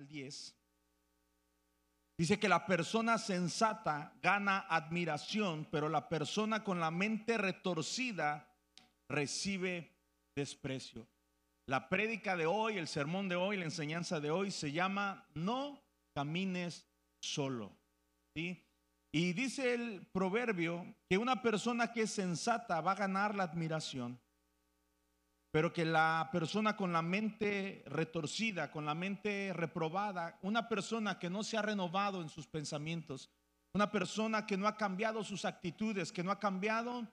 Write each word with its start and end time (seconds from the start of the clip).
al 0.00 0.08
10. 0.08 0.56
Dice 2.16 2.38
que 2.38 2.48
la 2.48 2.64
persona 2.64 3.18
sensata 3.18 4.14
gana 4.22 4.60
admiración, 4.60 5.68
pero 5.70 5.90
la 5.90 6.08
persona 6.08 6.64
con 6.64 6.80
la 6.80 6.90
mente 6.90 7.36
retorcida 7.36 8.50
recibe 9.10 9.92
desprecio. 10.34 11.06
La 11.66 11.90
prédica 11.90 12.34
de 12.36 12.46
hoy, 12.46 12.78
el 12.78 12.88
sermón 12.88 13.28
de 13.28 13.36
hoy, 13.36 13.58
la 13.58 13.64
enseñanza 13.64 14.20
de 14.20 14.30
hoy 14.30 14.50
se 14.50 14.72
llama 14.72 15.28
No 15.34 15.82
camines 16.14 16.86
solo. 17.20 17.76
Y 18.34 19.32
dice 19.34 19.74
el 19.74 20.06
proverbio 20.12 20.94
que 21.10 21.18
una 21.18 21.42
persona 21.42 21.92
que 21.92 22.02
es 22.02 22.10
sensata 22.10 22.80
va 22.80 22.92
a 22.92 22.96
ganar 22.96 23.34
la 23.34 23.44
admiración, 23.44 24.18
pero 25.50 25.72
que 25.72 25.84
la 25.84 26.28
persona 26.30 26.76
con 26.76 26.92
la 26.92 27.02
mente 27.02 27.82
retorcida, 27.86 28.70
con 28.70 28.84
la 28.84 28.94
mente 28.94 29.52
reprobada, 29.52 30.38
una 30.42 30.68
persona 30.68 31.18
que 31.18 31.30
no 31.30 31.42
se 31.42 31.56
ha 31.56 31.62
renovado 31.62 32.22
en 32.22 32.28
sus 32.28 32.46
pensamientos, 32.46 33.30
una 33.74 33.90
persona 33.90 34.46
que 34.46 34.56
no 34.56 34.66
ha 34.66 34.76
cambiado 34.76 35.24
sus 35.24 35.44
actitudes, 35.44 36.12
que 36.12 36.22
no 36.22 36.30
ha 36.30 36.38
cambiado 36.38 37.08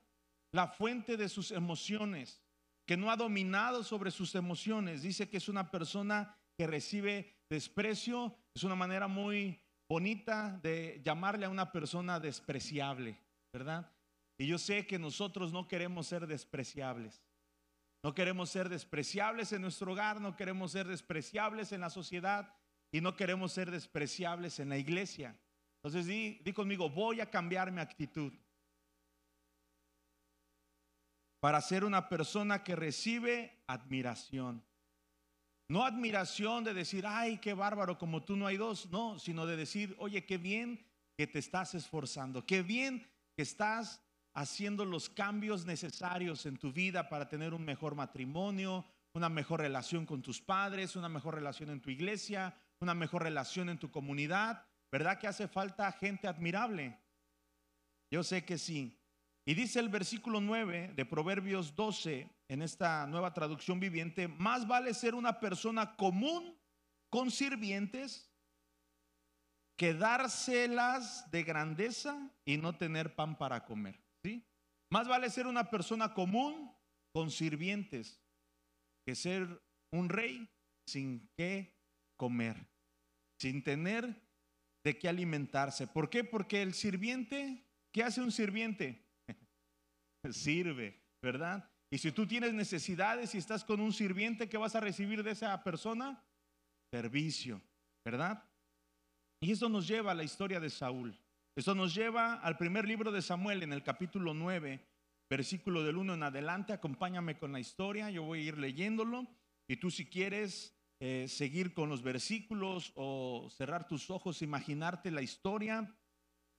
la 0.51 0.67
fuente 0.67 1.17
de 1.17 1.29
sus 1.29 1.51
emociones, 1.51 2.41
que 2.85 2.97
no 2.97 3.11
ha 3.11 3.17
dominado 3.17 3.83
sobre 3.83 4.11
sus 4.11 4.33
emociones, 4.35 5.01
dice 5.01 5.29
que 5.29 5.37
es 5.37 5.49
una 5.49 5.71
persona 5.71 6.37
que 6.57 6.67
recibe 6.67 7.35
desprecio, 7.49 8.35
es 8.55 8.63
una 8.63 8.75
manera 8.75 9.07
muy 9.07 9.59
bonita 9.89 10.59
de 10.63 11.01
llamarle 11.03 11.45
a 11.45 11.49
una 11.49 11.71
persona 11.71 12.19
despreciable, 12.19 13.19
¿verdad? 13.53 13.91
Y 14.37 14.47
yo 14.47 14.57
sé 14.57 14.85
que 14.85 14.99
nosotros 14.99 15.51
no 15.51 15.67
queremos 15.67 16.07
ser 16.07 16.27
despreciables. 16.27 17.21
No 18.07 18.13
queremos 18.13 18.49
ser 18.49 18.69
despreciables 18.69 19.51
en 19.51 19.61
nuestro 19.61 19.91
hogar, 19.91 20.21
no 20.21 20.37
queremos 20.37 20.71
ser 20.71 20.87
despreciables 20.87 21.73
en 21.73 21.81
la 21.81 21.89
sociedad 21.89 22.55
y 22.89 23.01
no 23.01 23.17
queremos 23.17 23.51
ser 23.51 23.69
despreciables 23.69 24.61
en 24.61 24.69
la 24.69 24.77
iglesia. 24.77 25.37
Entonces 25.79 26.05
di, 26.05 26.39
di 26.41 26.53
conmigo, 26.53 26.89
voy 26.89 27.19
a 27.19 27.29
cambiar 27.29 27.69
mi 27.69 27.81
actitud 27.81 28.31
para 31.41 31.59
ser 31.59 31.83
una 31.83 32.07
persona 32.07 32.63
que 32.63 32.77
recibe 32.77 33.61
admiración. 33.67 34.63
No 35.67 35.83
admiración 35.83 36.63
de 36.63 36.73
decir, 36.73 37.03
ay, 37.05 37.39
qué 37.39 37.53
bárbaro, 37.53 37.97
como 37.97 38.23
tú 38.23 38.37
no 38.37 38.47
hay 38.47 38.55
dos, 38.55 38.89
no, 38.89 39.19
sino 39.19 39.45
de 39.45 39.57
decir, 39.57 39.97
oye, 39.99 40.25
qué 40.25 40.37
bien 40.37 40.87
que 41.17 41.27
te 41.27 41.39
estás 41.39 41.75
esforzando, 41.75 42.45
qué 42.45 42.61
bien 42.63 43.05
que 43.35 43.41
estás 43.41 44.01
haciendo 44.37 44.85
los 44.85 45.09
cambios 45.09 45.65
necesarios 45.65 46.45
en 46.45 46.57
tu 46.57 46.71
vida 46.71 47.09
para 47.09 47.27
tener 47.27 47.55
un 47.55 47.65
mejor 47.65 47.95
matrimonio, 47.95 48.85
una 49.15 49.29
mejor 49.29 49.61
relación 49.61 50.05
con 50.05 50.21
tus 50.21 50.39
padres, 50.39 50.95
una 50.95 51.09
mejor 51.09 51.33
relación 51.33 51.71
en 51.71 51.81
tu 51.81 51.89
iglesia, 51.89 52.55
una 52.79 52.93
mejor 52.93 53.23
relación 53.23 53.67
en 53.67 53.79
tu 53.79 53.89
comunidad. 53.89 54.63
¿Verdad 54.91 55.17
que 55.17 55.25
hace 55.25 55.47
falta 55.47 55.91
gente 55.91 56.27
admirable? 56.27 56.99
Yo 58.11 58.21
sé 58.21 58.45
que 58.45 58.59
sí. 58.59 59.01
Y 59.43 59.55
dice 59.55 59.79
el 59.79 59.89
versículo 59.89 60.39
9 60.39 60.93
de 60.95 61.05
Proverbios 61.05 61.75
12 61.75 62.29
en 62.47 62.61
esta 62.61 63.07
nueva 63.07 63.33
traducción 63.33 63.79
viviente, 63.79 64.27
más 64.27 64.67
vale 64.67 64.93
ser 64.93 65.15
una 65.15 65.39
persona 65.39 65.95
común 65.95 66.55
con 67.09 67.31
sirvientes 67.31 68.31
que 69.75 69.95
dárselas 69.95 71.31
de 71.31 71.41
grandeza 71.41 72.29
y 72.45 72.57
no 72.57 72.77
tener 72.77 73.15
pan 73.15 73.35
para 73.35 73.65
comer. 73.65 74.06
Más 74.89 75.07
vale 75.07 75.29
ser 75.29 75.47
una 75.47 75.69
persona 75.69 76.13
común 76.13 76.73
con 77.13 77.31
sirvientes 77.31 78.21
que 79.05 79.15
ser 79.15 79.61
un 79.91 80.09
rey 80.09 80.49
sin 80.85 81.29
qué 81.37 81.77
comer, 82.17 82.67
sin 83.39 83.63
tener 83.63 84.21
de 84.83 84.97
qué 84.97 85.09
alimentarse. 85.09 85.87
¿Por 85.87 86.09
qué? 86.09 86.23
Porque 86.23 86.61
el 86.61 86.73
sirviente, 86.73 87.65
¿qué 87.91 88.03
hace 88.03 88.21
un 88.21 88.31
sirviente? 88.31 89.05
Sirve, 90.31 91.01
¿verdad? 91.21 91.69
Y 91.89 91.97
si 91.97 92.11
tú 92.11 92.27
tienes 92.27 92.53
necesidades 92.53 93.33
y 93.33 93.37
estás 93.37 93.63
con 93.63 93.79
un 93.79 93.93
sirviente, 93.93 94.49
¿qué 94.49 94.57
vas 94.57 94.75
a 94.75 94.81
recibir 94.81 95.23
de 95.23 95.31
esa 95.31 95.63
persona? 95.63 96.23
Servicio, 96.91 97.61
¿verdad? 98.03 98.43
Y 99.41 99.51
eso 99.51 99.69
nos 99.69 99.87
lleva 99.87 100.11
a 100.11 100.15
la 100.15 100.23
historia 100.23 100.59
de 100.59 100.69
Saúl. 100.69 101.17
Eso 101.57 101.73
nos 101.73 101.95
lleva 101.95 102.35
al 102.35 102.55
primer 102.55 102.87
libro 102.87 103.11
de 103.11 103.19
Samuel 103.19 103.63
en 103.63 103.73
el 103.73 103.81
capítulo 103.81 104.35
9, 104.35 104.79
versículo 105.27 105.83
del 105.83 105.97
1 105.97 106.13
en 106.13 106.21
adelante. 106.21 106.71
Acompáñame 106.71 107.39
con 107.39 107.51
la 107.51 107.59
historia, 107.59 108.11
yo 108.11 108.21
voy 108.21 108.41
a 108.41 108.43
ir 108.49 108.59
leyéndolo. 108.59 109.25
Y 109.67 109.77
tú 109.77 109.89
si 109.89 110.05
quieres 110.05 110.77
eh, 110.99 111.25
seguir 111.27 111.73
con 111.73 111.89
los 111.89 112.03
versículos 112.03 112.93
o 112.93 113.49
cerrar 113.49 113.87
tus 113.87 114.11
ojos, 114.11 114.43
imaginarte 114.43 115.09
la 115.09 115.23
historia, 115.23 115.97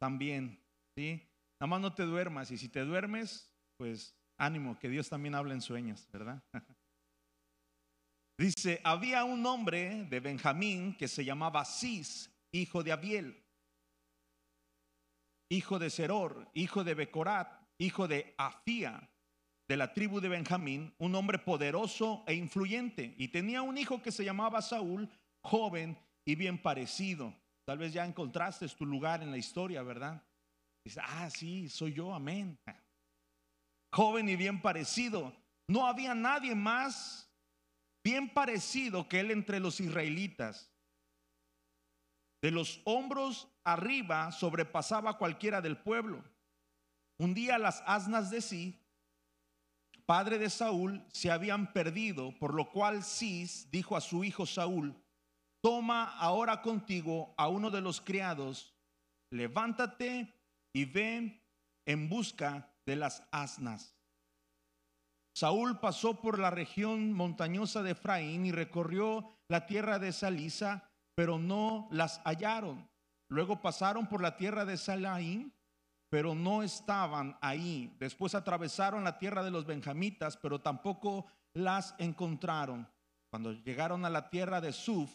también, 0.01 0.61
¿sí? 0.97 1.31
Nada 1.61 1.69
más 1.69 1.81
no 1.81 1.95
te 1.95 2.03
duermas 2.03 2.51
y 2.51 2.59
si 2.59 2.69
te 2.69 2.81
duermes, 2.81 3.55
pues 3.77 4.17
ánimo, 4.37 4.81
que 4.81 4.89
Dios 4.89 5.09
también 5.09 5.37
habla 5.37 5.55
en 5.55 5.63
sueños, 5.63 6.09
¿verdad? 6.13 6.43
Dice, 8.37 8.81
había 8.83 9.23
un 9.23 9.47
hombre 9.47 10.07
de 10.11 10.19
Benjamín 10.19 10.97
que 10.97 11.07
se 11.07 11.25
llamaba 11.25 11.65
Cis, 11.65 12.35
hijo 12.51 12.83
de 12.83 12.91
Abiel 12.91 13.45
hijo 15.49 15.79
de 15.79 15.91
Seror, 15.91 16.51
hijo 16.55 16.85
de 16.85 16.95
Becorat, 16.95 17.51
hijo 17.79 18.09
de 18.09 18.35
Afía, 18.39 19.11
de 19.69 19.77
la 19.77 19.93
tribu 19.93 20.21
de 20.21 20.29
Benjamín, 20.29 20.95
un 20.99 21.15
hombre 21.15 21.39
poderoso 21.39 22.25
e 22.27 22.35
influyente. 22.35 23.15
Y 23.19 23.29
tenía 23.29 23.63
un 23.63 23.77
hijo 23.77 24.03
que 24.03 24.13
se 24.13 24.25
llamaba 24.25 24.63
Saúl, 24.63 25.09
joven 25.43 25.99
y 26.25 26.35
bien 26.35 26.61
parecido. 26.61 27.35
Tal 27.67 27.79
vez 27.79 27.93
ya 27.93 28.05
encontraste 28.05 28.67
tu 28.69 28.87
lugar 28.87 29.23
en 29.23 29.31
la 29.31 29.37
historia, 29.37 29.83
¿verdad? 29.83 30.23
Dice, 30.85 31.01
ah, 31.05 31.29
sí, 31.29 31.69
soy 31.69 31.93
yo, 31.93 32.15
amén. 32.15 32.59
Joven 33.93 34.29
y 34.29 34.37
bien 34.37 34.63
parecido. 34.63 35.35
No 35.69 35.87
había 35.87 36.15
nadie 36.15 36.55
más 36.55 37.31
bien 38.03 38.33
parecido 38.33 39.07
que 39.07 39.21
él 39.21 39.31
entre 39.31 39.61
los 39.61 39.81
israelitas. 39.81 40.73
De 42.43 42.50
los 42.50 42.81
hombros 42.84 43.49
arriba 43.65 44.31
sobrepasaba 44.32 45.19
cualquiera 45.19 45.60
del 45.60 45.76
pueblo. 45.76 46.22
Un 47.19 47.34
día 47.34 47.59
las 47.59 47.82
asnas 47.87 48.31
de 48.31 48.41
Sí, 48.41 48.81
padre 50.06 50.38
de 50.38 50.49
Saúl, 50.49 51.04
se 51.12 51.31
habían 51.31 51.72
perdido, 51.72 52.32
por 52.38 52.54
lo 52.54 52.71
cual 52.71 53.04
Cis 53.04 53.71
dijo 53.71 53.97
a 53.97 54.00
su 54.00 54.25
hijo 54.25 54.47
Saúl, 54.47 54.94
toma 55.62 56.16
ahora 56.16 56.62
contigo 56.62 57.34
a 57.37 57.49
uno 57.49 57.71
de 57.71 57.81
los 57.81 58.00
criados, 58.00 58.75
levántate 59.31 60.32
y 60.72 60.84
ven 60.84 61.43
en 61.87 62.09
busca 62.09 62.72
de 62.87 62.97
las 62.97 63.22
asnas. 63.32 63.97
Saúl 65.37 65.78
pasó 65.78 66.20
por 66.20 66.38
la 66.38 66.50
región 66.50 67.12
montañosa 67.12 67.82
de 67.82 67.93
Efraín 67.93 68.47
y 68.47 68.53
recorrió 68.53 69.28
la 69.49 69.66
tierra 69.66 69.99
de 69.99 70.12
Salisa, 70.12 70.88
pero 71.19 71.37
no 71.37 71.89
las 71.91 72.21
hallaron. 72.25 72.89
Luego 73.27 73.61
pasaron 73.61 74.06
por 74.06 74.23
la 74.23 74.37
tierra 74.37 74.65
de 74.65 74.77
Salaín, 74.77 75.53
pero 76.09 76.37
no 76.37 76.62
estaban 76.62 77.37
ahí. 77.41 77.93
Después 77.99 78.37
atravesaron 78.37 79.03
la 79.03 79.19
tierra 79.19 79.43
de 79.43 79.51
los 79.51 79.67
benjamitas, 79.67 80.37
pero 80.37 80.61
tampoco 80.61 81.27
las 81.55 81.97
encontraron. 81.99 82.89
Cuando 83.31 83.53
llegaron 83.53 84.05
a 84.05 84.11
la 84.11 84.31
tierra 84.31 84.61
de 84.61 84.73
Suf, 84.73 85.12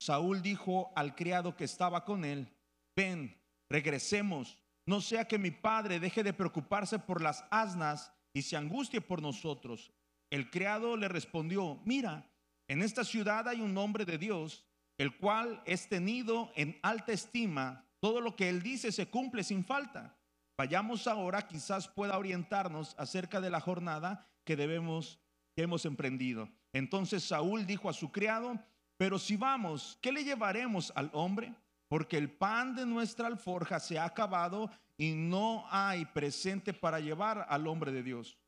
Saúl 0.00 0.42
dijo 0.42 0.92
al 0.96 1.14
criado 1.14 1.54
que 1.54 1.62
estaba 1.62 2.04
con 2.04 2.24
él, 2.24 2.52
ven, 2.96 3.40
regresemos, 3.70 4.58
no 4.84 5.00
sea 5.00 5.28
que 5.28 5.38
mi 5.38 5.52
padre 5.52 6.00
deje 6.00 6.24
de 6.24 6.32
preocuparse 6.32 6.98
por 6.98 7.22
las 7.22 7.44
asnas 7.52 8.12
y 8.32 8.42
se 8.42 8.56
angustie 8.56 9.00
por 9.00 9.22
nosotros. 9.22 9.92
El 10.28 10.50
criado 10.50 10.96
le 10.96 11.06
respondió, 11.06 11.80
mira, 11.84 12.28
en 12.66 12.82
esta 12.82 13.04
ciudad 13.04 13.46
hay 13.46 13.60
un 13.60 13.78
hombre 13.78 14.04
de 14.04 14.18
Dios 14.18 14.64
el 14.98 15.16
cual 15.16 15.62
es 15.64 15.88
tenido 15.88 16.52
en 16.54 16.78
alta 16.82 17.12
estima, 17.12 17.86
todo 18.00 18.20
lo 18.20 18.36
que 18.36 18.48
él 18.48 18.62
dice 18.62 18.92
se 18.92 19.08
cumple 19.08 19.42
sin 19.42 19.64
falta. 19.64 20.16
Vayamos 20.56 21.06
ahora, 21.06 21.48
quizás 21.48 21.88
pueda 21.88 22.16
orientarnos 22.16 22.94
acerca 22.98 23.40
de 23.40 23.50
la 23.50 23.60
jornada 23.60 24.28
que 24.44 24.56
debemos, 24.56 25.18
hemos 25.56 25.84
emprendido. 25.84 26.48
Entonces 26.72 27.24
Saúl 27.24 27.66
dijo 27.66 27.88
a 27.88 27.92
su 27.92 28.12
criado, 28.12 28.58
pero 28.96 29.18
si 29.18 29.36
vamos, 29.36 29.98
¿qué 30.00 30.12
le 30.12 30.22
llevaremos 30.22 30.92
al 30.94 31.10
hombre? 31.12 31.54
Porque 31.88 32.16
el 32.16 32.30
pan 32.30 32.74
de 32.74 32.86
nuestra 32.86 33.26
alforja 33.26 33.80
se 33.80 33.98
ha 33.98 34.04
acabado 34.04 34.70
y 34.96 35.14
no 35.14 35.64
hay 35.70 36.04
presente 36.04 36.72
para 36.72 37.00
llevar 37.00 37.46
al 37.48 37.66
hombre 37.66 37.90
de 37.90 38.02
Dios. 38.02 38.38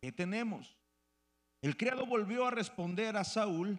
¿Qué 0.00 0.12
tenemos? 0.12 0.76
El 1.62 1.76
criado 1.76 2.06
volvió 2.06 2.46
a 2.46 2.50
responder 2.50 3.16
a 3.16 3.24
Saúl, 3.24 3.78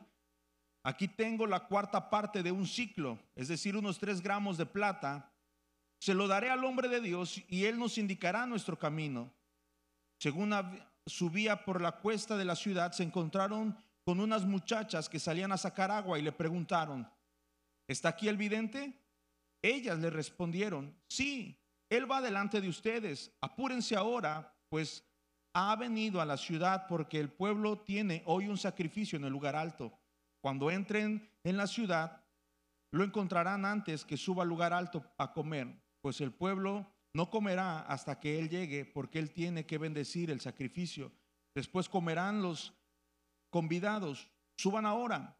Aquí 0.89 1.07
tengo 1.07 1.45
la 1.45 1.67
cuarta 1.67 2.09
parte 2.09 2.41
de 2.41 2.51
un 2.51 2.65
ciclo, 2.65 3.19
es 3.35 3.47
decir, 3.47 3.77
unos 3.77 3.99
tres 3.99 4.21
gramos 4.21 4.57
de 4.57 4.65
plata. 4.65 5.31
Se 5.99 6.15
lo 6.15 6.27
daré 6.27 6.49
al 6.49 6.63
hombre 6.63 6.87
de 6.87 6.99
Dios 6.99 7.43
y 7.47 7.65
él 7.65 7.77
nos 7.77 7.99
indicará 7.99 8.47
nuestro 8.47 8.79
camino. 8.79 9.31
Según 10.17 10.51
subía 11.05 11.63
por 11.63 11.79
la 11.79 11.91
cuesta 11.91 12.37
de 12.37 12.45
la 12.45 12.55
ciudad, 12.55 12.91
se 12.91 13.03
encontraron 13.03 13.77
con 14.03 14.19
unas 14.19 14.45
muchachas 14.45 15.07
que 15.07 15.19
salían 15.19 15.51
a 15.51 15.57
sacar 15.57 15.91
agua 15.91 16.17
y 16.17 16.23
le 16.23 16.31
preguntaron, 16.31 17.07
¿está 17.87 18.09
aquí 18.09 18.27
el 18.27 18.37
vidente? 18.37 18.99
Ellas 19.61 19.99
le 19.99 20.09
respondieron, 20.09 20.97
sí, 21.07 21.55
él 21.87 22.09
va 22.09 22.19
delante 22.19 22.61
de 22.61 22.67
ustedes, 22.67 23.31
apúrense 23.41 23.95
ahora, 23.95 24.57
pues 24.69 25.03
ha 25.53 25.75
venido 25.75 26.19
a 26.19 26.25
la 26.25 26.37
ciudad 26.37 26.87
porque 26.87 27.19
el 27.19 27.29
pueblo 27.29 27.77
tiene 27.77 28.23
hoy 28.25 28.47
un 28.47 28.57
sacrificio 28.57 29.17
en 29.17 29.25
el 29.25 29.31
lugar 29.31 29.55
alto. 29.55 29.98
Cuando 30.41 30.71
entren 30.71 31.29
en 31.43 31.57
la 31.57 31.67
ciudad, 31.67 32.23
lo 32.91 33.03
encontrarán 33.03 33.65
antes 33.65 34.05
que 34.05 34.17
suba 34.17 34.43
al 34.43 34.49
lugar 34.49 34.73
alto 34.73 35.05
a 35.17 35.33
comer, 35.33 35.81
pues 36.01 36.21
el 36.21 36.31
pueblo 36.31 36.87
no 37.13 37.29
comerá 37.29 37.81
hasta 37.81 38.19
que 38.19 38.39
él 38.39 38.49
llegue, 38.49 38.85
porque 38.85 39.19
él 39.19 39.31
tiene 39.31 39.65
que 39.65 39.77
bendecir 39.77 40.31
el 40.31 40.41
sacrificio. 40.41 41.11
Después 41.55 41.89
comerán 41.89 42.41
los 42.41 42.73
convidados. 43.49 44.29
Suban 44.57 44.85
ahora, 44.85 45.37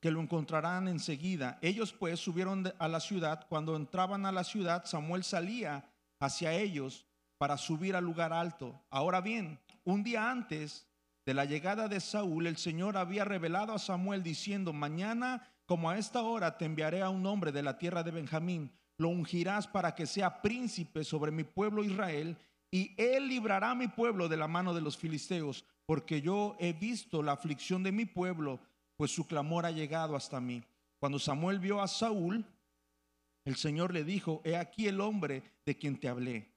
que 0.00 0.10
lo 0.10 0.20
encontrarán 0.20 0.88
enseguida. 0.88 1.58
Ellos 1.62 1.92
pues 1.92 2.18
subieron 2.20 2.72
a 2.78 2.88
la 2.88 3.00
ciudad. 3.00 3.46
Cuando 3.48 3.76
entraban 3.76 4.26
a 4.26 4.32
la 4.32 4.44
ciudad, 4.44 4.84
Samuel 4.84 5.24
salía 5.24 5.88
hacia 6.18 6.52
ellos 6.52 7.06
para 7.38 7.56
subir 7.56 7.94
al 7.94 8.04
lugar 8.04 8.32
alto. 8.32 8.84
Ahora 8.90 9.20
bien, 9.20 9.60
un 9.84 10.02
día 10.02 10.30
antes 10.30 10.88
de 11.24 11.34
la 11.34 11.44
llegada 11.44 11.88
de 11.88 12.00
Saúl, 12.00 12.46
el 12.46 12.56
Señor 12.56 12.96
había 12.96 13.24
revelado 13.24 13.72
a 13.72 13.78
Samuel 13.78 14.22
diciendo, 14.22 14.72
mañana 14.72 15.48
como 15.66 15.88
a 15.88 15.98
esta 15.98 16.22
hora 16.22 16.58
te 16.58 16.64
enviaré 16.64 17.02
a 17.02 17.10
un 17.10 17.24
hombre 17.26 17.52
de 17.52 17.62
la 17.62 17.78
tierra 17.78 18.02
de 18.02 18.10
Benjamín, 18.10 18.72
lo 18.98 19.08
ungirás 19.08 19.66
para 19.66 19.94
que 19.94 20.06
sea 20.06 20.42
príncipe 20.42 21.04
sobre 21.04 21.30
mi 21.30 21.44
pueblo 21.44 21.84
Israel, 21.84 22.36
y 22.70 22.94
él 22.96 23.28
librará 23.28 23.70
a 23.70 23.74
mi 23.74 23.88
pueblo 23.88 24.28
de 24.28 24.36
la 24.36 24.48
mano 24.48 24.74
de 24.74 24.80
los 24.80 24.96
filisteos, 24.96 25.64
porque 25.86 26.20
yo 26.22 26.56
he 26.58 26.72
visto 26.72 27.22
la 27.22 27.32
aflicción 27.32 27.82
de 27.82 27.92
mi 27.92 28.06
pueblo, 28.06 28.60
pues 28.96 29.10
su 29.10 29.26
clamor 29.26 29.66
ha 29.66 29.70
llegado 29.70 30.16
hasta 30.16 30.40
mí. 30.40 30.62
Cuando 30.98 31.18
Samuel 31.18 31.58
vio 31.58 31.80
a 31.80 31.88
Saúl, 31.88 32.44
el 33.44 33.56
Señor 33.56 33.92
le 33.92 34.04
dijo, 34.04 34.40
he 34.44 34.56
aquí 34.56 34.86
el 34.86 35.00
hombre 35.00 35.42
de 35.66 35.76
quien 35.76 35.98
te 35.98 36.08
hablé. 36.08 36.52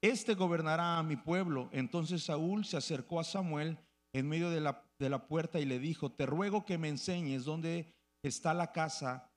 Este 0.00 0.34
gobernará 0.34 0.98
a 0.98 1.02
mi 1.02 1.16
pueblo. 1.16 1.68
Entonces 1.72 2.22
Saúl 2.22 2.64
se 2.64 2.76
acercó 2.76 3.18
a 3.18 3.24
Samuel 3.24 3.78
en 4.12 4.28
medio 4.28 4.50
de 4.50 4.60
la, 4.60 4.84
de 4.98 5.10
la 5.10 5.26
puerta 5.26 5.60
y 5.60 5.64
le 5.64 5.78
dijo, 5.78 6.12
te 6.12 6.26
ruego 6.26 6.64
que 6.64 6.78
me 6.78 6.88
enseñes 6.88 7.44
dónde 7.44 7.94
está 8.22 8.54
la 8.54 8.72
casa 8.72 9.30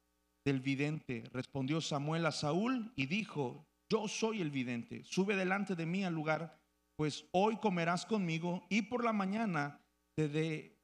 del 0.46 0.60
vidente. 0.60 1.24
Respondió 1.34 1.82
Samuel 1.82 2.26
a 2.26 2.32
Saúl 2.32 2.92
y 2.96 3.06
dijo, 3.06 3.68
yo 3.90 4.08
soy 4.08 4.42
el 4.42 4.52
vidente, 4.52 5.04
sube 5.04 5.36
delante 5.36 5.76
de 5.76 5.86
mí 5.86 6.04
al 6.04 6.14
lugar, 6.14 6.60
pues 6.96 7.26
hoy 7.32 7.58
comerás 7.58 8.06
conmigo 8.06 8.66
y 8.70 8.84
por 8.84 9.04
la 9.04 9.14
mañana 9.14 9.82
te, 10.16 10.78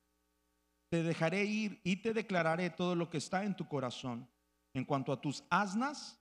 te 0.90 1.04
dejaré 1.04 1.46
ir 1.46 1.80
y 1.84 1.98
te 1.98 2.14
declararé 2.14 2.70
todo 2.70 2.96
lo 2.96 3.10
que 3.10 3.18
está 3.18 3.44
en 3.44 3.56
tu 3.56 3.68
corazón. 3.68 4.28
En 4.74 4.86
cuanto 4.86 5.12
a 5.12 5.22
tus 5.22 5.44
asnas 5.50 6.20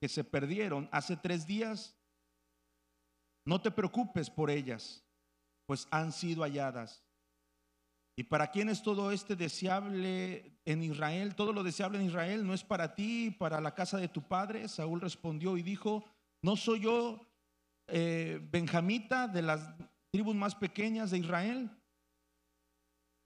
que 0.00 0.08
se 0.08 0.24
perdieron 0.24 0.88
hace 0.90 1.16
tres 1.16 1.46
días, 1.46 1.96
no 3.44 3.60
te 3.60 3.70
preocupes 3.70 4.30
por 4.30 4.50
ellas, 4.50 5.04
pues 5.66 5.86
han 5.90 6.12
sido 6.12 6.42
halladas. 6.42 7.01
¿Y 8.14 8.24
para 8.24 8.50
quién 8.50 8.68
es 8.68 8.82
todo 8.82 9.10
este 9.10 9.36
deseable 9.36 10.58
en 10.66 10.82
Israel? 10.82 11.34
Todo 11.34 11.54
lo 11.54 11.62
deseable 11.62 11.98
en 11.98 12.04
Israel 12.06 12.46
no 12.46 12.52
es 12.52 12.62
para 12.62 12.94
ti, 12.94 13.30
para 13.30 13.58
la 13.60 13.74
casa 13.74 13.96
de 13.96 14.08
tu 14.08 14.20
padre. 14.22 14.68
Saúl 14.68 15.00
respondió 15.00 15.56
y 15.56 15.62
dijo, 15.62 16.04
¿no 16.42 16.56
soy 16.56 16.80
yo 16.80 17.20
eh, 17.86 18.38
benjamita 18.50 19.28
de 19.28 19.42
las 19.42 19.66
tribus 20.10 20.34
más 20.34 20.54
pequeñas 20.54 21.10
de 21.10 21.16
Israel? 21.18 21.70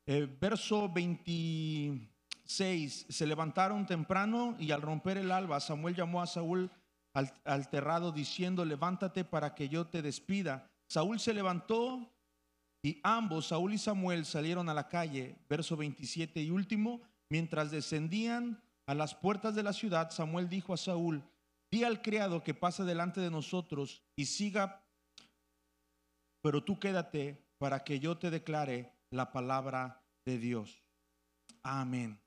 Eh, 0.07 0.29
verso 0.41 0.89
26, 0.89 3.07
se 3.09 3.27
levantaron 3.27 3.87
temprano 3.87 4.57
y 4.61 4.71
al 4.71 4.83
romper 4.83 5.19
el 5.19 5.33
alba, 5.33 5.59
Samuel 5.59 5.97
llamó 5.97 6.23
a 6.23 6.29
Saúl 6.29 6.71
al, 7.13 7.35
al 7.45 7.69
terrado 7.71 8.13
diciendo, 8.13 8.65
levántate 8.65 9.25
para 9.25 9.57
que 9.57 9.69
yo 9.69 9.89
te 9.89 10.01
despida. 10.01 10.71
Saúl 10.87 11.19
se 11.19 11.35
levantó 11.35 12.16
y 12.87 13.01
ambos, 13.03 13.49
Saúl 13.49 13.75
y 13.75 13.79
Samuel, 13.79 14.25
salieron 14.25 14.69
a 14.69 14.75
la 14.75 14.87
calle, 14.87 15.35
verso 15.49 15.77
27 15.77 16.41
y 16.41 16.51
último, 16.51 17.03
mientras 17.29 17.73
descendían 17.73 18.63
a 18.87 18.95
las 18.95 19.13
puertas 19.13 19.57
de 19.57 19.65
la 19.65 19.73
ciudad, 19.73 20.13
Samuel 20.13 20.49
dijo 20.49 20.73
a 20.73 20.77
Saúl, 20.77 21.29
di 21.69 21.83
al 21.83 22.01
criado 22.01 22.45
que 22.45 22.55
pase 22.55 22.85
delante 22.85 23.21
de 23.21 23.29
nosotros 23.29 24.05
y 24.15 24.27
siga, 24.27 24.87
pero 26.41 26.63
tú 26.63 26.79
quédate 26.79 27.45
para 27.59 27.83
que 27.83 27.99
yo 27.99 28.19
te 28.19 28.31
declare 28.31 28.93
la 29.11 29.33
palabra 29.33 30.01
de 30.25 30.39
Dios. 30.39 30.81
Amén. 31.65 32.21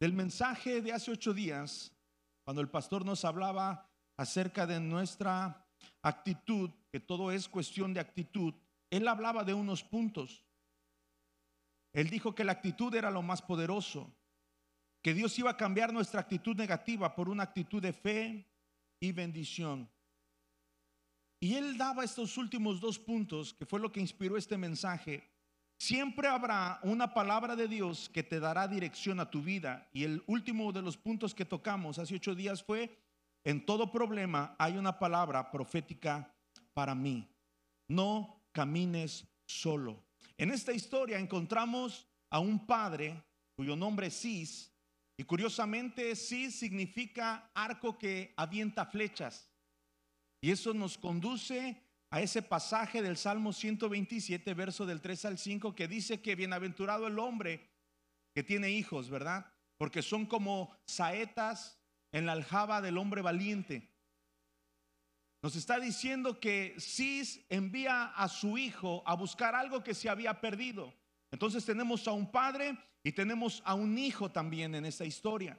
Del 0.00 0.14
mensaje 0.14 0.82
de 0.82 0.92
hace 0.94 1.12
ocho 1.12 1.32
días, 1.32 1.92
cuando 2.42 2.60
el 2.60 2.68
pastor 2.68 3.04
nos 3.04 3.24
hablaba 3.24 3.88
acerca 4.16 4.66
de 4.66 4.80
nuestra 4.80 5.64
actitud, 6.02 6.72
que 6.90 6.98
todo 6.98 7.30
es 7.30 7.48
cuestión 7.48 7.94
de 7.94 8.00
actitud, 8.00 8.52
él 8.90 9.06
hablaba 9.08 9.44
de 9.44 9.54
unos 9.54 9.82
puntos. 9.82 10.44
Él 11.92 12.10
dijo 12.10 12.34
que 12.34 12.44
la 12.44 12.52
actitud 12.52 12.94
era 12.94 13.10
lo 13.10 13.22
más 13.22 13.42
poderoso, 13.42 14.14
que 15.02 15.14
Dios 15.14 15.38
iba 15.38 15.50
a 15.50 15.56
cambiar 15.56 15.92
nuestra 15.92 16.20
actitud 16.20 16.56
negativa 16.56 17.14
por 17.14 17.28
una 17.28 17.44
actitud 17.44 17.80
de 17.80 17.92
fe 17.92 18.46
y 19.00 19.12
bendición. 19.12 19.88
Y 21.40 21.54
él 21.54 21.78
daba 21.78 22.04
estos 22.04 22.36
últimos 22.36 22.80
dos 22.80 22.98
puntos, 22.98 23.54
que 23.54 23.64
fue 23.64 23.80
lo 23.80 23.90
que 23.90 24.00
inspiró 24.00 24.36
este 24.36 24.58
mensaje. 24.58 25.26
Siempre 25.78 26.28
habrá 26.28 26.78
una 26.82 27.14
palabra 27.14 27.56
de 27.56 27.66
Dios 27.66 28.10
que 28.10 28.22
te 28.22 28.38
dará 28.38 28.68
dirección 28.68 29.18
a 29.18 29.30
tu 29.30 29.42
vida. 29.42 29.88
Y 29.94 30.04
el 30.04 30.22
último 30.26 30.70
de 30.70 30.82
los 30.82 30.98
puntos 30.98 31.34
que 31.34 31.46
tocamos 31.46 31.98
hace 31.98 32.16
ocho 32.16 32.34
días 32.34 32.62
fue, 32.62 32.94
en 33.42 33.64
todo 33.64 33.90
problema 33.90 34.54
hay 34.58 34.76
una 34.76 34.98
palabra 34.98 35.50
profética 35.50 36.30
para 36.74 36.94
mí. 36.94 37.26
No 37.88 38.39
camines 38.52 39.26
solo. 39.46 40.04
En 40.38 40.50
esta 40.50 40.72
historia 40.72 41.18
encontramos 41.18 42.06
a 42.30 42.38
un 42.40 42.66
padre 42.66 43.22
cuyo 43.56 43.76
nombre 43.76 44.06
es 44.06 44.20
Cis, 44.20 44.72
y 45.18 45.24
curiosamente 45.24 46.16
Cis 46.16 46.58
significa 46.58 47.50
arco 47.52 47.98
que 47.98 48.32
avienta 48.38 48.86
flechas. 48.86 49.50
Y 50.40 50.50
eso 50.50 50.72
nos 50.72 50.96
conduce 50.96 51.82
a 52.10 52.22
ese 52.22 52.40
pasaje 52.40 53.02
del 53.02 53.18
Salmo 53.18 53.52
127, 53.52 54.54
verso 54.54 54.86
del 54.86 55.02
3 55.02 55.26
al 55.26 55.38
5, 55.38 55.74
que 55.74 55.88
dice 55.88 56.22
que 56.22 56.36
bienaventurado 56.36 57.06
el 57.06 57.18
hombre 57.18 57.68
que 58.34 58.42
tiene 58.42 58.70
hijos, 58.70 59.10
¿verdad? 59.10 59.52
Porque 59.76 60.00
son 60.00 60.24
como 60.24 60.74
saetas 60.86 61.78
en 62.12 62.24
la 62.24 62.32
aljaba 62.32 62.80
del 62.80 62.96
hombre 62.96 63.20
valiente. 63.20 63.89
Nos 65.42 65.56
está 65.56 65.80
diciendo 65.80 66.38
que 66.38 66.74
Cis 66.78 67.40
envía 67.48 68.06
a 68.06 68.28
su 68.28 68.58
hijo 68.58 69.02
a 69.06 69.14
buscar 69.14 69.54
algo 69.54 69.82
que 69.82 69.94
se 69.94 70.10
había 70.10 70.40
perdido. 70.40 70.92
Entonces 71.30 71.64
tenemos 71.64 72.06
a 72.06 72.12
un 72.12 72.30
padre 72.30 72.76
y 73.02 73.12
tenemos 73.12 73.62
a 73.64 73.74
un 73.74 73.96
hijo 73.96 74.30
también 74.30 74.74
en 74.74 74.84
esta 74.84 75.06
historia. 75.06 75.58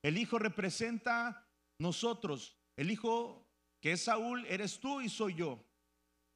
El 0.00 0.16
hijo 0.16 0.38
representa 0.38 1.46
nosotros. 1.78 2.56
El 2.76 2.90
hijo 2.90 3.46
que 3.80 3.92
es 3.92 4.04
Saúl 4.04 4.46
eres 4.46 4.80
tú 4.80 5.02
y 5.02 5.10
soy 5.10 5.34
yo. 5.34 5.62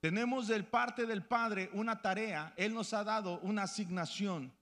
Tenemos 0.01 0.47
del 0.47 0.67
parte 0.67 1.07
del 1.07 1.25
padre 1.25 1.71
una 1.73 2.03
tarea. 2.03 2.53
Él 2.59 2.75
nos 2.75 2.93
ha 2.93 3.03
dado 3.03 3.39
una 3.41 3.63
asignación. 3.63 4.53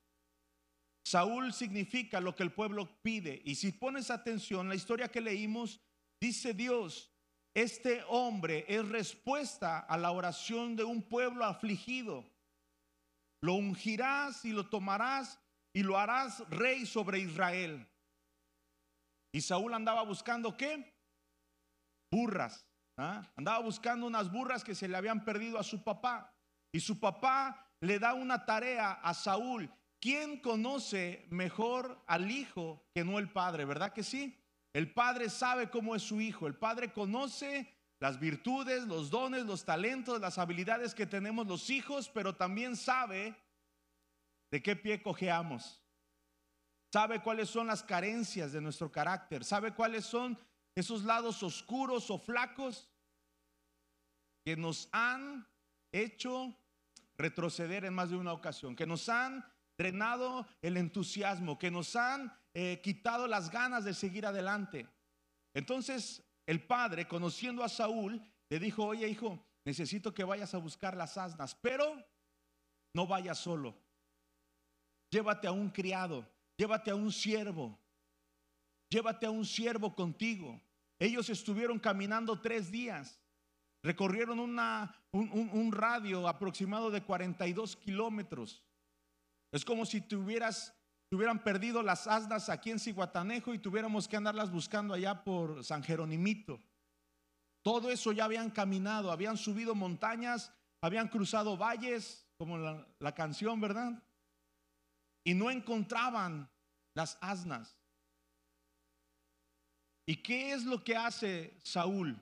Saúl 1.04 1.52
significa 1.52 2.21
lo 2.21 2.37
que 2.37 2.45
el 2.45 2.52
pueblo 2.52 3.02
pide. 3.02 3.43
Y 3.45 3.57
si 3.57 3.73
pones 3.73 4.11
atención, 4.11 4.69
la 4.69 4.76
historia 4.76 5.09
que 5.09 5.21
leímos, 5.21 5.81
dice 6.21 6.54
Dios 6.54 7.13
este 7.55 8.05
hombre 8.09 8.65
es 8.69 8.89
respuesta 8.89 9.79
a 9.79 9.97
la 9.97 10.11
oración 10.11 10.75
de 10.75 10.83
un 10.83 11.03
pueblo 11.03 11.45
afligido. 11.45 12.25
Lo 13.41 13.55
ungirás 13.55 14.45
y 14.45 14.53
lo 14.53 14.69
tomarás 14.69 15.39
y 15.73 15.83
lo 15.83 15.97
harás 15.97 16.41
rey 16.51 16.85
sobre 16.85 17.21
Israel. 17.21 17.89
Y 19.33 19.41
Saúl 19.41 19.73
andaba 19.75 20.03
buscando 20.03 20.57
qué? 20.57 20.93
Burras. 22.11 22.67
¿ah? 22.97 23.31
Andaba 23.37 23.59
buscando 23.61 24.07
unas 24.07 24.31
burras 24.33 24.65
que 24.65 24.75
se 24.75 24.89
le 24.89 24.97
habían 24.97 25.25
perdido 25.25 25.59
a 25.59 25.65
su 25.65 25.83
papá. 25.83 26.35
Y 26.73 26.81
su 26.81 26.99
papá 26.99 27.71
le 27.81 27.99
da 27.99 28.15
una 28.15 28.45
tarea 28.45 28.93
a 28.93 29.15
Saúl. 29.15 29.73
¿Quién 30.01 30.41
conoce 30.41 31.27
mejor 31.31 32.03
al 32.07 32.31
hijo 32.31 32.85
que 32.95 33.05
no 33.05 33.19
el 33.19 33.31
padre? 33.31 33.65
¿Verdad 33.65 33.93
que 33.93 34.03
sí? 34.03 34.44
El 34.75 34.93
padre 34.93 35.31
sabe 35.31 35.71
cómo 35.71 35.95
es 35.95 36.02
su 36.02 36.21
hijo. 36.21 36.47
El 36.47 36.57
padre 36.57 36.93
conoce 36.93 37.73
las 38.00 38.19
virtudes, 38.19 38.83
los 38.83 39.09
dones, 39.09 39.47
los 39.47 39.64
talentos, 39.64 40.21
las 40.21 40.37
habilidades 40.37 40.95
que 40.95 41.07
tenemos 41.07 41.47
los 41.47 41.71
hijos, 41.71 42.11
pero 42.12 42.35
también 42.35 42.76
sabe 42.76 43.37
de 44.50 44.62
qué 44.62 44.75
pie 44.75 45.00
cojeamos. 45.00 45.81
Sabe 46.93 47.23
cuáles 47.23 47.49
son 47.49 47.69
las 47.69 47.85
carencias 47.85 48.52
de 48.52 48.61
nuestro 48.61 48.90
carácter. 48.90 49.45
Sabe 49.45 49.73
cuáles 49.75 50.04
son 50.04 50.38
esos 50.75 51.04
lados 51.04 51.43
oscuros 51.45 52.11
o 52.11 52.19
flacos 52.19 52.90
que 54.45 54.57
nos 54.57 54.88
han 54.90 55.47
hecho 55.93 56.52
retroceder 57.16 57.85
en 57.85 57.95
más 57.95 58.11
de 58.11 58.16
una 58.16 58.33
ocasión, 58.33 58.75
que 58.75 58.87
nos 58.87 59.09
han 59.09 59.45
drenado 59.78 60.47
el 60.62 60.76
entusiasmo, 60.76 61.59
que 61.59 61.71
nos 61.71 61.95
han 61.95 62.37
eh, 62.55 62.81
quitado 62.83 63.27
las 63.27 63.51
ganas 63.51 63.85
de 63.85 63.93
seguir 63.93 64.27
adelante. 64.27 64.89
Entonces 65.53 66.23
el 66.47 66.67
padre, 66.67 67.07
conociendo 67.07 67.63
a 67.63 67.69
Saúl, 67.69 68.23
le 68.49 68.59
dijo, 68.59 68.85
oye 68.85 69.09
hijo, 69.09 69.45
necesito 69.65 70.13
que 70.15 70.25
vayas 70.25 70.55
a 70.55 70.59
buscar 70.59 70.97
las 70.97 71.17
asnas, 71.17 71.55
pero 71.55 72.03
no 72.95 73.07
vayas 73.07 73.39
solo. 73.39 73.75
Llévate 75.11 75.47
a 75.47 75.53
un 75.53 75.71
criado, 75.71 76.27
llévate 76.57 76.91
a 76.91 76.95
un 76.95 77.13
siervo, 77.13 77.79
llévate 78.91 79.27
a 79.27 79.31
un 79.31 79.45
siervo 79.45 79.95
contigo. 79.95 80.61
Ellos 80.99 81.29
estuvieron 81.31 81.79
caminando 81.79 82.41
tres 82.41 82.71
días, 82.71 83.21
recorrieron 83.83 84.39
una, 84.39 84.95
un, 85.13 85.73
radio 85.73 86.29
aproximado 86.29 86.91
de 86.91 87.03
42 87.03 87.77
kilómetros. 87.77 88.65
Es 89.53 89.65
como 89.65 89.87
si 89.87 90.01
tuvieras, 90.01 90.75
tuvieran 91.11 91.43
perdido 91.43 91.83
las 91.83 92.07
asnas 92.07 92.49
aquí 92.49 92.71
en 92.71 92.79
Ciguatanejo 92.79 93.55
y 93.55 93.59
tuviéramos 93.59 94.09
que 94.09 94.17
andarlas 94.17 94.51
buscando 94.51 94.95
allá 94.95 95.23
por 95.23 95.65
San 95.65 95.83
Jeronimito. 95.83 96.61
Todo 97.63 97.91
eso 97.91 98.13
ya 98.13 98.25
habían 98.25 98.51
caminado, 98.51 99.11
habían 99.11 99.37
subido 99.37 99.75
montañas, 99.75 100.53
habían 100.81 101.09
cruzado 101.09 101.57
valles, 101.57 102.27
como 102.37 102.59
la, 102.59 102.87
la 102.99 103.15
canción, 103.15 103.61
¿verdad? 103.61 104.03
Y 105.25 105.35
no 105.35 105.51
encontraban 105.51 106.51
las 106.95 107.17
asnas. 107.21 107.79
¿Y 110.07 110.17
qué 110.17 110.53
es 110.53 110.65
lo 110.65 110.85
que 110.85 110.97
hace 110.97 111.59
Saúl? 111.63 112.21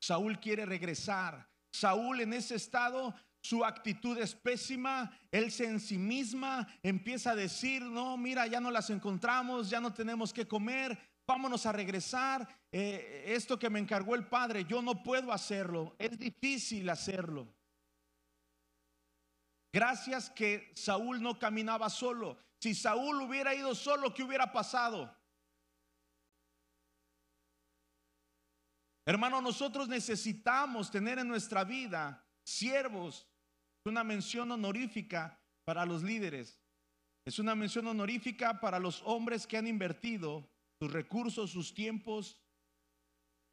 Saúl 0.00 0.40
quiere 0.40 0.66
regresar. 0.66 1.48
Saúl 1.72 2.20
en 2.20 2.32
ese 2.32 2.56
estado, 2.56 3.14
su 3.40 3.64
actitud 3.64 4.18
es 4.18 4.34
pésima. 4.34 5.10
Él 5.30 5.50
se 5.50 5.64
en 5.64 5.80
sí 5.80 5.98
misma 5.98 6.68
empieza 6.82 7.32
a 7.32 7.36
decir, 7.36 7.82
no, 7.82 8.16
mira, 8.16 8.46
ya 8.46 8.60
no 8.60 8.70
las 8.70 8.90
encontramos, 8.90 9.70
ya 9.70 9.80
no 9.80 9.92
tenemos 9.92 10.32
que 10.32 10.46
comer, 10.46 10.98
vámonos 11.26 11.64
a 11.66 11.72
regresar. 11.72 12.46
Eh, 12.70 13.24
esto 13.28 13.58
que 13.58 13.70
me 13.70 13.78
encargó 13.78 14.14
el 14.14 14.26
Padre, 14.26 14.64
yo 14.64 14.82
no 14.82 15.02
puedo 15.02 15.32
hacerlo. 15.32 15.96
Es 15.98 16.18
difícil 16.18 16.88
hacerlo. 16.90 17.48
Gracias 19.72 20.30
que 20.30 20.72
Saúl 20.74 21.22
no 21.22 21.38
caminaba 21.38 21.88
solo. 21.88 22.38
Si 22.58 22.74
Saúl 22.74 23.22
hubiera 23.22 23.54
ido 23.54 23.74
solo, 23.74 24.12
¿qué 24.12 24.22
hubiera 24.22 24.52
pasado? 24.52 25.16
Hermano, 29.06 29.40
nosotros 29.40 29.88
necesitamos 29.88 30.90
tener 30.90 31.18
en 31.18 31.28
nuestra 31.28 31.64
vida 31.64 32.24
siervos. 32.42 33.29
Es 33.84 33.90
una 33.90 34.04
mención 34.04 34.50
honorífica 34.52 35.40
para 35.64 35.86
los 35.86 36.02
líderes. 36.02 36.60
Es 37.24 37.38
una 37.38 37.54
mención 37.54 37.86
honorífica 37.86 38.60
para 38.60 38.78
los 38.78 39.02
hombres 39.04 39.46
que 39.46 39.56
han 39.56 39.66
invertido 39.66 40.50
sus 40.78 40.92
recursos, 40.92 41.50
sus 41.50 41.72
tiempos, 41.72 42.42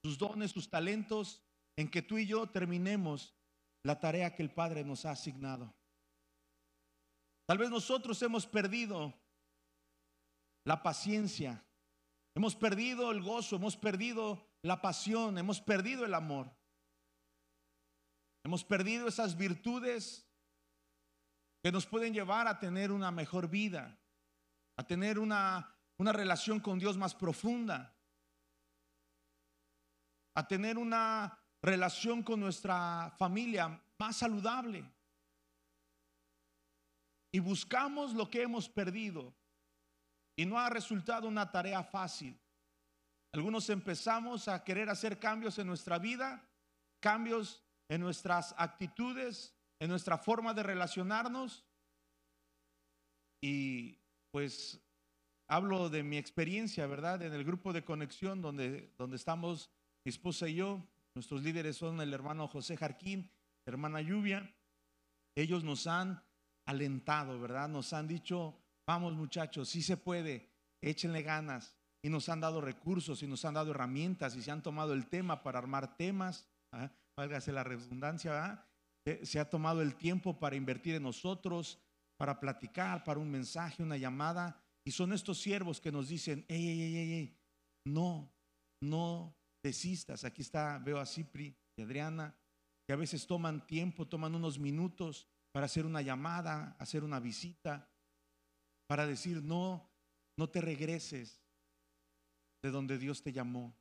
sus 0.03 0.17
dones, 0.17 0.51
sus 0.51 0.69
talentos, 0.69 1.41
en 1.77 1.89
que 1.89 2.01
tú 2.01 2.17
y 2.17 2.25
yo 2.25 2.49
terminemos 2.49 3.35
la 3.83 3.99
tarea 3.99 4.35
que 4.35 4.43
el 4.43 4.51
Padre 4.51 4.83
nos 4.83 5.05
ha 5.05 5.11
asignado. 5.11 5.73
Tal 7.45 7.57
vez 7.57 7.69
nosotros 7.69 8.21
hemos 8.21 8.45
perdido 8.45 9.13
la 10.65 10.83
paciencia, 10.83 11.63
hemos 12.35 12.55
perdido 12.55 13.11
el 13.11 13.21
gozo, 13.21 13.55
hemos 13.55 13.77
perdido 13.77 14.45
la 14.61 14.81
pasión, 14.81 15.37
hemos 15.37 15.61
perdido 15.61 16.03
el 16.03 16.13
amor. 16.13 16.56
Hemos 18.47 18.63
perdido 18.63 19.09
esas 19.09 19.35
virtudes 19.35 20.25
que 21.61 21.69
nos 21.69 21.85
pueden 21.85 22.13
llevar 22.13 22.47
a 22.47 22.57
tener 22.57 22.93
una 22.93 23.11
mejor 23.11 23.49
vida, 23.49 23.99
a 24.77 24.87
tener 24.87 25.19
una, 25.19 25.75
una 25.97 26.13
relación 26.13 26.61
con 26.61 26.79
Dios 26.79 26.95
más 26.95 27.13
profunda, 27.13 27.93
a 30.33 30.47
tener 30.47 30.77
una 30.77 31.37
relación 31.61 32.23
con 32.23 32.39
nuestra 32.39 33.13
familia 33.19 33.83
más 33.99 34.15
saludable 34.15 34.89
y 37.33 37.39
buscamos 37.39 38.13
lo 38.13 38.29
que 38.29 38.43
hemos 38.43 38.69
perdido 38.69 39.35
y 40.37 40.45
no 40.45 40.57
ha 40.57 40.69
resultado 40.69 41.27
una 41.27 41.51
tarea 41.51 41.83
fácil. 41.83 42.39
Algunos 43.33 43.69
empezamos 43.69 44.47
a 44.47 44.63
querer 44.63 44.89
hacer 44.89 45.19
cambios 45.19 45.59
en 45.59 45.67
nuestra 45.67 45.99
vida, 45.99 46.49
cambios 47.01 47.66
en 47.89 48.01
nuestras 48.01 48.53
actitudes, 48.57 49.55
en 49.79 49.89
nuestra 49.89 50.17
forma 50.17 50.53
de 50.53 50.63
relacionarnos. 50.63 51.65
Y 53.41 53.99
pues 54.31 54.81
hablo 55.47 55.89
de 55.89 56.03
mi 56.03 56.17
experiencia, 56.17 56.87
¿verdad? 56.87 57.21
En 57.21 57.33
el 57.33 57.43
grupo 57.43 57.73
de 57.73 57.85
conexión 57.85 58.41
donde, 58.41 58.93
donde 58.97 59.15
estamos 59.15 59.69
mi 60.03 60.09
esposa 60.09 60.47
y 60.47 60.55
yo, 60.55 60.83
nuestros 61.15 61.43
líderes 61.43 61.77
son 61.77 61.99
el 62.01 62.13
hermano 62.13 62.47
José 62.47 62.77
Jarquín, 62.77 63.31
hermana 63.65 64.01
Lluvia. 64.01 64.53
Ellos 65.35 65.63
nos 65.63 65.87
han 65.87 66.23
alentado, 66.65 67.39
¿verdad? 67.39 67.69
Nos 67.69 67.93
han 67.93 68.07
dicho, 68.07 68.57
vamos 68.85 69.13
muchachos, 69.13 69.69
sí 69.69 69.81
se 69.81 69.97
puede, 69.97 70.49
échenle 70.81 71.21
ganas. 71.21 71.75
Y 72.01 72.09
nos 72.09 72.29
han 72.29 72.39
dado 72.39 72.61
recursos 72.61 73.23
y 73.23 73.27
nos 73.27 73.43
han 73.45 73.55
dado 73.55 73.71
herramientas 73.71 74.35
y 74.35 74.41
se 74.41 74.51
han 74.51 74.61
tomado 74.61 74.93
el 74.93 75.07
tema 75.07 75.43
para 75.43 75.59
armar 75.59 75.97
temas, 75.97 76.47
¿ah? 76.71 76.91
Válgase 77.17 77.51
la 77.51 77.63
redundancia, 77.63 78.63
se 79.23 79.39
ha 79.39 79.49
tomado 79.49 79.81
el 79.81 79.95
tiempo 79.95 80.39
para 80.39 80.55
invertir 80.55 80.95
en 80.95 81.03
nosotros, 81.03 81.79
para 82.15 82.39
platicar, 82.39 83.03
para 83.03 83.19
un 83.19 83.29
mensaje, 83.29 83.81
una 83.81 83.97
llamada. 83.97 84.61
Y 84.85 84.91
son 84.91 85.11
estos 85.11 85.39
siervos 85.39 85.81
que 85.81 85.91
nos 85.91 86.09
dicen, 86.09 86.45
ey, 86.47 86.67
ey, 86.67 86.81
ey, 86.81 87.13
ey, 87.13 87.39
no, 87.85 88.31
no 88.81 89.35
desistas. 89.63 90.23
Aquí 90.23 90.43
está, 90.43 90.77
veo 90.77 90.99
a 90.99 91.05
Cipri 91.05 91.57
y 91.75 91.81
Adriana, 91.81 92.35
que 92.85 92.93
a 92.93 92.97
veces 92.97 93.25
toman 93.25 93.65
tiempo, 93.65 94.07
toman 94.07 94.35
unos 94.35 94.59
minutos 94.59 95.27
para 95.51 95.65
hacer 95.65 95.85
una 95.85 96.01
llamada, 96.01 96.75
hacer 96.79 97.03
una 97.03 97.19
visita, 97.19 97.89
para 98.87 99.07
decir, 99.07 99.41
no, 99.43 99.89
no 100.37 100.49
te 100.49 100.61
regreses 100.61 101.41
de 102.61 102.69
donde 102.69 102.97
Dios 102.97 103.23
te 103.23 103.33
llamó. 103.33 103.75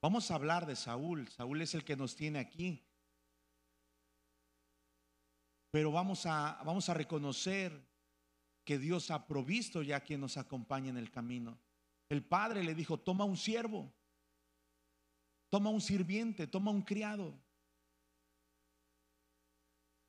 Vamos 0.00 0.30
a 0.30 0.36
hablar 0.36 0.66
de 0.66 0.76
Saúl. 0.76 1.28
Saúl 1.28 1.60
es 1.62 1.74
el 1.74 1.84
que 1.84 1.96
nos 1.96 2.14
tiene 2.14 2.38
aquí. 2.38 2.84
Pero 5.70 5.92
vamos 5.92 6.24
a, 6.26 6.60
vamos 6.64 6.88
a 6.88 6.94
reconocer 6.94 7.86
que 8.64 8.78
Dios 8.78 9.10
ha 9.10 9.26
provisto 9.26 9.82
ya 9.82 10.00
quien 10.00 10.20
nos 10.20 10.36
acompaña 10.36 10.90
en 10.90 10.96
el 10.96 11.10
camino. 11.10 11.58
El 12.08 12.24
padre 12.24 12.62
le 12.62 12.74
dijo, 12.74 12.98
toma 12.98 13.24
un 13.24 13.36
siervo, 13.36 13.92
toma 15.50 15.70
un 15.70 15.80
sirviente, 15.80 16.46
toma 16.46 16.70
un 16.70 16.82
criado. 16.82 17.34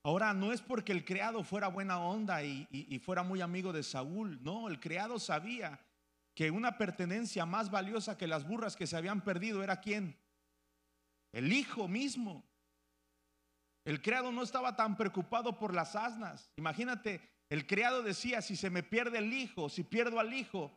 Ahora, 0.03 0.33
no 0.33 0.53
es 0.53 0.61
porque 0.61 0.91
el 0.91 1.03
criado 1.03 1.43
fuera 1.43 1.67
buena 1.67 1.99
onda 1.99 2.41
y, 2.43 2.99
fuera 3.03 3.21
muy 3.21 3.41
amigo 3.41 3.73
de 3.73 3.83
Saúl, 3.83 4.41
no, 4.41 4.69
el 4.69 4.79
criado 4.79 5.19
sabía 5.19 5.79
que 6.39 6.51
una 6.51 6.77
pertenencia 6.77 7.45
más 7.45 7.69
valiosa 7.69 8.17
que 8.17 8.25
las 8.25 8.47
burras 8.47 8.77
que 8.77 8.87
se 8.87 8.95
habían 8.95 9.25
perdido 9.25 9.61
era 9.61 9.81
quién? 9.81 10.17
El 11.33 11.51
hijo 11.51 11.89
mismo. 11.89 12.49
El 13.83 14.01
criado 14.01 14.31
no 14.31 14.41
estaba 14.43 14.73
tan 14.77 14.95
preocupado 14.95 15.59
por 15.59 15.73
las 15.73 15.97
asnas. 15.97 16.49
Imagínate, 16.55 17.19
el 17.49 17.67
criado 17.67 18.03
decía, 18.03 18.41
si 18.41 18.55
se 18.55 18.69
me 18.69 18.83
pierde 18.83 19.17
el 19.17 19.33
hijo, 19.33 19.67
si 19.67 19.83
pierdo 19.83 20.17
al 20.17 20.33
hijo, 20.33 20.71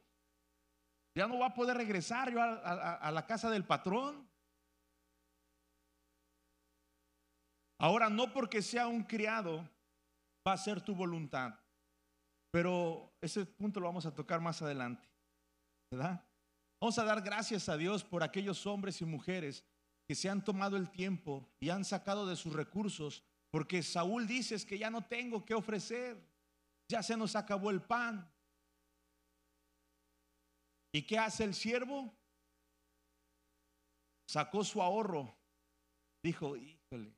ya 1.14 1.28
no 1.28 1.38
va 1.38 1.46
a 1.46 1.54
poder 1.54 1.76
regresar 1.76 2.32
yo 2.32 2.42
a 2.42 3.10
la 3.12 3.24
casa 3.24 3.48
del 3.48 3.64
patrón. 3.64 4.28
Ahora, 7.78 8.10
no 8.10 8.32
porque 8.32 8.62
sea 8.62 8.88
un 8.88 9.04
criado 9.04 9.70
va 10.44 10.54
a 10.54 10.58
ser 10.58 10.80
tu 10.80 10.96
voluntad, 10.96 11.54
pero 12.50 13.14
ese 13.20 13.46
punto 13.46 13.78
lo 13.78 13.86
vamos 13.86 14.06
a 14.06 14.14
tocar 14.16 14.40
más 14.40 14.60
adelante, 14.60 15.11
Vamos 15.92 16.98
a 16.98 17.04
dar 17.04 17.20
gracias 17.20 17.68
a 17.68 17.76
Dios 17.76 18.02
por 18.02 18.22
aquellos 18.22 18.66
hombres 18.66 19.00
y 19.00 19.04
mujeres 19.04 19.64
que 20.06 20.14
se 20.14 20.28
han 20.28 20.42
tomado 20.42 20.76
el 20.76 20.90
tiempo 20.90 21.48
y 21.60 21.68
han 21.68 21.84
sacado 21.84 22.26
de 22.26 22.36
sus 22.36 22.52
recursos, 22.52 23.22
porque 23.50 23.82
Saúl 23.82 24.26
dice 24.26 24.54
es 24.54 24.64
que 24.64 24.78
ya 24.78 24.90
no 24.90 25.02
tengo 25.02 25.44
que 25.44 25.54
ofrecer, 25.54 26.18
ya 26.88 27.02
se 27.02 27.16
nos 27.16 27.36
acabó 27.36 27.70
el 27.70 27.82
pan. 27.82 28.28
¿Y 30.92 31.02
qué 31.02 31.18
hace 31.18 31.44
el 31.44 31.54
siervo? 31.54 32.12
Sacó 34.26 34.64
su 34.64 34.80
ahorro, 34.80 35.34
dijo, 36.22 36.56
híjole, 36.56 37.14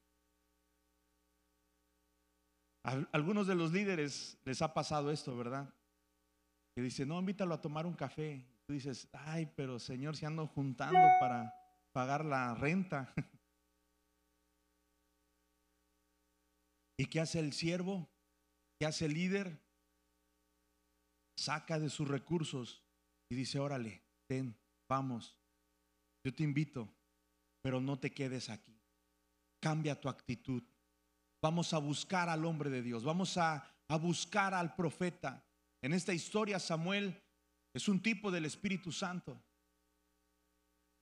algunos 3.12 3.46
de 3.46 3.54
los 3.54 3.72
líderes 3.72 4.36
les 4.44 4.60
ha 4.60 4.74
pasado 4.74 5.10
esto, 5.10 5.36
¿verdad? 5.36 5.72
Que 6.74 6.82
dice, 6.82 7.06
no, 7.06 7.18
invítalo 7.18 7.54
a 7.54 7.60
tomar 7.60 7.86
un 7.86 7.94
café. 7.94 8.44
Tú 8.66 8.72
dices, 8.72 9.08
ay, 9.12 9.46
pero 9.54 9.78
Señor, 9.78 10.16
se 10.16 10.26
ando 10.26 10.46
juntando 10.46 10.98
para 11.20 11.54
pagar 11.92 12.24
la 12.24 12.54
renta. 12.54 13.12
¿Y 16.98 17.06
qué 17.06 17.20
hace 17.20 17.40
el 17.40 17.52
siervo? 17.52 18.08
¿Qué 18.78 18.86
hace 18.86 19.04
el 19.06 19.14
líder? 19.14 19.60
Saca 21.36 21.78
de 21.78 21.90
sus 21.90 22.08
recursos 22.08 22.82
y 23.28 23.34
dice, 23.34 23.58
órale, 23.58 24.02
ten, 24.26 24.56
vamos, 24.88 25.36
yo 26.24 26.32
te 26.34 26.42
invito, 26.44 26.88
pero 27.62 27.80
no 27.80 27.98
te 27.98 28.12
quedes 28.12 28.48
aquí. 28.48 28.80
Cambia 29.60 30.00
tu 30.00 30.08
actitud. 30.08 30.62
Vamos 31.42 31.74
a 31.74 31.78
buscar 31.78 32.28
al 32.28 32.44
hombre 32.44 32.70
de 32.70 32.82
Dios, 32.82 33.04
vamos 33.04 33.36
a, 33.36 33.68
a 33.88 33.98
buscar 33.98 34.54
al 34.54 34.74
profeta. 34.74 35.44
En 35.82 35.92
esta 35.92 36.14
historia 36.14 36.58
Samuel 36.58 37.23
es 37.74 37.88
un 37.88 38.00
tipo 38.00 38.30
del 38.30 38.44
Espíritu 38.44 38.92
Santo. 38.92 39.38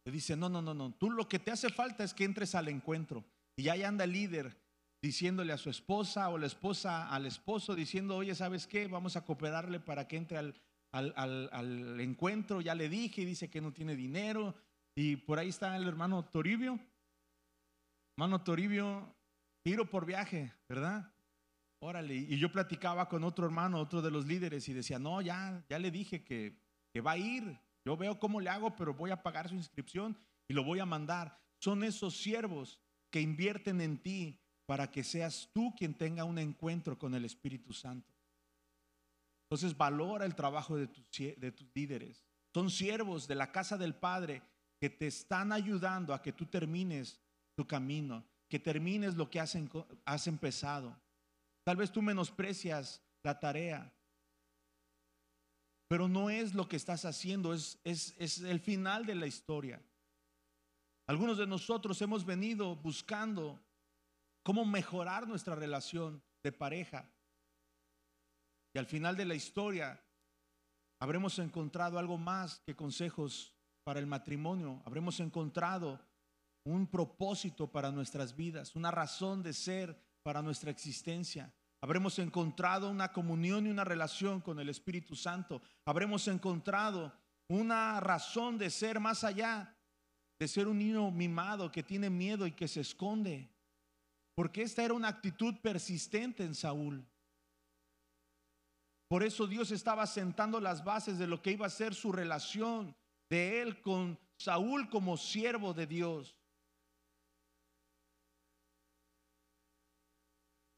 Le 0.04 0.10
dice, 0.10 0.36
no, 0.36 0.48
no, 0.48 0.60
no, 0.60 0.74
no, 0.74 0.92
tú 0.94 1.10
lo 1.10 1.28
que 1.28 1.38
te 1.38 1.52
hace 1.52 1.68
falta 1.68 2.02
es 2.02 2.12
que 2.12 2.24
entres 2.24 2.54
al 2.54 2.68
encuentro. 2.68 3.24
Y 3.56 3.68
ahí 3.68 3.82
anda 3.84 4.04
el 4.04 4.12
líder 4.12 4.56
diciéndole 5.00 5.52
a 5.52 5.58
su 5.58 5.68
esposa 5.68 6.28
o 6.30 6.38
la 6.38 6.46
esposa 6.46 7.08
al 7.08 7.26
esposo, 7.26 7.74
diciendo, 7.74 8.16
oye, 8.16 8.34
¿sabes 8.34 8.66
qué? 8.66 8.86
Vamos 8.88 9.16
a 9.16 9.24
cooperarle 9.24 9.80
para 9.80 10.08
que 10.08 10.16
entre 10.16 10.38
al, 10.38 10.54
al, 10.92 11.48
al, 11.52 12.00
encuentro. 12.00 12.60
Ya 12.60 12.74
le 12.74 12.88
dije, 12.88 13.24
dice 13.24 13.50
que 13.50 13.60
no 13.60 13.72
tiene 13.72 13.94
dinero. 13.94 14.54
Y 14.94 15.16
por 15.16 15.38
ahí 15.38 15.48
está 15.48 15.76
el 15.76 15.86
hermano 15.86 16.24
Toribio. 16.24 16.78
Hermano 18.16 18.42
Toribio, 18.42 19.14
tiro 19.62 19.88
por 19.88 20.06
viaje, 20.06 20.52
¿verdad? 20.68 21.12
Órale. 21.80 22.14
Y 22.14 22.38
yo 22.38 22.52
platicaba 22.52 23.08
con 23.08 23.24
otro 23.24 23.44
hermano, 23.44 23.80
otro 23.80 24.02
de 24.02 24.10
los 24.10 24.26
líderes, 24.26 24.68
y 24.68 24.72
decía, 24.72 24.98
no, 24.98 25.20
ya, 25.20 25.64
ya 25.68 25.78
le 25.78 25.90
dije 25.90 26.22
que, 26.22 26.61
que 26.92 27.00
va 27.00 27.12
a 27.12 27.18
ir. 27.18 27.58
Yo 27.84 27.96
veo 27.96 28.18
cómo 28.18 28.40
le 28.40 28.50
hago, 28.50 28.76
pero 28.76 28.94
voy 28.94 29.10
a 29.10 29.22
pagar 29.22 29.48
su 29.48 29.54
inscripción 29.54 30.16
y 30.48 30.54
lo 30.54 30.64
voy 30.64 30.78
a 30.78 30.86
mandar. 30.86 31.38
Son 31.58 31.82
esos 31.82 32.16
siervos 32.16 32.80
que 33.10 33.20
invierten 33.20 33.80
en 33.80 33.98
ti 33.98 34.40
para 34.66 34.90
que 34.90 35.04
seas 35.04 35.50
tú 35.52 35.74
quien 35.76 35.94
tenga 35.94 36.24
un 36.24 36.38
encuentro 36.38 36.98
con 36.98 37.14
el 37.14 37.24
Espíritu 37.24 37.72
Santo. 37.72 38.12
Entonces 39.44 39.76
valora 39.76 40.24
el 40.24 40.34
trabajo 40.34 40.76
de 40.76 40.86
tus, 40.86 41.04
de 41.10 41.52
tus 41.52 41.68
líderes. 41.74 42.24
Son 42.54 42.70
siervos 42.70 43.26
de 43.28 43.34
la 43.34 43.52
casa 43.52 43.76
del 43.76 43.94
Padre 43.94 44.42
que 44.80 44.90
te 44.90 45.06
están 45.06 45.52
ayudando 45.52 46.14
a 46.14 46.22
que 46.22 46.32
tú 46.32 46.46
termines 46.46 47.20
tu 47.54 47.66
camino, 47.66 48.24
que 48.48 48.58
termines 48.58 49.14
lo 49.14 49.30
que 49.30 49.40
has, 49.40 49.56
has 50.04 50.26
empezado. 50.26 50.98
Tal 51.64 51.76
vez 51.76 51.92
tú 51.92 52.02
menosprecias 52.02 53.02
la 53.22 53.38
tarea, 53.38 53.94
pero 55.92 56.08
no 56.08 56.30
es 56.30 56.54
lo 56.54 56.66
que 56.70 56.76
estás 56.76 57.04
haciendo, 57.04 57.52
es, 57.52 57.78
es, 57.84 58.14
es 58.16 58.38
el 58.38 58.60
final 58.60 59.04
de 59.04 59.14
la 59.14 59.26
historia. 59.26 59.78
Algunos 61.06 61.36
de 61.36 61.46
nosotros 61.46 62.00
hemos 62.00 62.24
venido 62.24 62.76
buscando 62.76 63.60
cómo 64.42 64.64
mejorar 64.64 65.28
nuestra 65.28 65.54
relación 65.54 66.22
de 66.42 66.50
pareja. 66.50 67.06
Y 68.72 68.78
al 68.78 68.86
final 68.86 69.18
de 69.18 69.26
la 69.26 69.34
historia 69.34 70.02
habremos 70.98 71.38
encontrado 71.38 71.98
algo 71.98 72.16
más 72.16 72.60
que 72.60 72.74
consejos 72.74 73.54
para 73.84 74.00
el 74.00 74.06
matrimonio. 74.06 74.80
Habremos 74.86 75.20
encontrado 75.20 76.00
un 76.64 76.86
propósito 76.86 77.70
para 77.70 77.90
nuestras 77.90 78.34
vidas, 78.34 78.74
una 78.76 78.90
razón 78.90 79.42
de 79.42 79.52
ser 79.52 79.94
para 80.22 80.40
nuestra 80.40 80.70
existencia. 80.70 81.52
Habremos 81.82 82.18
encontrado 82.18 82.88
una 82.88 83.12
comunión 83.12 83.66
y 83.66 83.70
una 83.70 83.84
relación 83.84 84.40
con 84.40 84.58
el 84.60 84.68
Espíritu 84.68 85.16
Santo. 85.16 85.60
Habremos 85.84 86.26
encontrado 86.28 87.12
una 87.48 88.00
razón 88.00 88.56
de 88.56 88.70
ser 88.70 89.00
más 89.00 89.24
allá 89.24 89.76
de 90.42 90.48
ser 90.48 90.66
un 90.66 90.78
niño 90.78 91.08
mimado 91.12 91.70
que 91.70 91.84
tiene 91.84 92.10
miedo 92.10 92.48
y 92.48 92.50
que 92.50 92.66
se 92.66 92.80
esconde. 92.80 93.48
Porque 94.34 94.62
esta 94.62 94.82
era 94.82 94.92
una 94.92 95.06
actitud 95.06 95.54
persistente 95.62 96.42
en 96.42 96.56
Saúl. 96.56 97.06
Por 99.06 99.22
eso 99.22 99.46
Dios 99.46 99.70
estaba 99.70 100.04
sentando 100.06 100.58
las 100.58 100.82
bases 100.82 101.16
de 101.16 101.28
lo 101.28 101.42
que 101.42 101.52
iba 101.52 101.66
a 101.66 101.70
ser 101.70 101.94
su 101.94 102.10
relación 102.10 102.96
de 103.30 103.62
él 103.62 103.80
con 103.82 104.18
Saúl 104.36 104.88
como 104.88 105.16
siervo 105.16 105.74
de 105.74 105.86
Dios. 105.86 106.34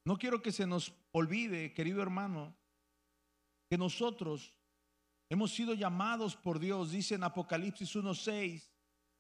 No 0.05 0.19
quiero 0.19 0.43
que 0.43 0.53
se 0.53 0.67
nos 0.67 0.93
olvide, 1.13 1.73
querido 1.73 2.03
hermano, 2.03 2.55
que 3.71 3.79
nosotros 3.79 4.55
hemos 5.31 5.55
sido 5.55 5.75
llamados 5.75 6.37
por 6.37 6.59
Dios, 6.59 6.91
dice 6.91 7.15
en 7.15 7.25
Apocalipsis 7.25 7.97
1.6, 7.97 8.71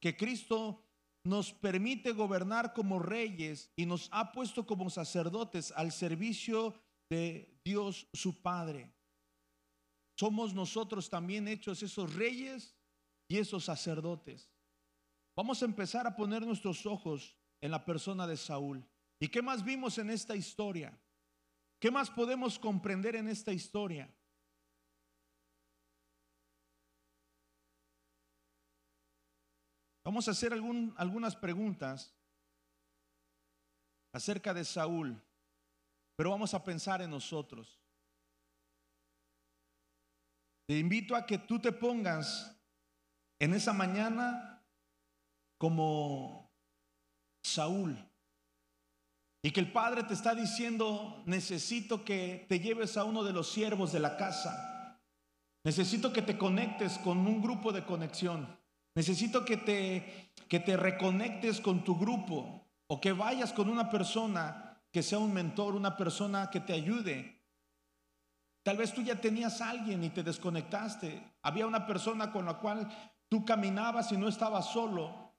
que 0.01 0.16
Cristo 0.16 0.85
nos 1.25 1.53
permite 1.53 2.12
gobernar 2.12 2.75
como 2.75 2.99
reyes 2.99 3.73
y 3.77 3.87
nos 3.87 4.09
ha 4.12 4.31
puesto 4.33 4.66
como 4.66 4.90
sacerdotes 4.90 5.73
al 5.73 5.90
servicio 5.90 6.75
de 7.09 7.59
Dios 7.64 8.07
su 8.12 8.42
Padre. 8.42 8.92
Somos 10.18 10.55
nosotros 10.55 11.09
también 11.09 11.49
hechos 11.49 11.83
esos 11.83 12.14
reyes 12.14 12.77
y 13.27 13.38
esos 13.38 13.64
sacerdotes. 13.64 14.51
Vamos 15.35 15.62
a 15.62 15.64
empezar 15.64 16.07
a 16.07 16.14
poner 16.14 16.47
nuestros 16.47 16.85
ojos 16.85 17.37
en 17.61 17.70
la 17.70 17.85
persona 17.85 18.27
de 18.27 18.37
Saúl. 18.37 18.87
¿Y 19.20 19.29
qué 19.29 19.42
más 19.42 19.64
vimos 19.64 19.98
en 19.98 20.11
esta 20.11 20.35
historia? 20.37 20.98
¿Qué 21.79 21.90
más 21.90 22.11
podemos 22.11 22.59
comprender 22.59 23.16
en 23.16 23.29
esta 23.29 23.53
historia? 23.53 24.12
Vamos 30.05 30.29
a 30.29 30.33
hacer 30.33 30.53
algunas 30.53 31.35
preguntas 31.37 32.14
acerca 34.12 34.53
de 34.53 34.64
Saúl, 34.64 35.20
pero 36.16 36.31
vamos 36.31 36.53
a 36.53 36.62
pensar 36.62 37.00
en 37.00 37.11
nosotros. 37.11 37.81
Te 40.66 40.79
invito 40.79 41.16
a 41.16 41.24
que 41.24 41.38
tú 41.38 41.59
te 41.59 41.72
pongas 41.72 42.55
en 43.38 43.55
esa 43.55 43.72
mañana 43.72 44.62
como 45.59 46.50
Saúl 47.42 47.96
y 49.44 49.50
que 49.50 49.61
el 49.61 49.70
Padre 49.70 50.04
te 50.04 50.14
está 50.14 50.35
diciendo, 50.35 51.22
necesito 51.26 52.02
que 52.02 52.46
te 52.48 52.61
lleves 52.61 52.96
a 52.96 53.04
uno 53.04 53.22
de 53.22 53.35
los 53.35 53.52
siervos 53.52 53.92
de 53.92 54.00
la 54.00 54.16
casa, 54.16 54.98
necesito 55.62 56.14
que 56.14 56.22
te 56.22 56.38
conectes 56.38 56.96
con 56.96 57.18
un 57.18 57.42
grupo 57.42 57.70
de 57.70 57.85
conexión. 57.85 58.59
Necesito 58.94 59.44
que 59.44 59.59
te, 59.59 60.33
que 60.48 60.61
te 60.61 60.78
reconectes 60.78 61.61
con 61.61 61.85
tu 61.85 61.98
grupo 61.98 62.66
o 62.87 63.02
que 63.02 63.12
vayas 63.12 63.52
con 63.52 63.68
una 63.68 63.90
persona 63.90 64.80
que 64.90 65.02
sea 65.02 65.18
un 65.18 65.35
mentor, 65.35 65.74
una 65.74 65.94
persona 65.94 66.48
que 66.48 66.61
te 66.61 66.72
ayude. 66.72 67.42
Tal 68.62 68.78
vez 68.78 68.94
tú 68.94 69.02
ya 69.02 69.20
tenías 69.20 69.61
alguien 69.61 70.02
y 70.04 70.09
te 70.09 70.22
desconectaste. 70.22 71.22
Había 71.42 71.66
una 71.66 71.87
persona 71.87 72.33
con 72.33 72.46
la 72.46 72.54
cual 72.54 72.88
tú 73.28 73.44
caminabas 73.44 74.11
y 74.11 74.16
no 74.16 74.26
estabas 74.26 74.72
solo. 74.72 75.35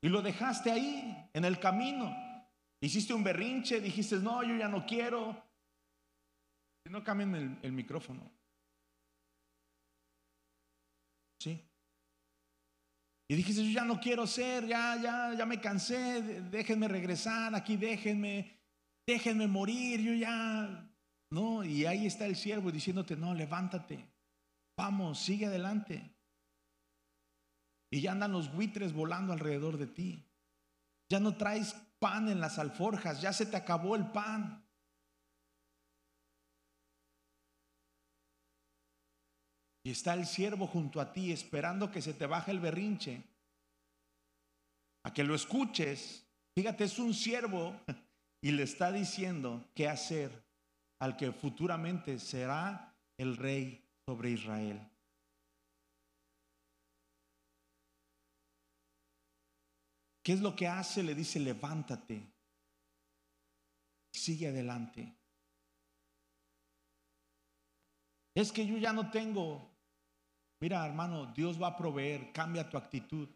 Y 0.00 0.08
lo 0.08 0.22
dejaste 0.22 0.70
ahí, 0.70 1.28
en 1.32 1.44
el 1.44 1.58
camino. 1.58 2.31
Hiciste 2.82 3.14
un 3.14 3.22
berrinche, 3.22 3.80
dijiste, 3.80 4.16
no, 4.16 4.42
yo 4.42 4.56
ya 4.56 4.68
no 4.68 4.84
quiero. 4.84 5.40
No, 6.90 7.04
cambien 7.04 7.34
el, 7.34 7.58
el 7.62 7.72
micrófono. 7.72 8.28
¿Sí? 11.40 11.64
Y 13.28 13.36
dijiste, 13.36 13.64
yo 13.64 13.70
ya 13.70 13.84
no 13.84 14.00
quiero 14.00 14.26
ser, 14.26 14.66
ya, 14.66 15.00
ya, 15.00 15.32
ya 15.34 15.46
me 15.46 15.60
cansé, 15.60 16.42
déjenme 16.50 16.88
regresar, 16.88 17.54
aquí 17.54 17.76
déjenme, 17.76 18.60
déjenme 19.06 19.46
morir, 19.46 20.00
yo 20.00 20.12
ya, 20.12 20.92
no, 21.30 21.64
y 21.64 21.86
ahí 21.86 22.06
está 22.06 22.26
el 22.26 22.36
siervo 22.36 22.70
diciéndote, 22.70 23.16
no, 23.16 23.32
levántate, 23.32 24.06
vamos, 24.76 25.20
sigue 25.20 25.46
adelante. 25.46 26.14
Y 27.90 28.00
ya 28.00 28.12
andan 28.12 28.32
los 28.32 28.52
buitres 28.52 28.92
volando 28.92 29.32
alrededor 29.32 29.78
de 29.78 29.86
ti. 29.86 30.28
Ya 31.08 31.20
no 31.20 31.36
traes 31.36 31.74
pan 32.02 32.28
en 32.28 32.40
las 32.40 32.58
alforjas, 32.58 33.22
ya 33.22 33.32
se 33.32 33.46
te 33.46 33.56
acabó 33.56 33.94
el 33.94 34.10
pan. 34.10 34.66
Y 39.84 39.92
está 39.92 40.14
el 40.14 40.26
siervo 40.26 40.66
junto 40.66 41.00
a 41.00 41.12
ti 41.12 41.30
esperando 41.30 41.92
que 41.92 42.02
se 42.02 42.12
te 42.12 42.26
baje 42.26 42.50
el 42.50 42.58
berrinche, 42.58 43.22
a 45.04 45.14
que 45.14 45.22
lo 45.22 45.36
escuches. 45.36 46.26
Fíjate, 46.56 46.84
es 46.84 46.98
un 46.98 47.14
siervo 47.14 47.80
y 48.42 48.50
le 48.50 48.64
está 48.64 48.90
diciendo 48.90 49.64
qué 49.72 49.88
hacer 49.88 50.44
al 50.98 51.16
que 51.16 51.30
futuramente 51.30 52.18
será 52.18 52.96
el 53.16 53.36
rey 53.36 53.88
sobre 54.04 54.30
Israel. 54.30 54.91
¿Qué 60.22 60.32
es 60.32 60.40
lo 60.40 60.54
que 60.54 60.68
hace? 60.68 61.02
Le 61.02 61.14
dice, 61.14 61.40
levántate, 61.40 62.32
sigue 64.12 64.48
adelante. 64.48 65.16
Es 68.34 68.52
que 68.52 68.66
yo 68.66 68.78
ya 68.78 68.92
no 68.92 69.10
tengo 69.10 69.72
Mira, 70.62 70.86
hermano, 70.86 71.26
Dios 71.34 71.60
va 71.60 71.66
a 71.66 71.76
proveer, 71.76 72.30
cambia 72.30 72.70
tu 72.70 72.76
actitud. 72.76 73.28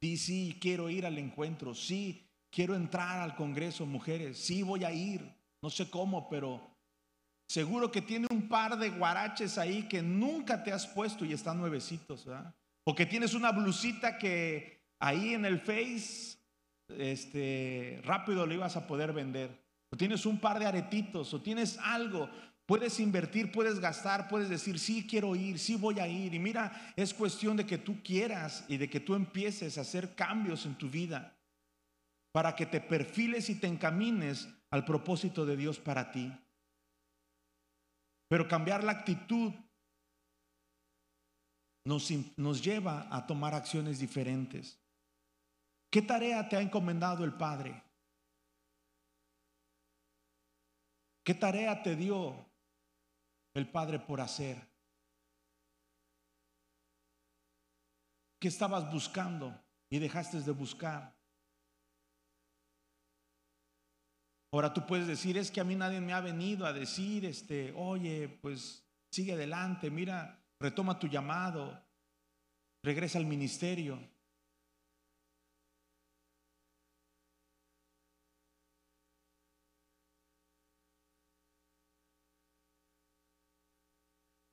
Di, 0.00 0.16
sí, 0.16 0.56
quiero 0.60 0.88
ir 0.88 1.04
al 1.04 1.18
encuentro, 1.18 1.74
sí, 1.74 2.30
quiero 2.48 2.76
entrar 2.76 3.20
al 3.20 3.34
Congreso, 3.34 3.84
mujeres, 3.84 4.38
sí 4.38 4.62
voy 4.62 4.84
a 4.84 4.92
ir, 4.92 5.20
no 5.60 5.68
sé 5.68 5.90
cómo, 5.90 6.28
pero 6.28 6.60
seguro 7.48 7.90
que 7.90 8.02
tiene 8.02 8.28
un 8.30 8.48
par 8.48 8.78
de 8.78 8.90
guaraches 8.90 9.58
ahí 9.58 9.88
que 9.88 10.00
nunca 10.00 10.62
te 10.62 10.70
has 10.70 10.86
puesto 10.86 11.24
y 11.24 11.32
están 11.32 11.58
nuevecitos, 11.58 12.24
¿verdad? 12.24 12.54
O 12.86 12.94
que 12.94 13.04
tienes 13.04 13.34
una 13.34 13.50
blusita 13.50 14.16
que 14.16 14.77
ahí 15.00 15.34
en 15.34 15.44
el 15.44 15.60
Face, 15.60 16.38
este, 16.88 18.00
rápido 18.04 18.46
lo 18.46 18.54
ibas 18.54 18.76
a 18.76 18.86
poder 18.86 19.12
vender. 19.12 19.66
O 19.90 19.96
tienes 19.96 20.26
un 20.26 20.38
par 20.38 20.58
de 20.58 20.66
aretitos, 20.66 21.32
o 21.32 21.40
tienes 21.40 21.78
algo. 21.78 22.28
Puedes 22.66 23.00
invertir, 23.00 23.50
puedes 23.50 23.80
gastar, 23.80 24.28
puedes 24.28 24.50
decir, 24.50 24.78
sí 24.78 25.06
quiero 25.06 25.34
ir, 25.34 25.58
sí 25.58 25.76
voy 25.76 26.00
a 26.00 26.06
ir. 26.06 26.34
Y 26.34 26.38
mira, 26.38 26.92
es 26.96 27.14
cuestión 27.14 27.56
de 27.56 27.66
que 27.66 27.78
tú 27.78 28.02
quieras 28.02 28.64
y 28.68 28.76
de 28.76 28.90
que 28.90 29.00
tú 29.00 29.14
empieces 29.14 29.78
a 29.78 29.80
hacer 29.80 30.14
cambios 30.14 30.66
en 30.66 30.74
tu 30.74 30.90
vida 30.90 31.38
para 32.32 32.54
que 32.54 32.66
te 32.66 32.80
perfiles 32.80 33.48
y 33.48 33.54
te 33.54 33.66
encamines 33.66 34.48
al 34.70 34.84
propósito 34.84 35.46
de 35.46 35.56
Dios 35.56 35.78
para 35.78 36.10
ti. 36.10 36.30
Pero 38.28 38.46
cambiar 38.46 38.84
la 38.84 38.92
actitud 38.92 39.54
nos, 41.86 42.10
nos 42.36 42.62
lleva 42.62 43.08
a 43.10 43.26
tomar 43.26 43.54
acciones 43.54 43.98
diferentes. 43.98 44.78
¿Qué 45.90 46.02
tarea 46.02 46.48
te 46.48 46.56
ha 46.56 46.60
encomendado 46.60 47.24
el 47.24 47.32
Padre? 47.32 47.82
¿Qué 51.24 51.34
tarea 51.34 51.82
te 51.82 51.96
dio 51.96 52.46
el 53.54 53.70
Padre 53.70 53.98
por 53.98 54.20
hacer? 54.20 54.66
¿Qué 58.40 58.48
estabas 58.48 58.90
buscando 58.92 59.58
y 59.90 59.98
dejaste 59.98 60.40
de 60.40 60.52
buscar? 60.52 61.16
Ahora 64.52 64.72
tú 64.72 64.86
puedes 64.86 65.06
decir, 65.06 65.36
es 65.36 65.50
que 65.50 65.60
a 65.60 65.64
mí 65.64 65.74
nadie 65.74 66.00
me 66.00 66.12
ha 66.12 66.20
venido 66.20 66.64
a 66.64 66.72
decir, 66.72 67.24
este, 67.24 67.72
oye, 67.76 68.28
pues 68.40 68.86
sigue 69.10 69.32
adelante, 69.32 69.90
mira, 69.90 70.42
retoma 70.58 70.98
tu 70.98 71.06
llamado, 71.06 71.84
regresa 72.82 73.18
al 73.18 73.26
ministerio. 73.26 73.98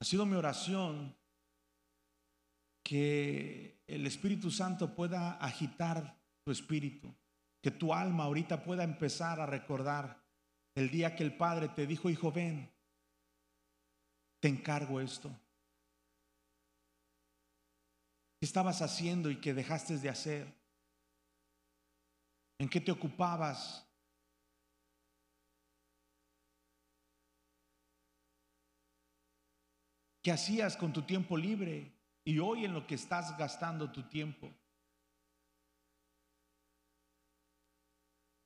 Ha 0.06 0.08
sido 0.08 0.28
mi 0.28 0.36
oración 0.36 1.16
que 2.84 3.82
el 3.88 4.06
Espíritu 4.06 4.52
Santo 4.52 4.94
pueda 4.94 5.32
agitar 5.44 6.22
tu 6.44 6.52
espíritu, 6.52 7.12
que 7.60 7.72
tu 7.72 7.92
alma 7.92 8.26
ahorita 8.26 8.64
pueda 8.64 8.84
empezar 8.84 9.40
a 9.40 9.48
recordar 9.48 10.24
el 10.76 10.92
día 10.92 11.16
que 11.16 11.24
el 11.24 11.36
Padre 11.36 11.70
te 11.70 11.88
dijo, 11.88 12.12
hijo, 12.12 12.32
ven, 12.32 12.72
te 14.40 14.48
encargo 14.48 15.02
esto. 15.02 15.36
¿Qué 18.40 18.46
estabas 18.46 18.84
haciendo 18.84 19.32
y 19.32 19.42
que 19.42 19.56
dejaste 19.56 19.98
de 19.98 20.10
hacer? 20.10 20.54
¿En 22.60 22.70
qué 22.70 22.80
te 22.80 22.92
ocupabas? 22.92 23.85
¿Qué 30.26 30.32
hacías 30.32 30.76
con 30.76 30.92
tu 30.92 31.04
tiempo 31.04 31.38
libre 31.38 31.94
y 32.24 32.40
hoy 32.40 32.66
en 32.66 32.74
lo 32.74 32.88
que 32.88 32.96
estás 32.96 33.38
gastando 33.38 33.92
tu 33.92 34.10
tiempo? 34.10 34.52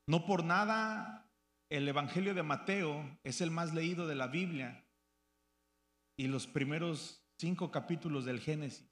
No 0.06 0.26
por 0.26 0.44
nada 0.44 1.32
el 1.70 1.88
Evangelio 1.88 2.34
de 2.34 2.42
Mateo 2.42 3.18
es 3.24 3.40
el 3.40 3.50
más 3.50 3.72
leído 3.72 4.06
de 4.06 4.14
la 4.14 4.26
Biblia 4.26 4.86
y 6.18 6.28
los 6.28 6.46
primeros 6.46 7.26
cinco 7.38 7.70
capítulos 7.70 8.26
del 8.26 8.40
Génesis. 8.40 8.86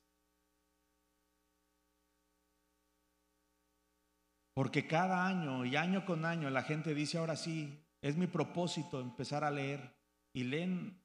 Porque 4.55 4.87
cada 4.87 5.27
año 5.27 5.67
y 5.67 5.77
año 5.77 6.07
con 6.07 6.25
año 6.25 6.49
la 6.49 6.63
gente 6.63 6.95
dice, 6.95 7.19
ahora 7.19 7.37
sí, 7.37 7.87
es 8.01 8.17
mi 8.17 8.29
propósito 8.29 8.99
empezar 8.99 9.45
a 9.45 9.51
leer 9.51 9.95
y 10.33 10.45
leen 10.45 11.05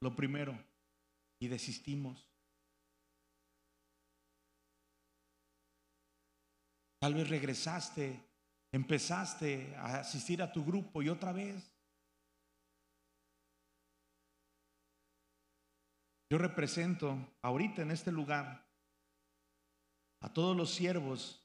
lo 0.00 0.16
primero 0.16 0.71
y 1.42 1.48
desistimos. 1.48 2.30
Tal 7.00 7.14
vez 7.14 7.28
regresaste, 7.28 8.22
empezaste 8.70 9.74
a 9.74 10.00
asistir 10.00 10.40
a 10.40 10.52
tu 10.52 10.64
grupo 10.64 11.02
y 11.02 11.08
otra 11.08 11.32
vez. 11.32 11.76
Yo 16.30 16.38
represento 16.38 17.34
ahorita 17.42 17.82
en 17.82 17.90
este 17.90 18.12
lugar 18.12 18.64
a 20.20 20.32
todos 20.32 20.56
los 20.56 20.72
siervos 20.72 21.44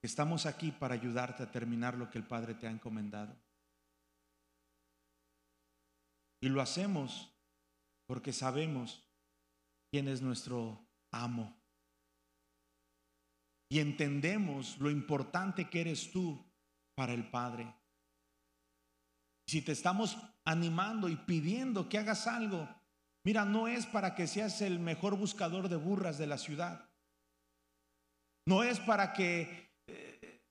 que 0.00 0.08
estamos 0.08 0.46
aquí 0.46 0.72
para 0.72 0.94
ayudarte 0.94 1.44
a 1.44 1.50
terminar 1.52 1.96
lo 1.96 2.10
que 2.10 2.18
el 2.18 2.26
Padre 2.26 2.54
te 2.54 2.66
ha 2.66 2.70
encomendado. 2.72 3.36
Y 6.40 6.48
lo 6.48 6.60
hacemos 6.60 7.29
porque 8.10 8.32
sabemos 8.32 9.08
quién 9.92 10.08
es 10.08 10.20
nuestro 10.20 10.84
amo. 11.12 11.56
Y 13.68 13.78
entendemos 13.78 14.76
lo 14.80 14.90
importante 14.90 15.70
que 15.70 15.82
eres 15.82 16.10
tú 16.10 16.44
para 16.96 17.12
el 17.12 17.30
Padre. 17.30 17.72
Si 19.46 19.62
te 19.62 19.70
estamos 19.70 20.18
animando 20.44 21.08
y 21.08 21.14
pidiendo 21.14 21.88
que 21.88 21.98
hagas 21.98 22.26
algo, 22.26 22.68
mira, 23.22 23.44
no 23.44 23.68
es 23.68 23.86
para 23.86 24.16
que 24.16 24.26
seas 24.26 24.60
el 24.60 24.80
mejor 24.80 25.16
buscador 25.16 25.68
de 25.68 25.76
burras 25.76 26.18
de 26.18 26.26
la 26.26 26.38
ciudad. 26.38 26.90
No 28.44 28.64
es 28.64 28.80
para 28.80 29.12
que 29.12 29.70
eh, 29.86 30.42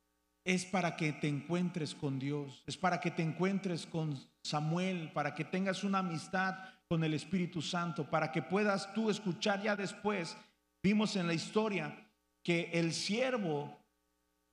es 0.45 0.63
para 0.63 0.95
que 0.95 1.11
te 1.11 1.27
encuentres 1.27 1.93
con 1.93 2.19
Dios, 2.19 2.63
es 2.67 2.77
para 2.77 3.01
que 3.01 3.11
te 3.11 3.21
encuentres 3.21 3.85
con 3.85 4.17
Samuel, 4.43 5.11
para 5.11 5.35
que 5.35 5.43
tengas 5.43 5.83
una 5.83 5.99
amistad 5.99 6.78
con 6.89 7.03
el 7.03 7.13
Espíritu 7.13 7.61
Santo, 7.61 8.09
para 8.09 8.31
que 8.31 8.41
puedas 8.41 8.91
tú 8.95 9.11
escuchar 9.11 9.61
ya 9.61 9.75
después. 9.75 10.35
Vimos 10.81 11.15
en 11.15 11.27
la 11.27 11.35
historia 11.35 11.95
que 12.41 12.71
el 12.73 12.93
siervo 12.93 13.77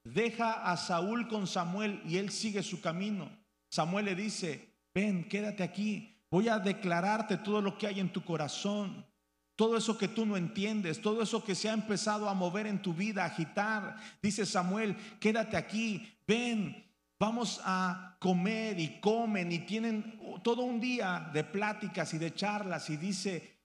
deja 0.04 0.70
a 0.70 0.76
Saúl 0.76 1.28
con 1.28 1.46
Samuel 1.46 2.02
y 2.06 2.18
él 2.18 2.30
sigue 2.30 2.62
su 2.62 2.82
camino. 2.82 3.30
Samuel 3.70 4.04
le 4.04 4.14
dice, 4.14 4.68
ven, 4.94 5.26
quédate 5.30 5.62
aquí, 5.62 6.14
voy 6.30 6.50
a 6.50 6.58
declararte 6.58 7.38
todo 7.38 7.62
lo 7.62 7.78
que 7.78 7.86
hay 7.86 8.00
en 8.00 8.12
tu 8.12 8.22
corazón. 8.22 9.06
Todo 9.54 9.78
eso 9.78 9.96
que 9.96 10.08
tú 10.08 10.26
no 10.26 10.36
entiendes, 10.36 11.00
todo 11.00 11.22
eso 11.22 11.42
que 11.42 11.54
se 11.54 11.70
ha 11.70 11.72
empezado 11.72 12.28
a 12.28 12.34
mover 12.34 12.66
en 12.66 12.82
tu 12.82 12.92
vida, 12.92 13.22
a 13.22 13.28
agitar. 13.28 13.96
Dice 14.20 14.44
Samuel, 14.44 14.94
quédate 15.18 15.56
aquí, 15.56 16.18
ven, 16.26 16.85
Vamos 17.18 17.60
a 17.64 18.16
comer 18.20 18.78
y 18.78 19.00
comen 19.00 19.50
y 19.50 19.60
tienen 19.60 20.20
todo 20.42 20.62
un 20.62 20.80
día 20.80 21.30
de 21.32 21.44
pláticas 21.44 22.12
y 22.12 22.18
de 22.18 22.34
charlas 22.34 22.90
y 22.90 22.98
dice, 22.98 23.56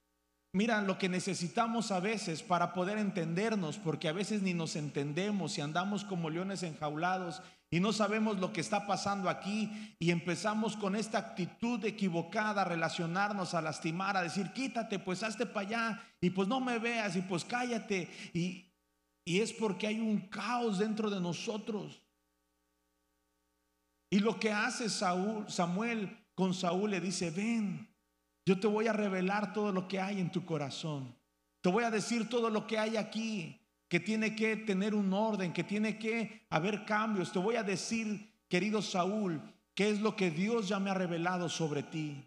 mira 0.53 0.81
lo 0.81 0.97
que 0.97 1.09
necesitamos 1.09 1.91
a 1.91 1.99
veces 1.99 2.43
para 2.43 2.73
poder 2.73 2.97
entendernos, 2.97 3.77
porque 3.77 4.07
a 4.07 4.13
veces 4.13 4.41
ni 4.41 4.53
nos 4.53 4.77
entendemos 4.77 5.57
y 5.57 5.61
andamos 5.61 6.05
como 6.05 6.29
leones 6.29 6.63
enjaulados 6.63 7.41
y 7.69 7.79
no 7.79 7.93
sabemos 7.93 8.37
lo 8.39 8.51
que 8.53 8.61
está 8.61 8.85
pasando 8.85 9.29
aquí 9.29 9.95
y 9.99 10.11
empezamos 10.11 10.77
con 10.77 10.95
esta 10.95 11.17
actitud 11.17 11.83
equivocada 11.85 12.61
a 12.61 12.65
relacionarnos, 12.65 13.53
a 13.53 13.61
lastimar, 13.61 14.15
a 14.15 14.23
decir, 14.23 14.51
quítate, 14.53 14.99
pues 14.99 15.23
hazte 15.23 15.45
para 15.45 15.67
allá 15.67 16.03
y 16.19 16.29
pues 16.29 16.47
no 16.47 16.59
me 16.59 16.79
veas 16.79 17.15
y 17.15 17.21
pues 17.21 17.45
cállate. 17.45 18.09
Y, 18.33 18.65
y 19.25 19.39
es 19.39 19.53
porque 19.53 19.87
hay 19.87 19.99
un 19.99 20.19
caos 20.27 20.79
dentro 20.79 21.09
de 21.09 21.21
nosotros. 21.21 22.01
Y 24.13 24.19
lo 24.19 24.37
que 24.37 24.51
hace 24.51 24.89
Samuel 24.89 26.17
con 26.35 26.53
Saúl 26.53 26.91
le 26.91 26.99
dice, 26.99 27.31
ven, 27.31 27.89
yo 28.45 28.59
te 28.59 28.67
voy 28.67 28.87
a 28.87 28.93
revelar 28.93 29.53
todo 29.53 29.71
lo 29.71 29.87
que 29.87 30.01
hay 30.01 30.19
en 30.19 30.29
tu 30.29 30.45
corazón. 30.45 31.15
Te 31.61 31.69
voy 31.69 31.85
a 31.85 31.91
decir 31.91 32.27
todo 32.27 32.49
lo 32.49 32.67
que 32.67 32.77
hay 32.77 32.97
aquí, 32.97 33.65
que 33.87 34.01
tiene 34.01 34.35
que 34.35 34.57
tener 34.57 34.93
un 34.95 35.13
orden, 35.13 35.53
que 35.53 35.63
tiene 35.63 35.97
que 35.97 36.45
haber 36.49 36.83
cambios. 36.83 37.31
Te 37.31 37.39
voy 37.39 37.55
a 37.55 37.63
decir, 37.63 38.37
querido 38.49 38.81
Saúl, 38.81 39.41
qué 39.73 39.89
es 39.89 40.01
lo 40.01 40.17
que 40.17 40.29
Dios 40.29 40.67
ya 40.67 40.77
me 40.77 40.89
ha 40.89 40.93
revelado 40.93 41.47
sobre 41.47 41.81
ti. 41.81 42.21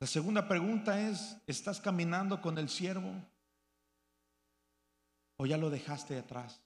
La 0.00 0.08
segunda 0.08 0.48
pregunta 0.48 1.08
es, 1.08 1.36
¿estás 1.46 1.80
caminando 1.80 2.40
con 2.40 2.58
el 2.58 2.68
siervo? 2.68 3.14
¿O 5.42 5.46
ya 5.46 5.56
lo 5.56 5.70
dejaste 5.70 6.16
atrás? 6.16 6.62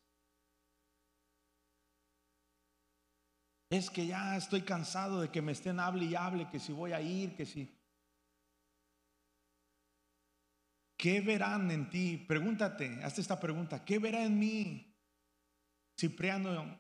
Es 3.71 3.89
que 3.89 4.07
ya 4.07 4.37
estoy 4.37 4.61
cansado 4.61 5.23
de 5.23 5.31
que 5.31 5.41
me 5.41 5.53
estén 5.53 5.81
hable 5.81 6.05
y 6.05 6.15
hable, 6.15 6.51
que 6.51 6.61
si 6.61 6.75
voy 6.75 6.93
a 6.93 7.01
ir, 7.01 7.35
que 7.35 7.47
si... 7.47 7.75
¿qué 10.99 11.23
verán 11.23 11.71
en 11.71 11.89
ti? 11.89 12.19
Pregúntate, 12.19 13.03
hazte 13.03 13.23
esta 13.23 13.41
pregunta, 13.41 13.83
¿qué 13.83 13.99
verá 13.99 14.23
en 14.23 14.39
mí 14.39 14.95
Cipriano 15.99 16.79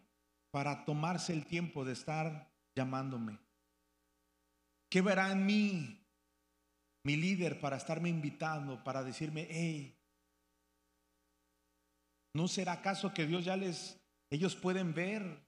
para 0.51 0.85
tomarse 0.85 1.33
el 1.33 1.47
tiempo 1.47 1.83
de 1.83 1.95
estar 1.95 2.53
llamándome? 2.75 3.39
¿Qué 4.91 5.01
verá 5.01 5.33
en 5.33 5.47
mí 5.47 6.07
mi 7.05 7.17
líder 7.17 7.59
para 7.59 7.79
estarme 7.79 8.11
invitando, 8.11 8.85
para 8.85 9.03
decirme, 9.03 9.47
hey, 9.49 9.96
¿no 12.37 12.49
será 12.49 12.73
acaso 12.73 13.15
que 13.15 13.27
Dios 13.27 13.47
ya 13.47 13.57
les, 13.57 13.99
ellos 14.29 14.55
pueden 14.55 14.93
ver 14.93 15.43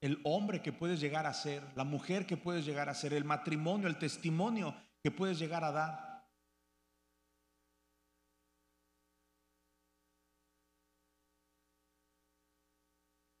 el 0.00 0.20
hombre 0.24 0.60
que 0.60 0.72
puedes 0.72 0.98
llegar 1.00 1.24
a 1.24 1.32
ser, 1.32 1.62
la 1.76 1.84
mujer 1.84 2.26
que 2.26 2.36
puedes 2.36 2.66
llegar 2.66 2.88
a 2.88 2.94
ser, 2.94 3.12
el 3.12 3.24
matrimonio, 3.24 3.86
el 3.86 3.96
testimonio 3.96 4.74
que 5.00 5.12
puedes 5.12 5.38
llegar 5.38 5.62
a 5.62 5.70
dar? 5.70 6.28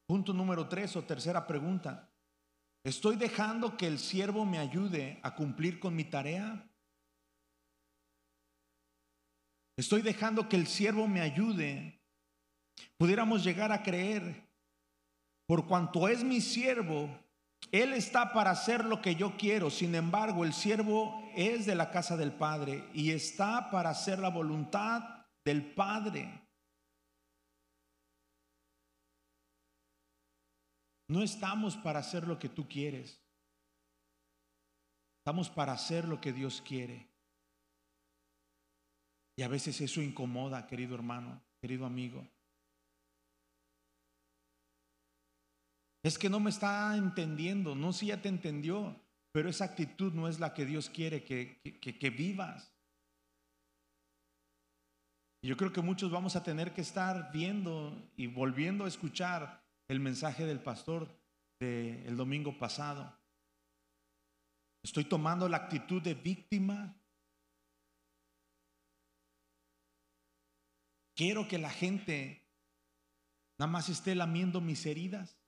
Punto 0.06 0.32
número 0.32 0.68
tres 0.68 0.94
o 0.94 1.02
tercera 1.02 1.44
pregunta. 1.44 2.14
¿Estoy 2.84 3.16
dejando 3.16 3.76
que 3.76 3.88
el 3.88 3.98
siervo 3.98 4.44
me 4.44 4.58
ayude 4.58 5.18
a 5.24 5.34
cumplir 5.34 5.80
con 5.80 5.96
mi 5.96 6.04
tarea? 6.04 6.70
Estoy 9.76 10.02
dejando 10.02 10.48
que 10.48 10.56
el 10.56 10.68
siervo 10.68 11.08
me 11.08 11.20
ayude. 11.20 12.01
Pudiéramos 12.96 13.44
llegar 13.44 13.72
a 13.72 13.82
creer, 13.82 14.48
por 15.46 15.66
cuanto 15.66 16.08
es 16.08 16.22
mi 16.24 16.40
siervo, 16.40 17.08
él 17.70 17.92
está 17.92 18.32
para 18.32 18.50
hacer 18.50 18.84
lo 18.84 19.00
que 19.00 19.14
yo 19.14 19.36
quiero. 19.36 19.70
Sin 19.70 19.94
embargo, 19.94 20.44
el 20.44 20.52
siervo 20.52 21.30
es 21.34 21.66
de 21.66 21.74
la 21.74 21.90
casa 21.90 22.16
del 22.16 22.32
Padre 22.32 22.88
y 22.92 23.12
está 23.12 23.70
para 23.70 23.90
hacer 23.90 24.18
la 24.18 24.30
voluntad 24.30 25.26
del 25.44 25.72
Padre. 25.74 26.42
No 31.08 31.22
estamos 31.22 31.76
para 31.76 32.00
hacer 32.00 32.26
lo 32.26 32.38
que 32.38 32.48
tú 32.48 32.68
quieres. 32.68 33.20
Estamos 35.20 35.50
para 35.50 35.72
hacer 35.72 36.06
lo 36.06 36.20
que 36.20 36.32
Dios 36.32 36.62
quiere. 36.62 37.08
Y 39.36 39.42
a 39.42 39.48
veces 39.48 39.80
eso 39.80 40.02
incomoda, 40.02 40.66
querido 40.66 40.94
hermano, 40.94 41.42
querido 41.60 41.86
amigo. 41.86 42.26
Es 46.02 46.18
que 46.18 46.28
no 46.28 46.40
me 46.40 46.50
está 46.50 46.96
entendiendo, 46.96 47.76
no 47.76 47.92
si 47.92 48.06
ya 48.06 48.20
te 48.20 48.28
entendió, 48.28 49.00
pero 49.30 49.48
esa 49.48 49.64
actitud 49.64 50.12
no 50.12 50.28
es 50.28 50.40
la 50.40 50.52
que 50.52 50.66
Dios 50.66 50.90
quiere 50.90 51.24
que, 51.24 51.60
que, 51.80 52.10
vivas. 52.10 52.74
Yo 55.44 55.56
creo 55.56 55.72
que 55.72 55.80
muchos 55.80 56.10
vamos 56.10 56.34
a 56.34 56.42
tener 56.42 56.74
que 56.74 56.80
estar 56.80 57.30
viendo 57.32 58.10
y 58.16 58.26
volviendo 58.26 58.84
a 58.84 58.88
escuchar 58.88 59.64
el 59.88 60.00
mensaje 60.00 60.44
del 60.44 60.60
pastor 60.60 61.08
del 61.60 62.16
domingo 62.16 62.58
pasado. 62.58 63.16
Estoy 64.82 65.04
tomando 65.04 65.48
la 65.48 65.58
actitud 65.58 66.02
de 66.02 66.14
víctima. 66.14 66.96
Quiero 71.14 71.46
que 71.46 71.58
la 71.58 71.70
gente 71.70 72.44
nada 73.58 73.70
más 73.70 73.88
esté 73.88 74.16
lamiendo 74.16 74.60
mis 74.60 74.84
heridas. 74.86 75.41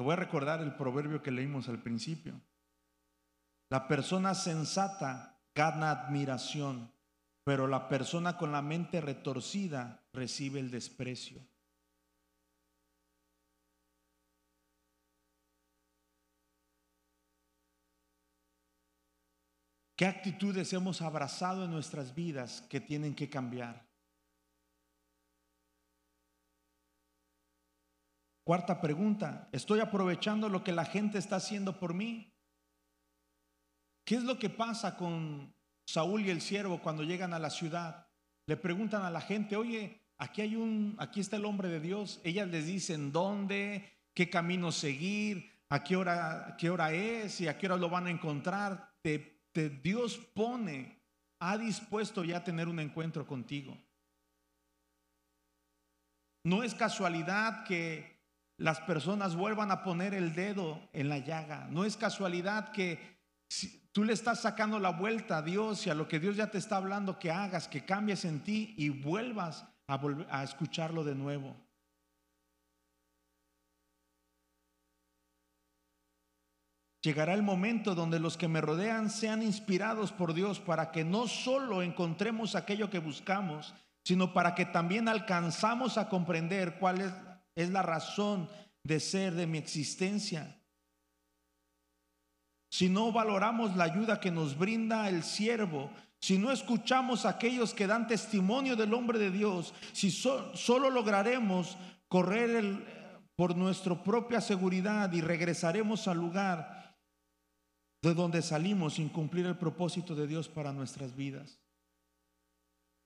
Te 0.00 0.04
voy 0.04 0.14
a 0.14 0.16
recordar 0.16 0.62
el 0.62 0.76
proverbio 0.76 1.22
que 1.22 1.30
leímos 1.30 1.68
al 1.68 1.82
principio. 1.82 2.40
La 3.68 3.86
persona 3.86 4.34
sensata 4.34 5.42
gana 5.54 5.90
admiración, 5.90 6.90
pero 7.44 7.66
la 7.66 7.86
persona 7.86 8.38
con 8.38 8.50
la 8.50 8.62
mente 8.62 9.02
retorcida 9.02 10.08
recibe 10.14 10.58
el 10.58 10.70
desprecio. 10.70 11.46
¿Qué 19.96 20.06
actitudes 20.06 20.72
hemos 20.72 21.02
abrazado 21.02 21.66
en 21.66 21.72
nuestras 21.72 22.14
vidas 22.14 22.62
que 22.70 22.80
tienen 22.80 23.14
que 23.14 23.28
cambiar? 23.28 23.89
Cuarta 28.50 28.80
pregunta, 28.80 29.48
¿estoy 29.52 29.78
aprovechando 29.78 30.48
lo 30.48 30.64
que 30.64 30.72
la 30.72 30.84
gente 30.84 31.18
está 31.18 31.36
haciendo 31.36 31.78
por 31.78 31.94
mí? 31.94 32.34
¿Qué 34.04 34.16
es 34.16 34.24
lo 34.24 34.40
que 34.40 34.50
pasa 34.50 34.96
con 34.96 35.54
Saúl 35.86 36.22
y 36.22 36.30
el 36.30 36.40
siervo 36.40 36.80
cuando 36.82 37.04
llegan 37.04 37.32
a 37.32 37.38
la 37.38 37.48
ciudad? 37.48 38.08
Le 38.48 38.56
preguntan 38.56 39.04
a 39.04 39.10
la 39.12 39.20
gente, 39.20 39.54
oye, 39.54 40.02
aquí 40.18 40.40
hay 40.40 40.56
un, 40.56 40.96
aquí 40.98 41.20
está 41.20 41.36
el 41.36 41.44
hombre 41.44 41.68
de 41.68 41.78
Dios. 41.78 42.20
Ellas 42.24 42.48
les 42.48 42.66
dicen 42.66 43.12
dónde, 43.12 43.88
qué 44.14 44.28
camino 44.28 44.72
seguir, 44.72 45.48
a 45.68 45.84
qué 45.84 45.94
hora, 45.94 46.56
qué 46.58 46.70
hora 46.70 46.92
es 46.92 47.40
y 47.40 47.46
a 47.46 47.56
qué 47.56 47.66
hora 47.66 47.76
lo 47.76 47.88
van 47.88 48.08
a 48.08 48.10
encontrar. 48.10 48.96
Dios 49.80 50.18
pone, 50.34 51.00
ha 51.38 51.56
dispuesto 51.56 52.24
ya 52.24 52.38
a 52.38 52.44
tener 52.44 52.66
un 52.66 52.80
encuentro 52.80 53.24
contigo. 53.24 53.78
No 56.42 56.64
es 56.64 56.74
casualidad 56.74 57.62
que 57.62 58.18
las 58.60 58.78
personas 58.82 59.36
vuelvan 59.36 59.70
a 59.70 59.82
poner 59.82 60.12
el 60.12 60.34
dedo 60.34 60.78
en 60.92 61.08
la 61.08 61.16
llaga. 61.16 61.66
No 61.70 61.86
es 61.86 61.96
casualidad 61.96 62.72
que 62.72 63.18
tú 63.90 64.04
le 64.04 64.12
estás 64.12 64.40
sacando 64.40 64.78
la 64.78 64.90
vuelta 64.90 65.38
a 65.38 65.42
Dios 65.42 65.86
y 65.86 65.90
a 65.90 65.94
lo 65.94 66.06
que 66.06 66.20
Dios 66.20 66.36
ya 66.36 66.50
te 66.50 66.58
está 66.58 66.76
hablando 66.76 67.18
que 67.18 67.30
hagas, 67.30 67.68
que 67.68 67.86
cambies 67.86 68.26
en 68.26 68.40
ti 68.40 68.74
y 68.76 68.90
vuelvas 68.90 69.66
a, 69.88 70.44
escucharlo 70.44 71.04
de 71.04 71.14
nuevo. 71.14 71.56
Llegará 77.00 77.32
el 77.32 77.42
momento 77.42 77.94
donde 77.94 78.20
los 78.20 78.36
que 78.36 78.46
me 78.46 78.60
rodean 78.60 79.08
sean 79.08 79.42
inspirados 79.42 80.12
por 80.12 80.34
Dios 80.34 80.60
para 80.60 80.90
que 80.90 81.02
no 81.02 81.28
solo 81.28 81.80
encontremos 81.80 82.54
aquello 82.54 82.90
que 82.90 82.98
buscamos, 82.98 83.74
sino 84.04 84.34
para 84.34 84.54
que 84.54 84.66
también 84.66 85.08
alcanzamos 85.08 85.96
a 85.96 86.10
comprender 86.10 86.78
cuál 86.78 87.00
es, 87.00 87.14
es 87.54 87.70
la 87.70 87.82
razón 87.82 88.48
de 88.84 89.00
ser 89.00 89.34
de 89.34 89.46
mi 89.46 89.58
existencia. 89.58 90.60
Si 92.70 92.88
no 92.88 93.12
valoramos 93.12 93.76
la 93.76 93.84
ayuda 93.84 94.20
que 94.20 94.30
nos 94.30 94.56
brinda 94.56 95.08
el 95.08 95.22
siervo, 95.22 95.90
si 96.20 96.38
no 96.38 96.52
escuchamos 96.52 97.24
a 97.24 97.30
aquellos 97.30 97.74
que 97.74 97.86
dan 97.86 98.06
testimonio 98.06 98.76
del 98.76 98.94
hombre 98.94 99.18
de 99.18 99.30
Dios, 99.30 99.74
si 99.92 100.10
solo 100.10 100.90
lograremos 100.90 101.76
correr 102.08 103.22
por 103.36 103.56
nuestra 103.56 104.02
propia 104.02 104.40
seguridad 104.40 105.12
y 105.12 105.20
regresaremos 105.20 106.06
al 106.08 106.18
lugar 106.18 106.96
de 108.02 108.14
donde 108.14 108.42
salimos 108.42 108.94
sin 108.94 109.08
cumplir 109.08 109.46
el 109.46 109.58
propósito 109.58 110.14
de 110.14 110.26
Dios 110.26 110.48
para 110.48 110.72
nuestras 110.72 111.14
vidas. 111.14 111.59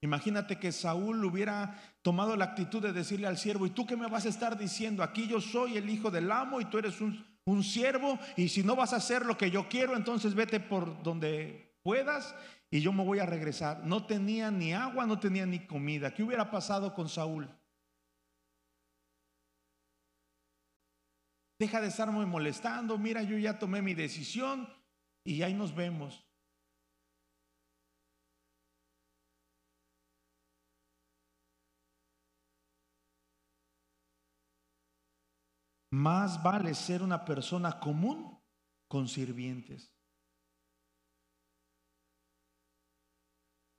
Imagínate 0.05 0.59
que 0.59 0.71
Saúl 0.71 1.25
hubiera 1.25 1.81
tomado 2.03 2.37
la 2.37 2.45
actitud 2.45 2.83
de 2.83 2.93
decirle 2.93 3.27
al 3.27 3.39
siervo, 3.39 3.65
¿y 3.65 3.71
tú 3.71 3.87
qué 3.87 3.97
me 3.97 4.07
vas 4.07 4.27
a 4.27 4.29
estar 4.29 4.59
diciendo? 4.59 5.03
Aquí 5.03 5.27
yo 5.27 5.41
soy 5.41 5.79
el 5.79 5.89
hijo 5.89 6.11
del 6.11 6.31
amo 6.31 6.61
y 6.61 6.67
tú 6.67 6.77
eres 6.77 7.01
un, 7.01 7.25
siervo 7.63 8.19
y 8.37 8.51
si 8.51 8.63
no 8.63 8.77
vas 8.77 8.93
a 8.93 8.97
hacer 8.97 9.25
lo 9.25 9.39
que 9.39 9.51
yo 9.51 9.67
quiero, 9.67 9.97
entonces 9.97 10.35
vete 10.35 10.61
por 10.61 11.03
donde 11.03 11.75
puedas 11.83 12.35
y 12.71 12.83
yo 12.83 12.93
me 12.93 13.03
voy 13.03 13.19
a 13.19 13.25
regresar. 13.25 13.83
No 13.87 14.05
tenía 14.05 14.51
ni 14.51 14.75
agua, 14.75 15.07
no 15.07 15.19
tenía 15.19 15.47
ni 15.47 15.67
comida. 15.67 16.13
¿Qué 16.13 16.23
hubiera 16.23 16.51
pasado 16.51 16.93
con 16.93 17.09
Saúl? 17.09 17.49
Deja 21.59 21.81
de 21.81 21.89
estarme 21.89 22.27
molestando, 22.27 22.99
mira, 22.99 23.23
yo 23.23 23.39
ya 23.39 23.59
tomé 23.59 23.81
mi 23.81 23.95
decisión, 23.95 24.69
y 25.25 25.41
ahí 25.41 25.55
nos 25.55 25.75
vemos. 25.75 26.23
Más 35.95 36.43
vale 36.43 36.75
ser 36.75 37.05
una 37.05 37.25
persona 37.25 37.79
común 37.79 38.43
con 38.89 39.07
sirvientes. 39.07 39.95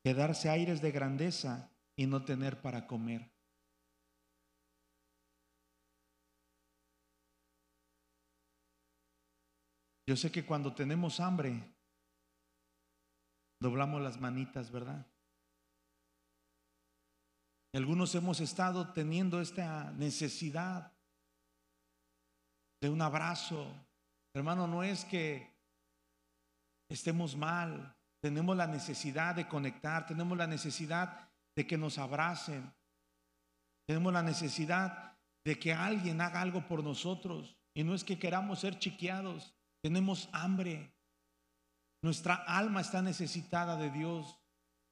Quedarse 0.02 0.50
aires 0.50 0.82
de 0.82 0.94
grandeza 0.94 1.76
y 1.98 2.08
no 2.08 2.24
tener 2.24 2.62
para 2.62 2.88
comer. 2.88 3.30
Yo 10.08 10.16
sé 10.16 10.32
que 10.32 10.46
cuando 10.46 10.74
tenemos 10.74 11.20
hambre, 11.20 11.76
doblamos 13.60 14.02
las 14.02 14.22
manitas, 14.22 14.72
¿verdad? 14.72 15.06
Algunos 17.74 18.16
hemos 18.16 18.40
estado 18.40 18.94
teniendo 18.94 19.42
esta 19.42 19.92
necesidad 19.92 20.95
de 22.82 22.90
un 22.90 23.02
abrazo. 23.02 23.66
Hermano, 24.34 24.68
no 24.68 24.84
es 24.84 25.06
que 25.06 25.54
estemos 26.90 27.36
mal 27.36 27.96
tenemos 28.26 28.58
la 28.58 28.66
necesidad 28.66 29.36
de 29.36 29.48
conectar, 29.48 30.08
tenemos 30.08 30.36
la 30.36 30.48
necesidad 30.48 31.30
de 31.56 31.68
que 31.68 31.78
nos 31.78 32.00
abracen, 32.00 32.74
tenemos 33.86 34.12
la 34.12 34.24
necesidad 34.24 35.16
de 35.46 35.60
que 35.60 35.72
alguien 35.72 36.20
haga 36.22 36.42
algo 36.42 36.68
por 36.68 36.84
nosotros. 36.84 37.56
Y 37.76 37.84
no 37.84 37.94
es 37.94 38.04
que 38.04 38.18
queramos 38.18 38.62
ser 38.62 38.80
chiqueados, 38.80 39.54
tenemos 39.84 40.28
hambre. 40.32 40.92
Nuestra 42.02 42.34
alma 42.34 42.82
está 42.82 43.00
necesitada 43.04 43.78
de 43.78 43.92
Dios. 43.92 44.40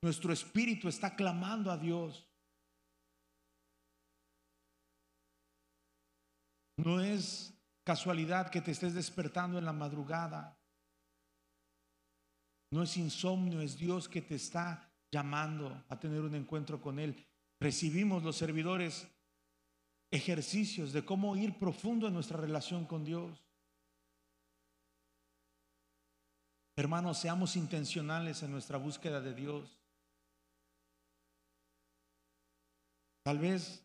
Nuestro 0.04 0.32
espíritu 0.32 0.88
está 0.88 1.16
clamando 1.16 1.72
a 1.72 1.78
Dios. 1.78 2.30
No 6.78 7.02
es 7.02 7.53
casualidad 7.84 8.50
que 8.50 8.62
te 8.62 8.72
estés 8.72 8.94
despertando 8.94 9.58
en 9.58 9.66
la 9.66 9.74
madrugada. 9.74 10.58
No 12.72 12.84
es 12.84 12.98
insomnio, 12.98 13.62
es 13.62 13.78
Dios 13.78 14.10
que 14.10 14.22
te 14.22 14.36
está 14.36 14.92
llamando 15.12 15.84
a 15.90 16.00
tener 16.00 16.22
un 16.22 16.34
encuentro 16.36 16.82
con 16.82 16.98
Él. 16.98 17.28
Recibimos 17.60 18.24
los 18.24 18.36
servidores 18.36 19.08
ejercicios 20.12 20.92
de 20.94 21.06
cómo 21.06 21.36
ir 21.36 21.58
profundo 21.60 22.08
en 22.08 22.14
nuestra 22.14 22.38
relación 22.38 22.86
con 22.86 23.04
Dios. 23.04 23.44
Hermanos, 26.76 27.20
seamos 27.20 27.56
intencionales 27.56 28.42
en 28.42 28.52
nuestra 28.52 28.78
búsqueda 28.78 29.22
de 29.22 29.34
Dios. 29.36 29.80
Tal 33.24 33.38
vez 33.38 33.83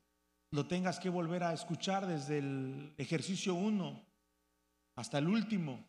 lo 0.50 0.66
tengas 0.66 0.98
que 0.98 1.10
volver 1.10 1.42
a 1.42 1.52
escuchar 1.52 2.06
desde 2.06 2.38
el 2.38 2.94
ejercicio 2.96 3.54
1 3.54 4.04
hasta 4.96 5.18
el 5.18 5.28
último. 5.28 5.86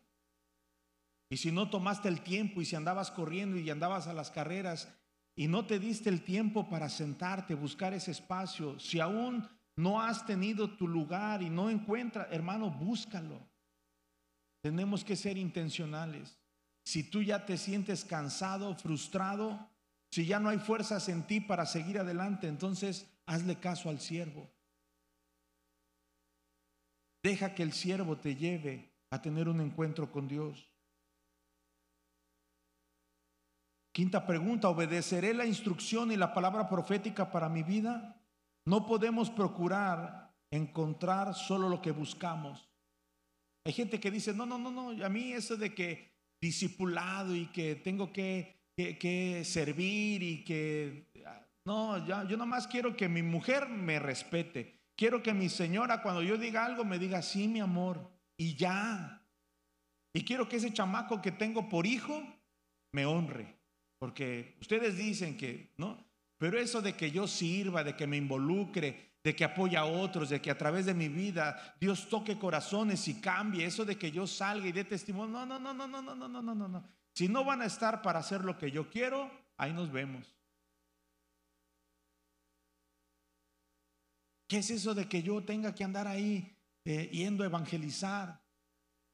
Y 1.30 1.36
si 1.36 1.52
no 1.52 1.70
tomaste 1.70 2.08
el 2.08 2.22
tiempo 2.22 2.60
y 2.60 2.64
si 2.64 2.76
andabas 2.76 3.10
corriendo 3.10 3.56
y 3.56 3.70
andabas 3.70 4.06
a 4.06 4.12
las 4.12 4.30
carreras 4.30 4.88
y 5.36 5.48
no 5.48 5.66
te 5.66 5.78
diste 5.78 6.10
el 6.10 6.22
tiempo 6.22 6.68
para 6.68 6.88
sentarte, 6.88 7.54
buscar 7.54 7.94
ese 7.94 8.10
espacio, 8.10 8.78
si 8.78 9.00
aún 9.00 9.48
no 9.76 10.02
has 10.02 10.26
tenido 10.26 10.76
tu 10.76 10.86
lugar 10.86 11.42
y 11.42 11.48
no 11.48 11.70
encuentras, 11.70 12.26
hermano, 12.30 12.70
búscalo. 12.70 13.48
Tenemos 14.60 15.04
que 15.04 15.16
ser 15.16 15.38
intencionales. 15.38 16.36
Si 16.84 17.04
tú 17.04 17.22
ya 17.22 17.46
te 17.46 17.56
sientes 17.56 18.04
cansado, 18.04 18.74
frustrado, 18.74 19.70
si 20.10 20.26
ya 20.26 20.40
no 20.40 20.48
hay 20.48 20.58
fuerzas 20.58 21.08
en 21.08 21.22
ti 21.22 21.40
para 21.40 21.64
seguir 21.64 21.98
adelante, 21.98 22.48
entonces 22.48 23.06
hazle 23.30 23.60
caso 23.60 23.88
al 23.88 24.00
siervo. 24.00 24.50
Deja 27.22 27.54
que 27.54 27.62
el 27.62 27.72
siervo 27.72 28.18
te 28.18 28.34
lleve 28.34 28.90
a 29.10 29.22
tener 29.22 29.48
un 29.48 29.60
encuentro 29.60 30.10
con 30.10 30.26
Dios. 30.26 30.68
Quinta 33.92 34.26
pregunta, 34.26 34.68
¿obedeceré 34.68 35.32
la 35.32 35.46
instrucción 35.46 36.10
y 36.10 36.16
la 36.16 36.34
palabra 36.34 36.68
profética 36.68 37.30
para 37.30 37.48
mi 37.48 37.62
vida? 37.62 38.20
No 38.66 38.86
podemos 38.86 39.30
procurar 39.30 40.34
encontrar 40.50 41.34
solo 41.34 41.68
lo 41.68 41.80
que 41.80 41.92
buscamos. 41.92 42.68
Hay 43.64 43.72
gente 43.72 44.00
que 44.00 44.10
dice, 44.10 44.32
no, 44.32 44.46
no, 44.46 44.58
no, 44.58 44.70
no, 44.70 45.04
a 45.04 45.08
mí 45.08 45.32
eso 45.32 45.56
de 45.56 45.74
que 45.74 46.10
discipulado 46.40 47.36
y 47.36 47.46
que 47.46 47.76
tengo 47.76 48.12
que, 48.12 48.56
que, 48.76 49.42
servir 49.44 50.22
y 50.22 50.44
que, 50.44 51.10
no, 51.64 52.06
ya, 52.06 52.24
yo 52.24 52.36
nomás 52.36 52.66
quiero 52.66 52.96
que 52.96 53.08
mi 53.08 53.22
mujer 53.22 53.68
me 53.68 53.98
respete. 53.98 54.80
Quiero 54.96 55.22
que 55.22 55.32
mi 55.32 55.48
señora 55.48 56.02
cuando 56.02 56.22
yo 56.22 56.36
diga 56.36 56.64
algo 56.64 56.84
me 56.84 56.98
diga, 56.98 57.22
sí, 57.22 57.48
mi 57.48 57.60
amor, 57.60 58.10
y 58.36 58.54
ya. 58.54 59.22
Y 60.12 60.24
quiero 60.24 60.48
que 60.48 60.56
ese 60.56 60.72
chamaco 60.72 61.22
que 61.22 61.32
tengo 61.32 61.68
por 61.68 61.86
hijo 61.86 62.22
me 62.92 63.06
honre. 63.06 63.56
Porque 63.98 64.56
ustedes 64.60 64.96
dicen 64.96 65.36
que, 65.36 65.72
¿no? 65.76 66.04
Pero 66.38 66.58
eso 66.58 66.80
de 66.80 66.94
que 66.94 67.10
yo 67.10 67.26
sirva, 67.26 67.84
de 67.84 67.94
que 67.94 68.06
me 68.06 68.16
involucre, 68.16 69.10
de 69.22 69.36
que 69.36 69.44
apoye 69.44 69.76
a 69.76 69.84
otros, 69.84 70.30
de 70.30 70.40
que 70.40 70.50
a 70.50 70.56
través 70.56 70.86
de 70.86 70.94
mi 70.94 71.08
vida 71.08 71.76
Dios 71.78 72.08
toque 72.08 72.38
corazones 72.38 73.06
y 73.08 73.20
cambie, 73.20 73.66
eso 73.66 73.84
de 73.84 73.96
que 73.98 74.10
yo 74.10 74.26
salga 74.26 74.66
y 74.66 74.72
dé 74.72 74.84
testimonio, 74.84 75.44
no, 75.44 75.46
no, 75.46 75.58
no, 75.60 75.74
no, 75.74 75.86
no, 75.86 76.02
no, 76.02 76.14
no, 76.14 76.28
no, 76.28 76.42
no, 76.42 76.54
no, 76.54 76.68
no. 76.68 76.84
Si 77.14 77.28
no 77.28 77.44
van 77.44 77.60
a 77.60 77.66
estar 77.66 78.00
para 78.00 78.20
hacer 78.20 78.42
lo 78.42 78.56
que 78.56 78.70
yo 78.70 78.88
quiero, 78.88 79.30
ahí 79.58 79.72
nos 79.74 79.92
vemos. 79.92 80.39
¿Qué 84.50 84.58
es 84.58 84.70
eso 84.70 84.96
de 84.96 85.08
que 85.08 85.22
yo 85.22 85.44
tenga 85.44 85.72
que 85.76 85.84
andar 85.84 86.08
ahí 86.08 86.56
eh, 86.84 87.08
yendo 87.12 87.44
a 87.44 87.46
evangelizar? 87.46 88.42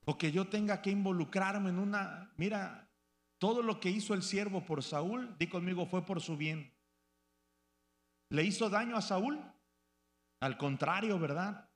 O 0.06 0.16
que 0.16 0.32
yo 0.32 0.48
tenga 0.48 0.80
que 0.80 0.90
involucrarme 0.90 1.68
en 1.68 1.78
una, 1.78 2.32
mira, 2.38 2.90
todo 3.36 3.60
lo 3.60 3.78
que 3.78 3.90
hizo 3.90 4.14
el 4.14 4.22
siervo 4.22 4.64
por 4.64 4.82
Saúl, 4.82 5.36
di 5.36 5.46
conmigo, 5.46 5.84
fue 5.84 6.06
por 6.06 6.22
su 6.22 6.38
bien. 6.38 6.72
¿Le 8.30 8.44
hizo 8.44 8.70
daño 8.70 8.96
a 8.96 9.02
Saúl? 9.02 9.38
Al 10.40 10.56
contrario, 10.56 11.18
¿verdad? 11.18 11.68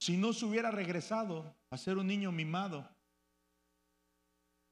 Si 0.00 0.16
no 0.16 0.32
se 0.32 0.44
hubiera 0.44 0.72
regresado 0.72 1.54
a 1.70 1.76
ser 1.76 1.98
un 1.98 2.08
niño 2.08 2.32
mimado 2.32 2.90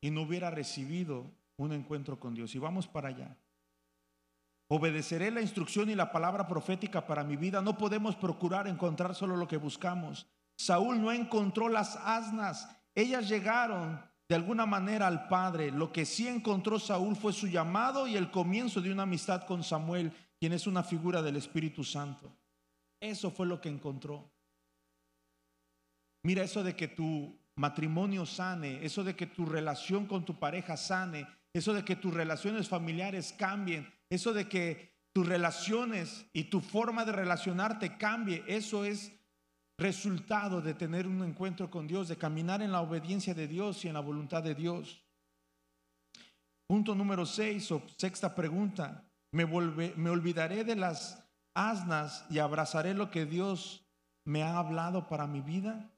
y 0.00 0.10
no 0.10 0.22
hubiera 0.22 0.50
recibido 0.50 1.30
un 1.58 1.72
encuentro 1.72 2.18
con 2.18 2.34
Dios. 2.34 2.56
Y 2.56 2.58
vamos 2.58 2.88
para 2.88 3.10
allá. 3.10 3.36
Obedeceré 4.68 5.31
la 5.31 5.40
instrucción 5.40 5.90
y 5.90 5.94
la 5.94 6.11
palabra 6.11 6.46
profética 6.48 7.07
para 7.07 7.24
mi 7.24 7.37
vida. 7.37 7.62
No 7.62 7.79
podemos 7.79 8.16
procurar 8.16 8.66
encontrar 8.66 9.14
solo 9.14 9.37
lo 9.37 9.46
que 9.46 9.57
buscamos. 9.57 10.26
Saúl 10.57 11.00
no 11.00 11.12
encontró 11.12 11.68
las 11.68 11.96
asnas 11.96 12.68
ellas 12.96 13.29
llegaron 13.29 14.02
de 14.26 14.35
alguna 14.35 14.64
manera 14.64 15.07
al 15.07 15.29
Padre. 15.29 15.70
Lo 15.70 15.92
que 15.92 16.07
sí 16.07 16.26
encontró 16.26 16.81
Saúl 16.81 17.14
fue 17.14 17.35
su 17.35 17.46
llamado 17.46 18.09
y 18.09 18.16
el 18.16 18.31
comienzo 18.31 18.81
de 18.81 18.90
una 18.90 19.02
amistad 19.02 19.42
con 19.42 19.62
Samuel, 19.62 20.12
quien 20.40 20.55
es 20.55 20.66
una 20.66 20.83
figura 20.83 21.20
del 21.20 21.37
Espíritu 21.37 21.85
Santo. 21.85 22.35
Eso 22.98 23.31
fue 23.31 23.46
lo 23.46 23.61
que 23.61 23.68
encontró. 23.68 24.33
Mira 26.24 26.42
eso 26.42 26.64
de 26.64 26.74
que 26.74 26.88
tu 26.88 27.38
matrimonio 27.55 28.24
sane, 28.24 28.85
eso 28.85 29.05
de 29.05 29.14
que 29.14 29.26
tu 29.26 29.44
relación 29.44 30.07
con 30.07 30.24
tu 30.24 30.38
pareja 30.38 30.79
sane, 30.79 31.29
eso 31.56 31.72
de 31.72 31.84
que 31.84 31.96
tus 31.96 32.12
relaciones 32.12 32.68
familiares 32.68 33.34
cambien, 33.38 33.90
eso 34.10 34.34
de 34.34 34.46
que 34.46 34.94
tus 35.14 35.26
relaciones 35.26 36.26
y 36.34 36.44
tu 36.44 36.60
forma 36.60 37.06
de 37.06 37.12
relacionarte 37.12 37.96
cambie, 37.96 38.44
eso 38.46 38.84
es 38.84 39.12
resultado 39.78 40.60
de 40.60 40.74
tener 40.74 41.06
un 41.06 41.22
encuentro 41.22 41.70
con 41.70 41.86
Dios, 41.86 42.08
de 42.08 42.16
caminar 42.16 42.60
en 42.60 42.72
la 42.72 42.82
obediencia 42.82 43.32
de 43.32 43.48
Dios 43.48 43.82
y 43.84 43.88
en 43.88 43.94
la 43.94 44.00
voluntad 44.00 44.42
de 44.42 44.54
Dios. 44.54 45.02
Punto 46.66 46.94
número 46.94 47.24
seis 47.24 47.72
o 47.72 47.82
sexta 47.96 48.34
pregunta. 48.34 49.08
¿Me, 49.32 49.46
¿Me 49.46 50.10
olvidaré 50.10 50.62
de 50.62 50.76
las 50.76 51.24
asnas 51.54 52.26
y 52.28 52.38
abrazaré 52.38 52.92
lo 52.92 53.10
que 53.10 53.24
Dios 53.24 53.86
me 54.26 54.42
ha 54.42 54.58
hablado 54.58 55.08
para 55.08 55.26
mi 55.26 55.40
vida? 55.40 55.90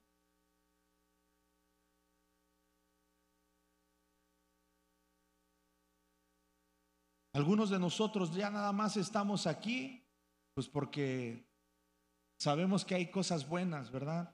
Algunos 7.33 7.69
de 7.69 7.79
nosotros 7.79 8.33
ya 8.33 8.49
nada 8.49 8.71
más 8.71 8.97
estamos 8.97 9.47
aquí, 9.47 10.03
pues 10.53 10.67
porque 10.67 11.49
Sabemos 12.39 12.85
que 12.85 12.95
hay 12.95 13.11
cosas 13.11 13.47
buenas, 13.47 13.91
¿verdad? 13.91 14.33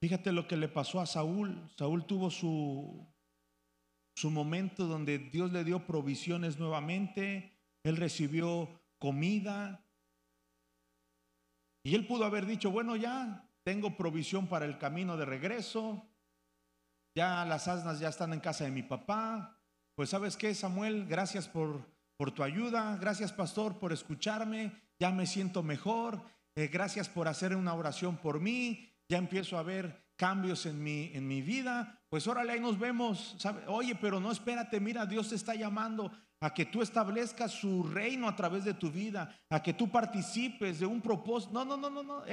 Fíjate 0.00 0.30
lo 0.30 0.46
que 0.46 0.56
le 0.56 0.68
pasó 0.68 1.00
a 1.00 1.06
Saúl. 1.06 1.68
Saúl 1.76 2.06
tuvo 2.06 2.30
su, 2.30 3.12
su 4.14 4.30
momento 4.30 4.86
donde 4.86 5.18
Dios 5.18 5.50
le 5.50 5.64
dio 5.64 5.84
provisiones 5.86 6.60
nuevamente. 6.60 7.58
Él 7.82 7.96
recibió 7.96 8.80
comida. 9.00 9.84
Y 11.82 11.96
él 11.96 12.06
pudo 12.06 12.24
haber 12.24 12.46
dicho, 12.46 12.70
bueno, 12.70 12.94
ya 12.94 13.50
tengo 13.64 13.96
provisión 13.96 14.46
para 14.46 14.66
el 14.66 14.78
camino 14.78 15.16
de 15.16 15.24
regreso. 15.24 16.08
Ya 17.16 17.44
las 17.46 17.66
asnas 17.66 17.98
ya 17.98 18.10
están 18.10 18.32
en 18.32 18.40
casa 18.40 18.62
de 18.62 18.70
mi 18.70 18.84
papá. 18.84 19.59
Pues 20.00 20.08
sabes 20.08 20.38
qué, 20.38 20.54
Samuel, 20.54 21.04
gracias 21.04 21.46
por, 21.46 21.86
por 22.16 22.30
tu 22.30 22.42
ayuda. 22.42 22.96
Gracias, 22.98 23.34
pastor, 23.34 23.78
por 23.78 23.92
escucharme 23.92 24.72
ya 24.98 25.10
me 25.10 25.26
siento 25.26 25.62
mejor, 25.62 26.22
eh, 26.56 26.68
gracias 26.68 27.06
por 27.06 27.28
hacer 27.28 27.54
una 27.54 27.74
oración 27.74 28.16
por 28.16 28.40
mí, 28.40 28.90
ya 29.10 29.18
empiezo 29.18 29.58
a 29.58 29.62
ver 29.62 30.06
cambios 30.16 30.64
en 30.64 30.82
mi, 30.82 31.10
en 31.12 31.28
mi 31.28 31.42
vida, 31.42 32.02
pues 32.08 32.26
órale, 32.26 32.52
ahí 32.52 32.60
nos 32.60 32.78
vemos. 32.78 33.36
Oye, 33.66 33.94
pero 33.94 34.20
no 34.20 34.32
espérate, 34.32 34.80
mira, 34.80 35.04
Dios 35.04 35.28
te 35.28 35.34
está 35.34 35.54
llamando 35.54 36.10
a 36.40 36.54
que 36.54 36.64
tú 36.64 36.80
establezcas 36.80 37.50
su 37.52 37.82
reino 37.82 38.26
a 38.26 38.34
través 38.34 38.64
de 38.64 38.72
tu 38.72 38.90
vida, 38.90 39.38
a 39.50 39.62
que 39.62 39.74
tú 39.74 39.90
participes 39.90 40.80
de 40.80 40.86
un 40.86 41.02
propósito. 41.02 41.52
No, 41.52 41.66
no, 41.66 41.76
no, 41.76 41.90
no, 41.90 42.02
no, 42.02 42.24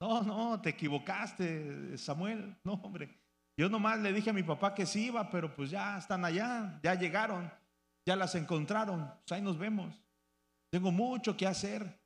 no, 0.00 0.22
no, 0.22 0.60
te 0.60 0.70
equivocaste, 0.70 1.98
Samuel. 1.98 2.56
No, 2.62 2.74
hombre. 2.74 3.19
Yo 3.56 3.68
nomás 3.68 3.98
le 4.00 4.12
dije 4.12 4.30
a 4.30 4.34
mi 4.34 4.42
papá 4.42 4.74
que 4.74 4.86
sí 4.86 5.06
iba, 5.06 5.28
pero 5.30 5.54
pues 5.54 5.70
ya 5.70 5.98
están 5.98 6.24
allá, 6.24 6.80
ya 6.82 6.94
llegaron, 6.94 7.52
ya 8.06 8.16
las 8.16 8.34
encontraron, 8.34 9.12
pues 9.20 9.32
ahí 9.32 9.42
nos 9.42 9.58
vemos. 9.58 9.94
Tengo 10.70 10.90
mucho 10.92 11.36
que 11.36 11.46
hacer. 11.46 12.00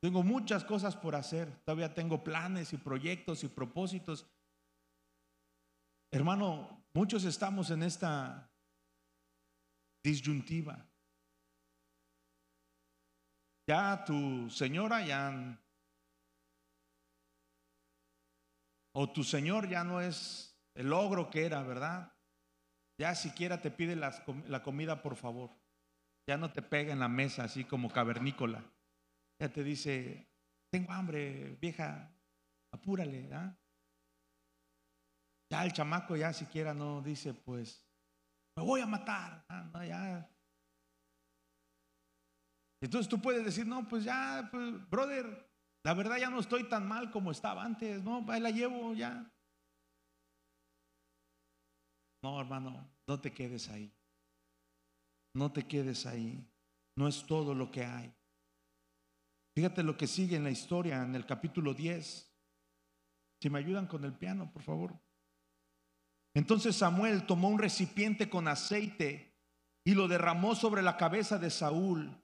Tengo 0.00 0.22
muchas 0.22 0.64
cosas 0.64 0.96
por 0.96 1.14
hacer. 1.14 1.50
Todavía 1.64 1.94
tengo 1.94 2.24
planes 2.24 2.72
y 2.72 2.78
proyectos 2.78 3.44
y 3.44 3.48
propósitos. 3.48 4.26
Hermano, 6.10 6.84
muchos 6.94 7.24
estamos 7.24 7.70
en 7.70 7.82
esta 7.82 8.50
disyuntiva. 10.02 10.86
Ya 13.68 14.04
tu 14.04 14.50
señora 14.50 15.06
ya 15.06 15.60
o 18.92 19.12
tu 19.12 19.24
señor 19.24 19.68
ya 19.68 19.84
no 19.84 20.00
es 20.00 20.58
el 20.74 20.90
logro 20.90 21.30
que 21.30 21.46
era, 21.46 21.62
¿verdad? 21.62 22.12
Ya 22.98 23.14
siquiera 23.14 23.60
te 23.60 23.70
pide 23.70 23.96
la 23.96 24.62
comida 24.62 25.02
por 25.02 25.16
favor. 25.16 25.50
Ya 26.28 26.36
no 26.36 26.52
te 26.52 26.62
pega 26.62 26.92
en 26.92 27.00
la 27.00 27.08
mesa 27.08 27.44
así 27.44 27.64
como 27.64 27.90
cavernícola. 27.90 28.62
Ya 29.40 29.48
te 29.48 29.64
dice, 29.64 30.30
tengo 30.70 30.92
hambre, 30.92 31.56
vieja, 31.60 32.14
apúrale. 32.72 33.32
¿ah? 33.32 33.56
Ya 35.50 35.64
el 35.64 35.72
chamaco 35.72 36.14
ya 36.16 36.32
siquiera 36.32 36.72
no 36.72 37.02
dice, 37.02 37.34
pues, 37.34 37.84
me 38.56 38.62
voy 38.62 38.80
a 38.80 38.86
matar. 38.86 39.44
Ah, 39.48 39.84
ya. 39.84 40.30
Entonces 42.80 43.08
tú 43.08 43.20
puedes 43.20 43.44
decir, 43.44 43.66
no, 43.66 43.88
pues 43.88 44.04
ya, 44.04 44.48
pues, 44.50 44.88
brother, 44.88 45.49
la 45.84 45.94
verdad 45.94 46.18
ya 46.18 46.30
no 46.30 46.40
estoy 46.40 46.68
tan 46.68 46.86
mal 46.86 47.10
como 47.10 47.30
estaba 47.30 47.64
antes, 47.64 48.02
no, 48.02 48.24
ahí 48.28 48.40
la 48.40 48.50
llevo 48.50 48.94
ya. 48.94 49.30
No, 52.22 52.40
hermano, 52.40 52.86
no 53.06 53.20
te 53.20 53.32
quedes 53.32 53.68
ahí. 53.68 53.92
No 55.34 55.52
te 55.52 55.66
quedes 55.66 56.06
ahí. 56.06 56.46
No 56.96 57.08
es 57.08 57.24
todo 57.26 57.54
lo 57.54 57.70
que 57.70 57.84
hay. 57.84 58.12
Fíjate 59.54 59.82
lo 59.82 59.96
que 59.96 60.06
sigue 60.06 60.36
en 60.36 60.44
la 60.44 60.50
historia, 60.50 61.02
en 61.02 61.14
el 61.14 61.24
capítulo 61.24 61.72
10. 61.72 62.30
Si 63.40 63.50
me 63.50 63.58
ayudan 63.58 63.86
con 63.86 64.04
el 64.04 64.12
piano, 64.12 64.52
por 64.52 64.62
favor. 64.62 65.00
Entonces 66.34 66.76
Samuel 66.76 67.26
tomó 67.26 67.48
un 67.48 67.58
recipiente 67.58 68.28
con 68.28 68.48
aceite 68.48 69.34
y 69.84 69.94
lo 69.94 70.08
derramó 70.08 70.54
sobre 70.54 70.82
la 70.82 70.96
cabeza 70.96 71.38
de 71.38 71.50
Saúl. 71.50 72.19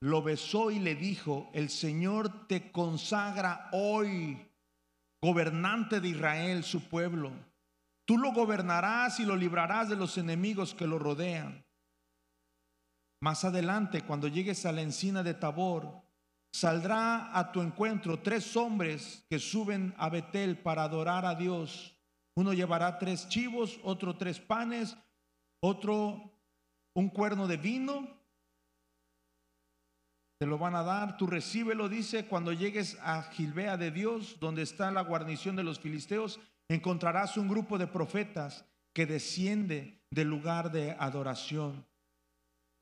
Lo 0.00 0.22
besó 0.22 0.70
y 0.70 0.78
le 0.78 0.94
dijo, 0.94 1.50
el 1.52 1.68
Señor 1.68 2.46
te 2.46 2.72
consagra 2.72 3.68
hoy 3.72 4.38
gobernante 5.22 6.00
de 6.00 6.08
Israel, 6.08 6.64
su 6.64 6.88
pueblo. 6.88 7.30
Tú 8.06 8.16
lo 8.16 8.32
gobernarás 8.32 9.20
y 9.20 9.24
lo 9.24 9.36
librarás 9.36 9.88
de 9.88 9.96
los 9.96 10.16
enemigos 10.16 10.74
que 10.74 10.86
lo 10.86 10.98
rodean. 10.98 11.64
Más 13.22 13.44
adelante, 13.44 14.02
cuando 14.02 14.28
llegues 14.28 14.64
a 14.64 14.72
la 14.72 14.80
encina 14.80 15.22
de 15.22 15.34
Tabor, 15.34 16.02
saldrá 16.52 17.38
a 17.38 17.52
tu 17.52 17.60
encuentro 17.60 18.20
tres 18.20 18.56
hombres 18.56 19.24
que 19.28 19.38
suben 19.38 19.94
a 19.98 20.08
Betel 20.08 20.56
para 20.58 20.84
adorar 20.84 21.26
a 21.26 21.34
Dios. 21.34 21.94
Uno 22.34 22.54
llevará 22.54 22.98
tres 22.98 23.28
chivos, 23.28 23.78
otro 23.82 24.16
tres 24.16 24.40
panes, 24.40 24.96
otro 25.60 26.32
un 26.94 27.10
cuerno 27.10 27.46
de 27.46 27.58
vino. 27.58 28.19
Te 30.40 30.46
lo 30.46 30.56
van 30.56 30.74
a 30.74 30.82
dar, 30.82 31.18
tú 31.18 31.26
recíbelo, 31.26 31.90
dice, 31.90 32.24
cuando 32.24 32.54
llegues 32.54 32.96
a 33.02 33.24
Gilbea 33.24 33.76
de 33.76 33.90
Dios, 33.90 34.38
donde 34.40 34.62
está 34.62 34.90
la 34.90 35.02
guarnición 35.02 35.54
de 35.54 35.62
los 35.62 35.78
filisteos, 35.78 36.40
encontrarás 36.66 37.36
un 37.36 37.46
grupo 37.46 37.76
de 37.76 37.86
profetas 37.86 38.64
que 38.94 39.04
desciende 39.04 40.02
del 40.10 40.28
lugar 40.28 40.72
de 40.72 40.96
adoración. 40.98 41.84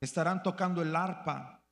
Estarán 0.01 0.45
tocando 0.45 0.83
el 0.83 0.95
arpa, 0.95 1.65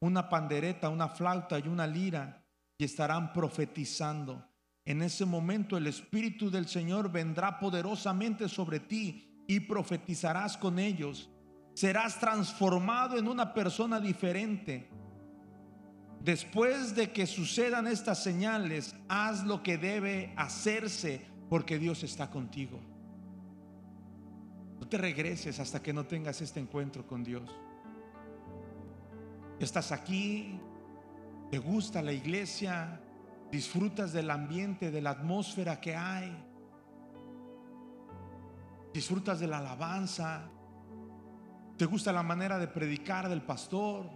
una 0.00 0.30
pandereta, 0.30 0.88
una 0.88 1.08
flauta 1.08 1.58
y 1.58 1.68
una 1.68 1.86
lira 1.86 2.42
y 2.78 2.84
estarán 2.84 3.34
profetizando. 3.34 4.48
En 4.86 5.02
ese 5.02 5.26
momento 5.26 5.76
el 5.76 5.88
Espíritu 5.88 6.50
del 6.50 6.66
Señor 6.68 7.12
vendrá 7.12 7.58
poderosamente 7.58 8.48
sobre 8.48 8.80
ti 8.80 9.44
y 9.46 9.60
profetizarás 9.60 10.56
con 10.56 10.78
ellos. 10.78 11.28
Serás 11.74 12.18
transformado 12.18 13.18
en 13.18 13.28
una 13.28 13.52
persona 13.52 14.00
diferente. 14.00 14.88
Después 16.20 16.94
de 16.94 17.10
que 17.12 17.26
sucedan 17.26 17.86
estas 17.86 18.22
señales, 18.22 18.94
haz 19.08 19.44
lo 19.44 19.62
que 19.62 19.78
debe 19.78 20.32
hacerse 20.36 21.24
porque 21.48 21.78
Dios 21.78 22.02
está 22.02 22.30
contigo. 22.30 22.80
No 24.80 24.86
te 24.88 24.98
regreses 24.98 25.58
hasta 25.60 25.82
que 25.82 25.92
no 25.92 26.06
tengas 26.06 26.40
este 26.40 26.60
encuentro 26.60 27.06
con 27.06 27.24
Dios. 27.24 27.48
Estás 29.58 29.90
aquí, 29.90 30.60
te 31.50 31.58
gusta 31.58 32.02
la 32.02 32.12
iglesia, 32.12 33.00
disfrutas 33.50 34.12
del 34.12 34.30
ambiente, 34.30 34.90
de 34.90 35.00
la 35.00 35.10
atmósfera 35.10 35.80
que 35.80 35.96
hay, 35.96 36.32
disfrutas 38.92 39.40
de 39.40 39.46
la 39.46 39.58
alabanza, 39.58 40.50
te 41.78 41.84
gusta 41.84 42.12
la 42.12 42.24
manera 42.24 42.58
de 42.58 42.66
predicar 42.66 43.28
del 43.28 43.40
pastor. 43.40 44.10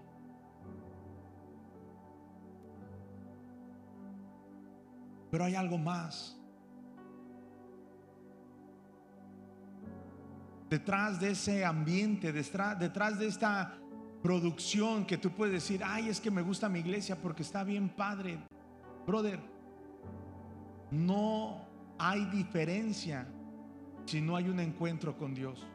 Pero 5.33 5.45
hay 5.45 5.55
algo 5.55 5.79
más. 5.79 6.39
Detrás 10.69 11.19
de 11.19 11.31
ese 11.31 11.65
ambiente, 11.65 12.35
detrás, 12.35 13.19
de 13.19 13.27
esta 13.27 13.79
producción 14.23 15.07
que 15.07 15.17
tú 15.17 15.31
puedes 15.31 15.55
decir, 15.55 15.81
ay, 15.83 16.11
es 16.11 16.21
que 16.21 16.31
me 16.31 16.43
gusta 16.43 16.69
mi 16.69 16.81
iglesia 16.81 17.17
porque 17.17 17.45
está 17.45 17.65
bien 17.65 17.89
padre. 17.89 18.41
Brother, 19.07 19.41
no 20.91 21.65
hay 21.99 22.27
diferencia 22.27 23.27
si 24.05 24.21
no 24.21 24.37
hay 24.37 24.51
un 24.51 24.61
encuentro 24.61 25.17
con 25.17 25.33
Dios. 25.35 25.67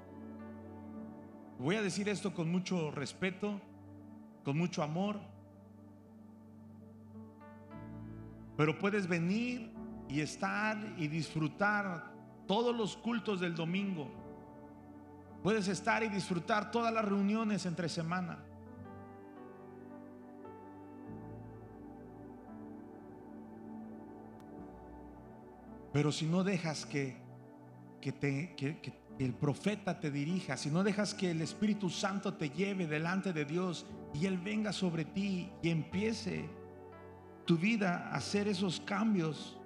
Voy 1.58 1.78
a 1.78 1.82
decir 1.82 2.08
esto 2.10 2.32
con 2.32 2.52
mucho 2.52 2.92
respeto, 2.92 3.60
con 4.44 4.56
mucho 4.56 4.84
amor, 4.84 5.20
pero 8.58 8.78
puedes 8.78 9.08
venir 9.08 9.72
y 10.10 10.20
estar 10.20 10.78
y 10.98 11.08
disfrutar 11.08 12.12
todos 12.46 12.76
los 12.76 12.98
cultos 12.98 13.40
del 13.40 13.56
domingo 13.56 14.12
Puedes 15.48 15.68
estar 15.68 16.04
y 16.04 16.10
disfrutar 16.10 16.72
todas 16.72 16.94
las 16.94 17.06
reuniones 17.06 17.66
entre 17.66 17.90
semana. 17.90 18.40
Pero 25.94 26.12
si 26.12 26.26
no 26.26 26.44
dejas 26.44 26.86
que, 26.86 27.16
que, 28.02 28.12
te, 28.12 28.56
que, 28.56 28.94
el 29.20 29.34
profeta 29.34 30.00
te 30.00 30.12
dirija, 30.12 30.58
si 30.58 30.70
no 30.70 30.84
dejas 30.84 31.14
que 31.14 31.32
el 31.32 31.42
Espíritu 31.42 31.90
Santo 31.90 32.34
te 32.34 32.50
lleve 32.50 32.86
delante 32.86 33.34
de 33.34 33.46
Dios 33.46 33.86
y 34.14 34.26
Él 34.26 34.38
venga 34.38 34.74
sobre 34.74 35.06
ti 35.06 35.50
y 35.64 35.70
empiece 35.70 36.50
tu 37.48 37.58
vida 37.58 38.12
hacer 38.14 38.48
esos 38.48 38.80
cambios, 38.80 39.58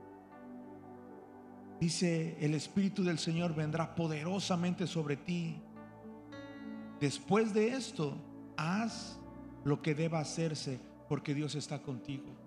Dice, 1.82 2.38
el 2.39 2.53
Espíritu 2.53 3.03
del 3.03 3.17
Señor 3.17 3.55
vendrá 3.55 3.95
poderosamente 3.95 4.86
sobre 4.86 5.17
ti. 5.17 5.59
Después 6.99 7.55
de 7.55 7.69
esto, 7.69 8.15
haz 8.55 9.19
lo 9.63 9.82
que 9.82 9.95
deba 9.95 10.19
hacerse 10.19 10.79
porque 11.09 11.34
Dios 11.34 11.55
está 11.55 11.82
contigo. 11.82 12.38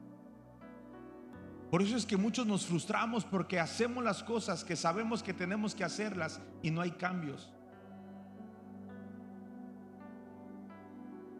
Por 1.69 1.83
eso 1.83 1.97
es 1.97 2.07
que 2.07 2.17
muchos 2.17 2.47
nos 2.47 2.65
frustramos 2.65 3.25
porque 3.25 3.59
hacemos 3.59 4.05
las 4.05 4.23
cosas 4.23 4.63
que 4.63 4.77
sabemos 4.77 5.21
que 5.21 5.35
tenemos 5.35 5.75
que 5.75 5.83
hacerlas 5.83 6.41
y 6.63 6.71
no 6.71 6.81
hay 6.81 6.93
cambios. 6.93 7.53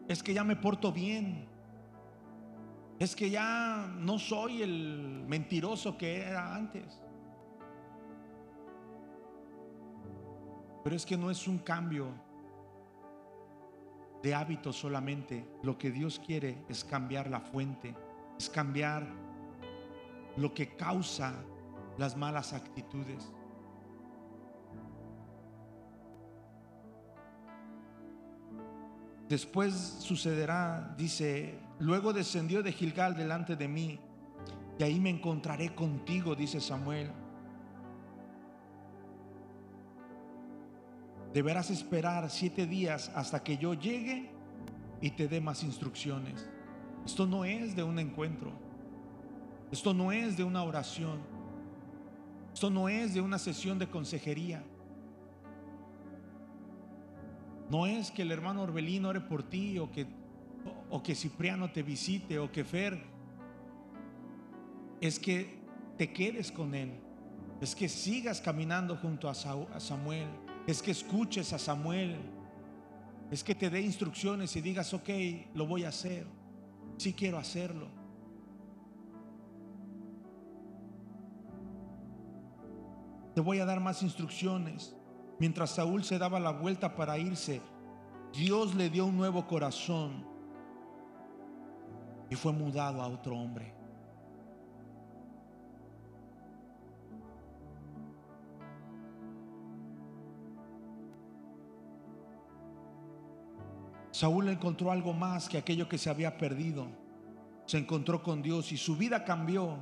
Es 0.09 0.21
que 0.21 0.33
ya 0.33 0.43
me 0.43 0.57
porto 0.57 0.91
bien. 0.91 1.47
Es 2.97 3.15
que 3.15 3.29
ya 3.29 3.93
no 3.99 4.17
soy 4.17 4.61
el 4.61 5.25
mentiroso 5.27 5.97
que 5.97 6.21
era 6.21 6.55
antes. 6.55 7.01
Pero 10.83 10.95
es 10.95 11.05
que 11.05 11.17
no 11.17 11.29
es 11.29 11.47
un 11.47 11.57
cambio 11.57 12.07
de 14.23 14.33
hábito 14.33 14.71
solamente. 14.71 15.45
Lo 15.63 15.77
que 15.77 15.91
Dios 15.91 16.21
quiere 16.25 16.63
es 16.69 16.85
cambiar 16.85 17.29
la 17.29 17.41
fuente, 17.41 17.93
es 18.37 18.49
cambiar 18.49 19.05
lo 20.37 20.53
que 20.53 20.75
causa 20.75 21.33
las 21.97 22.15
malas 22.15 22.53
actitudes. 22.53 23.31
Después 29.29 29.73
sucederá, 29.99 30.93
dice, 30.97 31.59
luego 31.79 32.13
descendió 32.13 32.61
de 32.61 32.71
Gilgal 32.71 33.15
delante 33.15 33.55
de 33.55 33.67
mí, 33.67 33.99
y 34.77 34.83
ahí 34.83 34.99
me 34.99 35.09
encontraré 35.09 35.73
contigo, 35.73 36.35
dice 36.35 36.59
Samuel. 36.61 37.09
deberás 41.35 41.69
esperar 41.69 42.29
siete 42.29 42.65
días 42.65 43.11
hasta 43.13 43.43
que 43.43 43.57
yo 43.57 43.73
llegue 43.73 44.29
y 45.01 45.09
te 45.11 45.27
dé 45.27 45.41
más 45.41 45.63
instrucciones. 45.63 46.49
Esto 47.05 47.27
no 47.27 47.43
es 47.43 47.75
de 47.75 47.83
un 47.83 47.99
encuentro. 47.99 48.53
Esto 49.69 49.93
no 49.93 50.13
es 50.13 50.37
de 50.37 50.45
una 50.45 50.63
oración. 50.63 51.19
Esto 52.53 52.69
no 52.69 52.87
es 52.87 53.13
de 53.13 53.19
una 53.19 53.37
sesión 53.37 53.77
de 53.77 53.89
consejería. 53.89 54.63
No 57.69 57.85
es 57.85 58.11
que 58.11 58.21
el 58.21 58.31
hermano 58.31 58.61
Orbelín 58.61 59.05
ore 59.05 59.21
por 59.21 59.43
ti 59.43 59.79
o 59.79 59.91
que, 59.91 60.05
o 60.89 61.01
que 61.01 61.15
Cipriano 61.15 61.71
te 61.71 61.83
visite 61.83 62.37
o 62.39 62.51
que 62.51 62.63
Fer. 62.63 63.03
Es 65.01 65.19
que 65.19 65.59
te 65.97 66.11
quedes 66.13 66.51
con 66.51 66.75
él. 66.75 66.91
Es 67.61 67.75
que 67.75 67.89
sigas 67.89 68.41
caminando 68.41 68.95
junto 68.97 69.29
a 69.29 69.33
Samuel. 69.33 70.27
Es 70.67 70.81
que 70.81 70.91
escuches 70.91 71.53
a 71.53 71.59
Samuel. 71.59 72.17
Es 73.31 73.43
que 73.43 73.55
te 73.55 73.69
dé 73.69 73.81
instrucciones 73.81 74.55
y 74.55 74.61
digas, 74.61 74.93
ok, 74.93 75.09
lo 75.53 75.65
voy 75.65 75.83
a 75.83 75.89
hacer. 75.89 76.27
Sí 76.97 77.13
quiero 77.13 77.37
hacerlo. 77.37 77.87
Te 83.33 83.41
voy 83.41 83.59
a 83.59 83.65
dar 83.65 83.79
más 83.79 84.01
instrucciones. 84.03 84.94
Mientras 85.39 85.71
Saúl 85.71 86.03
se 86.03 86.17
daba 86.17 86.39
la 86.39 86.51
vuelta 86.51 86.95
para 86.95 87.17
irse, 87.17 87.61
Dios 88.33 88.75
le 88.75 88.89
dio 88.89 89.05
un 89.05 89.17
nuevo 89.17 89.45
corazón 89.47 90.25
y 92.29 92.35
fue 92.35 92.53
mudado 92.53 93.01
a 93.01 93.07
otro 93.07 93.37
hombre. 93.37 93.73
Saúl 104.11 104.47
encontró 104.47 104.91
algo 104.91 105.11
más 105.11 105.49
que 105.49 105.57
aquello 105.57 105.89
que 105.89 105.97
se 105.97 106.09
había 106.09 106.37
perdido. 106.37 106.87
Se 107.65 107.77
encontró 107.77 108.23
con 108.23 108.41
Dios 108.41 108.71
y 108.71 108.77
su 108.77 108.95
vida 108.95 109.25
cambió 109.25 109.75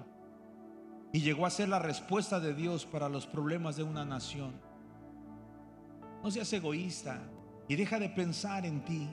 y 1.12 1.22
llegó 1.22 1.46
a 1.46 1.52
ser 1.52 1.70
la 1.70 1.78
respuesta 1.78 2.40
de 2.40 2.56
Dios 2.56 2.88
para 2.88 3.10
los 3.10 3.28
problemas 3.28 3.76
de 3.76 3.84
una 3.84 4.06
nación. 4.06 4.73
No 6.24 6.32
seas 6.32 6.52
egoísta 6.54 7.22
y 7.68 7.76
deja 7.76 8.00
de 8.00 8.10
pensar 8.10 8.66
en 8.66 8.84
ti. 8.86 9.10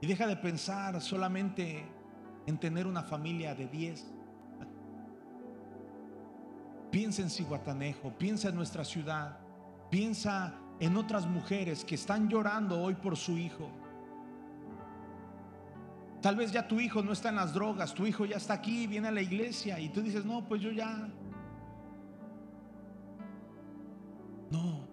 Y 0.00 0.06
deja 0.06 0.26
de 0.26 0.36
pensar 0.36 1.00
solamente 1.00 1.84
en 2.46 2.58
tener 2.58 2.86
una 2.86 3.02
familia 3.02 3.54
de 3.54 3.66
10. 3.66 4.06
Piensa 6.90 7.22
en 7.22 7.30
Cihuatanejo, 7.30 8.16
piensa 8.16 8.48
en 8.48 8.54
nuestra 8.54 8.84
ciudad, 8.84 9.38
piensa 9.90 10.54
en 10.80 10.96
otras 10.96 11.26
mujeres 11.26 11.84
que 11.84 11.94
están 11.94 12.28
llorando 12.28 12.80
hoy 12.80 12.94
por 12.94 13.16
su 13.16 13.36
hijo. 13.36 13.70
Tal 16.22 16.36
vez 16.36 16.52
ya 16.52 16.66
tu 16.66 16.80
hijo 16.80 17.02
no 17.02 17.12
está 17.12 17.28
en 17.28 17.36
las 17.36 17.52
drogas, 17.52 17.94
tu 17.94 18.06
hijo 18.06 18.24
ya 18.24 18.36
está 18.36 18.54
aquí, 18.54 18.86
viene 18.86 19.08
a 19.08 19.12
la 19.12 19.22
iglesia 19.22 19.78
y 19.78 19.90
tú 19.90 20.00
dices, 20.00 20.24
no, 20.24 20.44
pues 20.46 20.62
yo 20.62 20.70
ya... 20.70 21.08
No. 24.50 24.85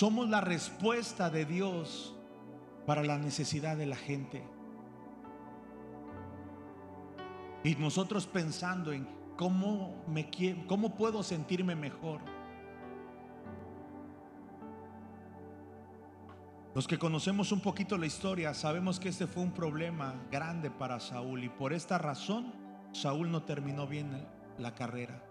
Somos 0.00 0.30
la 0.30 0.40
respuesta 0.40 1.28
de 1.28 1.44
Dios 1.44 2.16
para 2.86 3.04
la 3.04 3.18
necesidad 3.18 3.76
de 3.76 3.84
la 3.84 3.96
gente. 3.96 4.42
Y 7.62 7.74
nosotros 7.74 8.26
pensando 8.26 8.94
en 8.94 9.06
cómo 9.36 10.02
me 10.08 10.30
cómo 10.66 10.94
puedo 10.94 11.22
sentirme 11.22 11.74
mejor. 11.74 12.22
Los 16.74 16.88
que 16.88 16.98
conocemos 16.98 17.52
un 17.52 17.60
poquito 17.60 17.98
la 17.98 18.06
historia 18.06 18.54
sabemos 18.54 18.98
que 18.98 19.10
este 19.10 19.26
fue 19.26 19.42
un 19.42 19.52
problema 19.52 20.14
grande 20.30 20.70
para 20.70 20.98
Saúl 20.98 21.44
y 21.44 21.50
por 21.50 21.74
esta 21.74 21.98
razón 21.98 22.54
Saúl 22.92 23.30
no 23.30 23.42
terminó 23.42 23.86
bien 23.86 24.26
la 24.56 24.74
carrera. 24.74 25.29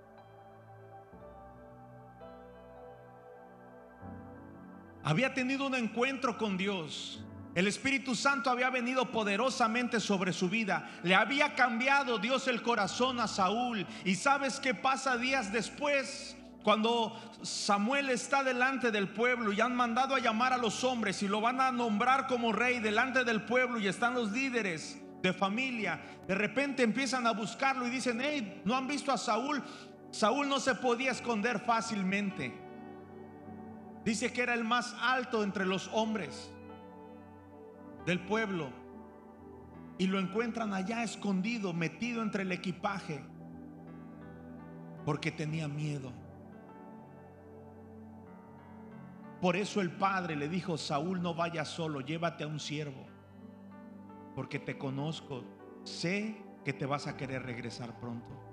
Había 5.03 5.33
tenido 5.33 5.67
un 5.67 5.75
encuentro 5.75 6.37
con 6.37 6.57
Dios. 6.57 7.23
El 7.55 7.67
Espíritu 7.67 8.15
Santo 8.15 8.49
había 8.49 8.69
venido 8.69 9.11
poderosamente 9.11 9.99
sobre 9.99 10.33
su 10.33 10.49
vida. 10.49 10.89
Le 11.03 11.15
había 11.15 11.55
cambiado 11.55 12.19
Dios 12.19 12.47
el 12.47 12.61
corazón 12.61 13.19
a 13.19 13.27
Saúl. 13.27 13.87
¿Y 14.05 14.15
sabes 14.15 14.59
qué 14.59 14.73
pasa 14.73 15.17
días 15.17 15.51
después? 15.51 16.37
Cuando 16.63 17.19
Samuel 17.41 18.09
está 18.09 18.43
delante 18.43 18.91
del 18.91 19.07
pueblo 19.07 19.51
y 19.51 19.61
han 19.61 19.75
mandado 19.75 20.15
a 20.15 20.19
llamar 20.19 20.53
a 20.53 20.57
los 20.57 20.83
hombres 20.83 21.23
y 21.23 21.27
lo 21.27 21.41
van 21.41 21.61
a 21.61 21.71
nombrar 21.71 22.27
como 22.27 22.51
rey 22.51 22.79
delante 22.79 23.23
del 23.23 23.43
pueblo 23.43 23.79
y 23.79 23.87
están 23.87 24.13
los 24.13 24.31
líderes 24.31 25.01
de 25.23 25.33
familia, 25.33 26.01
de 26.27 26.35
repente 26.35 26.83
empiezan 26.83 27.25
a 27.25 27.31
buscarlo 27.31 27.87
y 27.87 27.89
dicen, 27.89 28.19
hey, 28.21 28.61
¿no 28.65 28.75
han 28.75 28.87
visto 28.87 29.11
a 29.11 29.17
Saúl? 29.17 29.63
Saúl 30.11 30.47
no 30.47 30.59
se 30.59 30.75
podía 30.75 31.11
esconder 31.11 31.59
fácilmente. 31.59 32.68
Dice 34.09 34.33
que 34.33 34.41
era 34.41 34.55
el 34.55 34.63
más 34.63 34.95
alto 34.99 35.43
entre 35.43 35.67
los 35.67 35.87
hombres 35.93 36.51
del 38.07 38.19
pueblo. 38.19 38.71
Y 39.99 40.07
lo 40.07 40.17
encuentran 40.17 40.73
allá 40.73 41.03
escondido, 41.03 41.73
metido 41.73 42.23
entre 42.23 42.41
el 42.41 42.51
equipaje, 42.51 43.23
porque 45.05 45.29
tenía 45.29 45.67
miedo. 45.67 46.11
Por 49.41 49.55
eso 49.55 49.79
el 49.79 49.91
padre 49.91 50.35
le 50.35 50.49
dijo, 50.49 50.75
Saúl 50.79 51.21
no 51.21 51.35
vaya 51.35 51.63
solo, 51.63 52.01
llévate 52.01 52.43
a 52.43 52.47
un 52.47 52.59
siervo, 52.59 53.05
porque 54.33 54.57
te 54.57 54.75
conozco, 54.79 55.43
sé 55.83 56.35
que 56.65 56.73
te 56.73 56.87
vas 56.87 57.05
a 57.05 57.15
querer 57.15 57.43
regresar 57.43 57.99
pronto. 57.99 58.48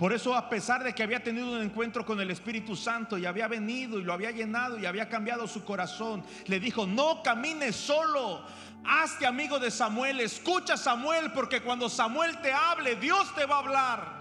Por 0.00 0.14
eso 0.14 0.34
a 0.34 0.48
pesar 0.48 0.82
de 0.82 0.94
que 0.94 1.02
había 1.02 1.22
tenido 1.22 1.52
un 1.52 1.60
encuentro 1.60 2.06
con 2.06 2.18
el 2.22 2.30
Espíritu 2.30 2.74
Santo 2.74 3.18
y 3.18 3.26
había 3.26 3.48
venido 3.48 3.98
y 3.98 4.02
lo 4.02 4.14
había 4.14 4.30
llenado 4.30 4.78
y 4.78 4.86
había 4.86 5.10
cambiado 5.10 5.46
su 5.46 5.62
corazón, 5.62 6.24
le 6.46 6.58
dijo, 6.58 6.86
no 6.86 7.22
camines 7.22 7.76
solo, 7.76 8.40
hazte 8.82 9.26
amigo 9.26 9.58
de 9.58 9.70
Samuel, 9.70 10.20
escucha 10.20 10.72
a 10.72 10.78
Samuel, 10.78 11.32
porque 11.32 11.60
cuando 11.60 11.90
Samuel 11.90 12.40
te 12.40 12.50
hable, 12.50 12.96
Dios 12.96 13.34
te 13.34 13.44
va 13.44 13.56
a 13.56 13.58
hablar. 13.58 14.19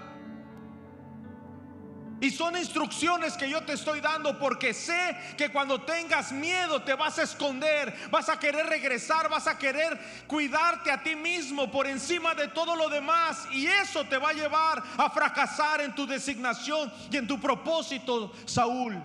Y 2.21 2.31
son 2.31 2.57
instrucciones 2.57 3.37
que 3.37 3.49
yo 3.49 3.61
te 3.61 3.73
estoy 3.73 4.01
dando 4.01 4.37
porque 4.37 4.73
sé 4.73 5.17
que 5.37 5.49
cuando 5.49 5.81
tengas 5.81 6.33
miedo 6.33 6.81
te 6.81 6.93
vas 6.93 7.17
a 7.17 7.23
esconder, 7.23 7.95
vas 8.11 8.27
a 8.27 8.37
querer 8.37 8.65
regresar, 8.65 9.29
vas 9.29 9.47
a 9.47 9.57
querer 9.57 9.97
cuidarte 10.27 10.91
a 10.91 11.01
ti 11.01 11.15
mismo 11.15 11.71
por 11.71 11.87
encima 11.87 12.35
de 12.35 12.49
todo 12.49 12.75
lo 12.75 12.89
demás. 12.89 13.47
Y 13.51 13.67
eso 13.67 14.03
te 14.05 14.17
va 14.17 14.29
a 14.29 14.33
llevar 14.33 14.83
a 14.97 15.09
fracasar 15.09 15.79
en 15.79 15.95
tu 15.95 16.05
designación 16.05 16.91
y 17.09 17.17
en 17.17 17.27
tu 17.27 17.39
propósito, 17.39 18.33
Saúl. 18.45 19.01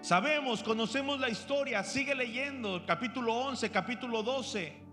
Sabemos, 0.00 0.62
conocemos 0.62 1.18
la 1.20 1.28
historia, 1.28 1.82
sigue 1.84 2.14
leyendo, 2.14 2.84
capítulo 2.86 3.34
11, 3.34 3.70
capítulo 3.70 4.22
12. 4.22 4.85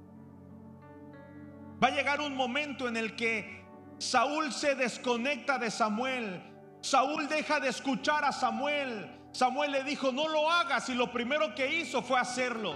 Va 1.82 1.88
a 1.88 1.92
llegar 1.92 2.22
un 2.22 2.36
momento 2.36 2.88
en 2.88 2.98
el 2.98 3.16
que 3.16 3.64
Saúl 3.98 4.52
se 4.52 4.76
desconecta 4.76 5.58
de 5.58 5.72
Samuel. 5.72 6.42
Saúl 6.82 7.28
deja 7.28 7.60
de 7.60 7.70
escuchar 7.70 8.26
a 8.26 8.32
Samuel. 8.32 9.10
Samuel 9.32 9.72
le 9.72 9.84
dijo, 9.84 10.12
no 10.12 10.28
lo 10.28 10.50
hagas 10.52 10.90
y 10.90 10.94
lo 10.94 11.12
primero 11.12 11.56
que 11.56 11.76
hizo 11.76 12.02
fue 12.02 12.20
hacerlo. 12.20 12.76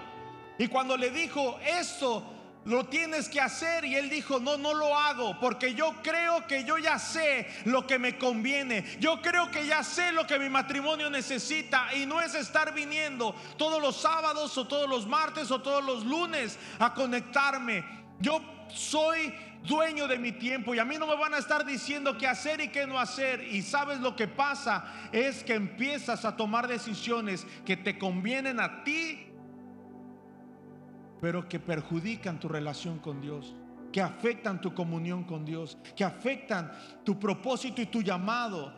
Y 0.57 0.67
cuando 0.67 0.97
le 0.97 1.11
dijo, 1.11 1.59
esto 1.65 2.23
lo 2.65 2.85
tienes 2.87 3.29
que 3.29 3.39
hacer 3.39 3.85
y 3.85 3.95
él 3.95 4.09
dijo, 4.09 4.39
no, 4.39 4.57
no 4.57 4.73
lo 4.73 4.97
hago 4.97 5.39
porque 5.39 5.73
yo 5.73 5.93
creo 6.03 6.45
que 6.47 6.65
yo 6.65 6.77
ya 6.77 6.99
sé 6.99 7.47
lo 7.65 7.85
que 7.85 7.99
me 7.99 8.17
conviene. 8.17 8.83
Yo 8.99 9.21
creo 9.21 9.49
que 9.51 9.65
ya 9.65 9.83
sé 9.83 10.11
lo 10.11 10.25
que 10.25 10.39
mi 10.39 10.49
matrimonio 10.49 11.09
necesita 11.09 11.93
y 11.95 12.05
no 12.05 12.19
es 12.19 12.35
estar 12.35 12.73
viniendo 12.73 13.35
todos 13.57 13.81
los 13.81 13.95
sábados 13.97 14.57
o 14.57 14.67
todos 14.67 14.89
los 14.89 15.07
martes 15.07 15.51
o 15.51 15.61
todos 15.61 15.83
los 15.83 16.05
lunes 16.05 16.57
a 16.79 16.93
conectarme. 16.93 17.85
Yo 18.19 18.41
soy 18.69 19.33
dueño 19.67 20.07
de 20.07 20.17
mi 20.17 20.31
tiempo 20.31 20.73
y 20.73 20.79
a 20.79 20.85
mí 20.85 20.95
no 20.97 21.07
me 21.07 21.15
van 21.15 21.33
a 21.33 21.37
estar 21.37 21.65
diciendo 21.65 22.17
qué 22.17 22.27
hacer 22.27 22.61
y 22.61 22.69
qué 22.69 22.87
no 22.87 22.99
hacer. 22.99 23.43
Y 23.43 23.61
sabes 23.61 23.99
lo 23.99 24.15
que 24.15 24.27
pasa 24.27 25.09
es 25.11 25.43
que 25.43 25.55
empiezas 25.55 26.25
a 26.25 26.35
tomar 26.35 26.67
decisiones 26.67 27.45
que 27.65 27.77
te 27.77 27.97
convienen 27.97 28.59
a 28.59 28.83
ti, 28.83 29.27
pero 31.21 31.47
que 31.47 31.59
perjudican 31.59 32.39
tu 32.39 32.47
relación 32.47 32.99
con 32.99 33.21
Dios, 33.21 33.55
que 33.91 34.01
afectan 34.01 34.61
tu 34.61 34.73
comunión 34.73 35.23
con 35.23 35.45
Dios, 35.45 35.77
que 35.95 36.03
afectan 36.03 36.71
tu 37.03 37.19
propósito 37.19 37.81
y 37.81 37.87
tu 37.87 38.01
llamado. 38.01 38.73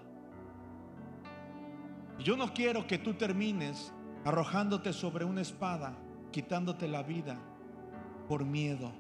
Yo 2.20 2.36
no 2.36 2.54
quiero 2.54 2.86
que 2.86 2.98
tú 2.98 3.14
termines 3.14 3.94
arrojándote 4.26 4.92
sobre 4.92 5.24
una 5.24 5.42
espada, 5.42 5.96
quitándote 6.32 6.88
la 6.88 7.04
vida 7.04 7.38
por 8.28 8.44
miedo. 8.44 8.92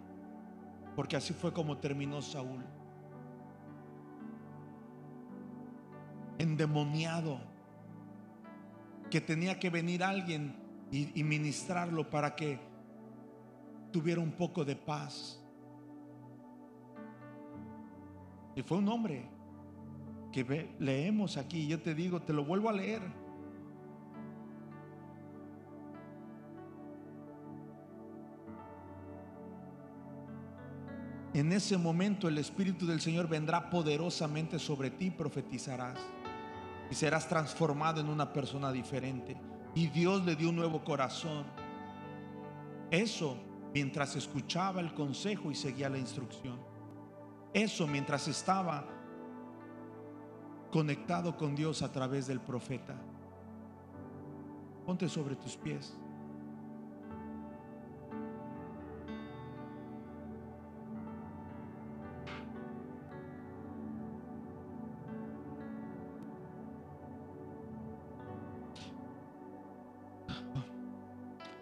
Porque 0.99 1.15
así 1.15 1.33
fue 1.33 1.53
como 1.53 1.77
terminó 1.77 2.21
Saúl. 2.21 2.61
Endemoniado. 6.37 7.39
Que 9.09 9.21
tenía 9.21 9.57
que 9.57 9.69
venir 9.69 10.03
alguien 10.03 10.57
y, 10.91 11.23
ministrarlo 11.23 12.09
para 12.09 12.35
que 12.35 12.59
tuviera 13.93 14.19
un 14.19 14.33
poco 14.33 14.65
de 14.65 14.75
paz. 14.75 15.41
Y 18.57 18.61
fue 18.61 18.79
un 18.79 18.89
hombre 18.89 19.25
que 20.33 20.75
leemos 20.79 21.37
aquí, 21.37 21.65
yo 21.65 21.81
te 21.81 21.95
digo, 21.95 22.23
te 22.23 22.33
lo 22.33 22.43
vuelvo 22.43 22.67
a 22.67 22.73
leer. 22.73 23.01
En 31.33 31.51
ese 31.51 31.77
momento 31.77 32.27
el 32.27 32.39
Espíritu 32.39 32.87
del 32.87 33.01
Señor 33.01 33.27
vendrá 33.27 33.69
poderosamente 33.69 34.57
sobre 34.57 34.89
ti 34.89 35.11
profetizarás. 35.11 35.99
Y 36.89 36.95
serás 36.95 37.27
transformado 37.27 38.01
en 38.01 38.09
una 38.09 38.33
persona 38.33 38.71
diferente. 38.71 39.37
Y 39.75 39.87
Dios 39.87 40.25
le 40.25 40.35
dio 40.35 40.49
un 40.49 40.55
nuevo 40.55 40.83
corazón. 40.83 41.45
Eso 42.89 43.37
mientras 43.73 44.15
escuchaba 44.15 44.81
el 44.81 44.93
consejo 44.95 45.51
y 45.51 45.55
seguía 45.55 45.87
la 45.89 45.99
instrucción. 45.99 46.57
Eso 47.53 47.85
mientras 47.85 48.27
estaba 48.27 48.87
conectado 50.71 51.37
con 51.37 51.55
Dios 51.55 51.83
a 51.83 51.91
través 51.91 52.25
del 52.25 52.41
profeta. 52.41 52.95
Ponte 54.85 55.07
sobre 55.07 55.35
tus 55.35 55.55
pies. 55.55 55.95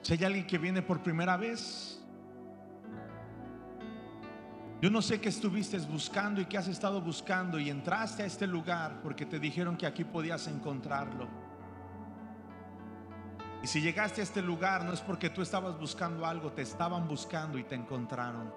Si 0.02 0.14
hay 0.14 0.24
alguien 0.24 0.48
que 0.48 0.58
viene 0.58 0.82
por 0.82 1.04
primera 1.04 1.36
vez, 1.36 2.02
yo 4.82 4.92
no 4.92 5.02
sé 5.02 5.20
qué 5.20 5.30
estuviste 5.30 5.80
buscando 5.80 6.40
y 6.40 6.46
qué 6.46 6.58
has 6.58 6.68
estado 6.68 7.02
buscando 7.02 7.60
y 7.60 7.70
entraste 7.70 8.24
a 8.24 8.26
este 8.28 8.46
lugar 8.46 9.02
porque 9.02 9.26
te 9.26 9.40
dijeron 9.40 9.76
que 9.76 9.88
aquí 9.88 10.04
podías 10.04 10.48
encontrarlo. 10.48 11.28
Y 13.64 13.68
si 13.68 13.82
llegaste 13.82 14.22
a 14.22 14.24
este 14.24 14.42
lugar 14.42 14.86
no 14.86 14.94
es 14.94 15.02
porque 15.02 15.32
tú 15.32 15.42
estabas 15.42 15.80
buscando 15.80 16.26
algo, 16.26 16.52
te 16.52 16.62
estaban 16.62 17.08
buscando 17.08 17.58
y 17.58 17.64
te 17.64 17.74
encontraron. 17.74 18.54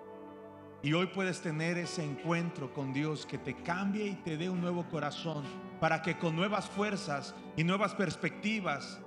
Y 0.83 0.93
hoy 0.93 1.07
puedes 1.07 1.41
tener 1.41 1.79
ese 1.79 2.05
encuentro 2.05 2.73
con 2.73 2.93
Dios 2.93 3.25
que 3.25 3.39
te 3.39 3.55
cambie 3.55 4.07
y 4.07 4.15
te 4.17 4.37
dé 4.37 4.49
un 4.49 4.61
nuevo 4.61 4.87
corazón 4.89 5.43
para 5.81 6.03
que 6.03 6.19
con 6.19 6.37
nuevas 6.37 6.69
fuerzas 6.69 7.35
y 7.57 7.65
nuevas 7.65 7.95
perspectivas 7.95 9.01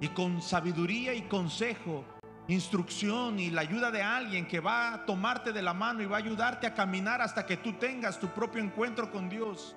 y 0.00 0.08
con 0.08 0.42
sabiduría 0.42 1.14
y 1.14 1.22
consejo, 1.22 2.04
instrucción 2.48 3.38
y 3.38 3.50
la 3.50 3.62
ayuda 3.62 3.90
de 3.90 4.02
alguien 4.02 4.46
que 4.46 4.60
va 4.60 4.94
a 4.94 5.06
tomarte 5.06 5.52
de 5.52 5.62
la 5.62 5.72
mano 5.72 6.02
y 6.02 6.06
va 6.06 6.16
a 6.16 6.20
ayudarte 6.20 6.66
a 6.66 6.74
caminar 6.74 7.22
hasta 7.22 7.46
que 7.46 7.56
tú 7.56 7.74
tengas 7.74 8.18
tu 8.18 8.28
propio 8.28 8.62
encuentro 8.62 9.10
con 9.10 9.28
Dios. 9.28 9.76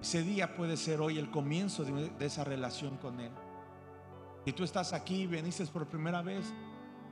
Ese 0.00 0.22
día 0.22 0.54
puede 0.54 0.76
ser 0.76 1.00
hoy 1.00 1.18
el 1.18 1.30
comienzo 1.30 1.84
de, 1.84 2.12
esa 2.20 2.44
relación 2.44 2.96
con 2.98 3.20
Él. 3.20 3.32
Si 4.44 4.52
tú 4.52 4.64
estás 4.64 4.92
aquí 4.92 5.22
y 5.22 5.26
veniste 5.26 5.64
por 5.66 5.86
primera 5.86 6.22
vez, 6.22 6.52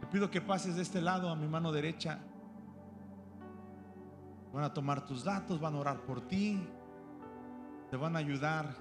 te 0.01 0.07
pido 0.07 0.30
que 0.30 0.40
pases 0.40 0.74
de 0.74 0.82
este 0.82 1.01
lado 1.01 1.30
a 1.30 1.36
mi 1.36 1.46
mano 1.46 1.70
derecha. 1.70 2.18
Van 4.53 4.64
a 4.64 4.74
tomar 4.74 5.07
tus 5.07 5.22
datos, 5.22 5.61
van 5.61 5.76
a 5.76 5.78
orar 5.78 6.01
por 6.01 6.26
ti, 6.26 6.61
te 7.90 7.96
van 7.96 8.16
a 8.16 8.18
ayudar 8.18 8.74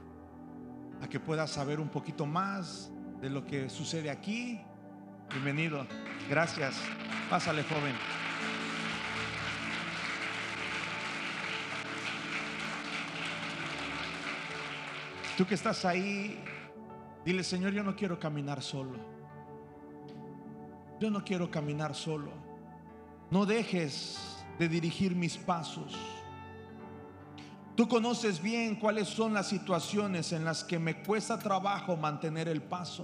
a 1.02 1.08
que 1.08 1.20
puedas 1.20 1.50
saber 1.50 1.80
un 1.80 1.90
poquito 1.90 2.26
más 2.26 2.92
de 3.22 3.30
lo 3.30 3.46
que 3.46 3.70
sucede 3.70 4.10
aquí. 4.10 4.60
Bienvenido. 5.32 5.86
Gracias. 6.30 6.76
Pásale, 7.30 7.64
joven. 7.64 7.96
Tú 15.38 15.46
que 15.46 15.56
estás 15.56 15.86
ahí, 15.86 16.38
dile, 17.24 17.44
Señor, 17.44 17.72
yo 17.72 17.84
no 17.84 17.96
quiero 17.96 18.20
caminar 18.20 18.62
solo. 18.62 18.98
Yo 21.00 21.10
no 21.10 21.24
quiero 21.24 21.50
caminar 21.50 21.96
solo. 21.96 22.34
No 23.32 23.46
dejes 23.46 24.46
de 24.58 24.68
dirigir 24.68 25.16
mis 25.16 25.38
pasos. 25.38 26.19
Tú 27.80 27.88
conoces 27.88 28.42
bien 28.42 28.76
cuáles 28.76 29.08
son 29.08 29.34
las 29.34 29.48
situaciones 29.48 30.34
en 30.34 30.44
las 30.44 30.66
que 30.66 30.78
me 30.78 31.02
cuesta 31.02 31.40
trabajo 31.40 31.96
mantener 31.96 32.50
el 32.50 32.62
paso. 32.62 33.04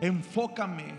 Enfócame. 0.00 0.94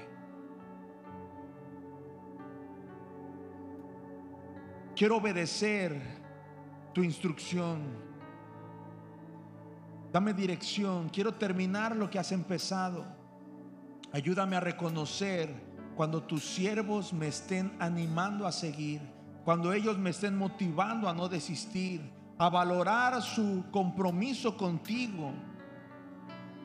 Quiero 4.96 5.18
obedecer 5.18 6.00
tu 6.94 7.02
instrucción. 7.02 7.82
Dame 10.14 10.36
dirección. 10.36 11.10
Quiero 11.10 11.34
terminar 11.34 11.96
lo 11.96 12.12
que 12.12 12.20
has 12.20 12.32
empezado. 12.32 13.08
Ayúdame 14.12 14.56
a 14.56 14.60
reconocer 14.60 15.52
cuando 15.96 16.22
tus 16.22 16.44
siervos 16.44 17.12
me 17.12 17.30
estén 17.30 17.76
animando 17.80 18.46
a 18.46 18.52
seguir, 18.52 19.02
cuando 19.44 19.74
ellos 19.74 19.98
me 19.98 20.12
estén 20.12 20.38
motivando 20.38 21.10
a 21.10 21.14
no 21.16 21.28
desistir, 21.28 22.17
a 22.38 22.50
valorar 22.50 23.22
su 23.22 23.66
compromiso 23.72 24.56
contigo. 24.56 25.34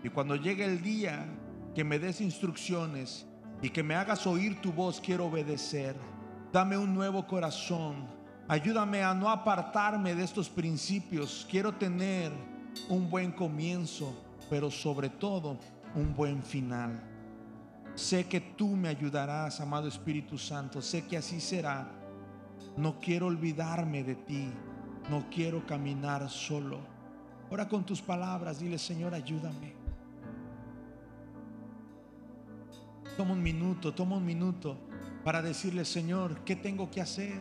Y 0.05 0.09
cuando 0.09 0.37
llegue 0.37 0.65
el 0.65 0.83
día 0.83 1.27
que 1.75 1.85
me 1.85 1.99
des 1.99 2.21
instrucciones 2.21 3.27
y 3.63 3.71
que 3.71 3.83
me 3.83 3.95
hagas 3.95 4.27
oír 4.27 4.61
tu 4.61 4.73
voz, 4.73 5.01
quiero 5.01 5.27
obedecer. 5.27 5.97
Dame 6.53 6.77
un 6.77 6.93
nuevo 6.93 7.27
corazón. 7.27 8.07
Ayúdame 8.49 9.03
a 9.03 9.15
no 9.15 9.31
apartarme 9.31 10.15
de 10.15 10.25
estos 10.25 10.51
principios. 10.51 11.47
Quiero 11.51 11.73
tener 11.73 12.33
un 12.89 13.09
buen 13.09 13.33
comienzo, 13.33 14.13
pero 14.51 14.71
sobre 14.71 15.09
todo 15.09 15.59
un 15.95 16.15
buen 16.15 16.43
final. 16.43 17.01
Sé 17.95 18.27
que 18.27 18.41
tú 18.41 18.69
me 18.69 18.89
ayudarás, 18.89 19.61
amado 19.61 19.89
Espíritu 19.89 20.37
Santo. 20.37 20.83
Sé 20.83 21.07
que 21.07 21.17
así 21.17 21.41
será. 21.41 21.89
No 22.77 22.99
quiero 22.99 23.27
olvidarme 23.27 24.03
de 24.03 24.15
ti. 24.15 24.51
No 25.11 25.29
quiero 25.31 25.67
caminar 25.67 26.29
solo. 26.31 26.79
Ora 27.51 27.69
con 27.69 27.85
tus 27.85 28.01
palabras. 28.01 28.61
Dile, 28.61 28.79
Señor, 28.79 29.15
ayúdame. 29.15 29.75
Toma 33.17 33.33
un 33.33 33.43
minuto, 33.43 33.93
toma 33.93 34.17
un 34.17 34.25
minuto 34.25 34.77
para 35.23 35.43
decirle, 35.43 35.85
Señor, 35.85 36.41
¿qué 36.45 36.57
tengo 36.57 36.91
que 36.91 37.01
hacer? 37.01 37.41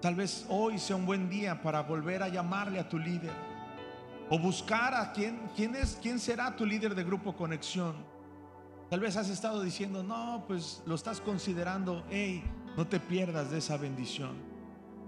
Tal 0.00 0.14
vez 0.14 0.46
hoy 0.48 0.78
sea 0.78 0.96
un 0.96 1.06
buen 1.06 1.28
día 1.28 1.60
para 1.62 1.80
volver 1.82 2.22
a 2.22 2.28
llamarle 2.28 2.78
a 2.78 2.88
tu 2.88 2.98
líder 2.98 3.32
o 4.28 4.38
buscar 4.38 4.94
a 4.94 5.12
quién, 5.12 5.50
quién 5.56 5.74
es, 5.74 5.98
quién 6.00 6.18
será 6.18 6.54
tu 6.54 6.64
líder 6.66 6.94
de 6.94 7.04
grupo 7.04 7.34
conexión. 7.34 7.94
Tal 8.90 9.00
vez 9.00 9.16
has 9.16 9.30
estado 9.30 9.62
diciendo, 9.62 10.02
no, 10.02 10.44
pues 10.46 10.82
lo 10.86 10.94
estás 10.94 11.20
considerando, 11.20 12.04
hey, 12.10 12.44
no 12.76 12.86
te 12.86 13.00
pierdas 13.00 13.50
de 13.50 13.58
esa 13.58 13.76
bendición. 13.76 14.36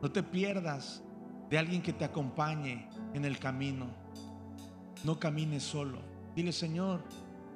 No 0.02 0.10
te 0.10 0.22
pierdas 0.22 1.02
de 1.50 1.58
alguien 1.58 1.82
que 1.82 1.92
te 1.92 2.04
acompañe 2.04 2.88
en 3.14 3.24
el 3.24 3.38
camino. 3.38 3.86
No 5.04 5.18
camines 5.18 5.62
solo. 5.62 6.00
Dile, 6.34 6.52
Señor, 6.52 7.02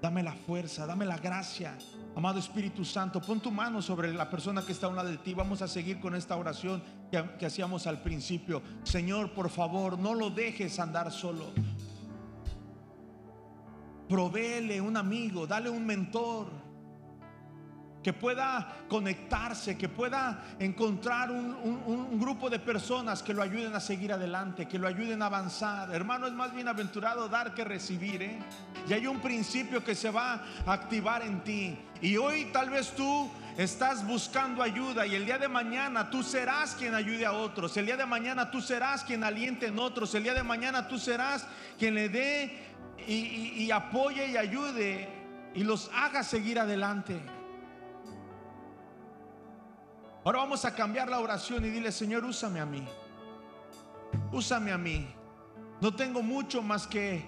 dame 0.01 0.23
la 0.23 0.33
fuerza, 0.33 0.87
dame 0.87 1.05
la 1.05 1.19
gracia. 1.19 1.77
Amado 2.17 2.39
Espíritu 2.39 2.85
Santo, 2.85 3.21
pon 3.21 3.41
tu 3.41 3.51
mano 3.51 3.81
sobre 3.81 4.13
la 4.13 4.29
persona 4.29 4.63
que 4.63 4.73
está 4.73 4.87
a 4.87 4.91
un 4.91 4.97
lado 4.97 5.09
de 5.09 5.19
ti. 5.19 5.33
Vamos 5.35 5.63
a 5.63 5.69
seguir 5.69 6.01
con 6.01 6.15
esta 6.15 6.37
oración 6.37 6.83
que, 7.11 7.23
que 7.39 7.47
hacíamos 7.47 7.87
al 7.87 8.03
principio. 8.03 8.63
Señor, 8.83 9.33
por 9.33 9.49
favor, 9.49 9.99
no 9.99 10.15
lo 10.15 10.31
dejes 10.31 10.79
andar 10.81 11.13
solo. 11.13 11.53
Provéele 14.11 14.81
un 14.81 14.97
amigo, 14.97 15.47
dale 15.47 15.71
un 15.71 15.87
mentor 15.87 16.51
que 18.03 18.13
pueda 18.13 18.79
conectarse, 18.89 19.79
que 19.79 19.89
pueda 19.89 20.43
encontrar 20.59 21.31
un, 21.31 21.55
un- 21.87 22.19
grupo 22.19 22.51
de 22.51 22.59
personas 22.59 23.23
que 23.23 23.33
lo 23.33 23.41
ayuden 23.41 23.73
a 23.75 23.79
seguir 23.79 24.13
adelante, 24.13 24.67
que 24.67 24.81
lo 24.81 24.89
ayuden 24.89 25.23
a 25.23 25.27
avanzar. 25.27 25.95
Hermano, 25.95 26.27
es 26.27 26.33
más 26.33 26.53
bienaventurado 26.53 27.29
dar 27.29 27.55
que 27.55 27.63
recibir. 27.63 28.21
¿eh? 28.23 28.39
Y 28.89 28.93
hay 28.95 29.07
un 29.07 29.21
principio 29.21 29.85
que 29.85 29.95
se 29.95 30.11
va 30.11 30.43
a 30.67 30.73
activar 30.73 31.23
en 31.23 31.45
ti. 31.45 31.79
Y 32.03 32.17
hoy 32.17 32.47
tal 32.53 32.71
vez 32.71 32.91
tú 32.97 33.31
estás 33.59 34.05
buscando 34.07 34.63
ayuda 34.63 35.07
y 35.07 35.15
el 35.15 35.25
día 35.27 35.39
de 35.39 35.49
mañana 35.49 36.09
tú 36.11 36.23
serás 36.23 36.75
quien 36.75 36.95
ayude 36.95 37.27
a 37.27 37.33
otros. 37.33 37.77
El 37.77 37.87
día 37.87 37.97
de 37.99 38.07
mañana 38.07 38.51
tú 38.51 38.61
serás 38.61 39.05
quien 39.05 39.23
aliente 39.23 39.67
en 39.67 39.79
otros. 39.79 40.15
El 40.15 40.23
día 40.25 40.35
de 40.35 40.43
mañana 40.43 40.89
tú 40.89 40.99
serás 40.99 41.47
quien 41.79 41.95
le 41.95 42.09
dé 42.09 42.70
y, 43.07 43.65
y- 43.65 43.71
apoye 43.71 44.27
y 44.29 44.37
ayude 44.37 45.09
y 45.55 45.65
los 45.65 45.91
haga 45.95 46.23
seguir 46.23 46.59
adelante. 46.59 47.21
Ahora 50.25 50.39
vamos 50.41 50.65
a 50.65 50.75
cambiar 50.75 51.09
la 51.09 51.19
oración 51.21 51.65
y 51.65 51.71
dile, 51.71 51.91
Señor, 51.93 52.25
úsame 52.25 52.61
a 52.61 52.67
mí. 52.67 52.87
Úsame 54.33 54.71
a 54.73 54.79
mí. 54.79 55.09
No 55.81 55.95
tengo 55.95 56.23
mucho 56.23 56.63
más 56.63 56.87
que 56.87 57.25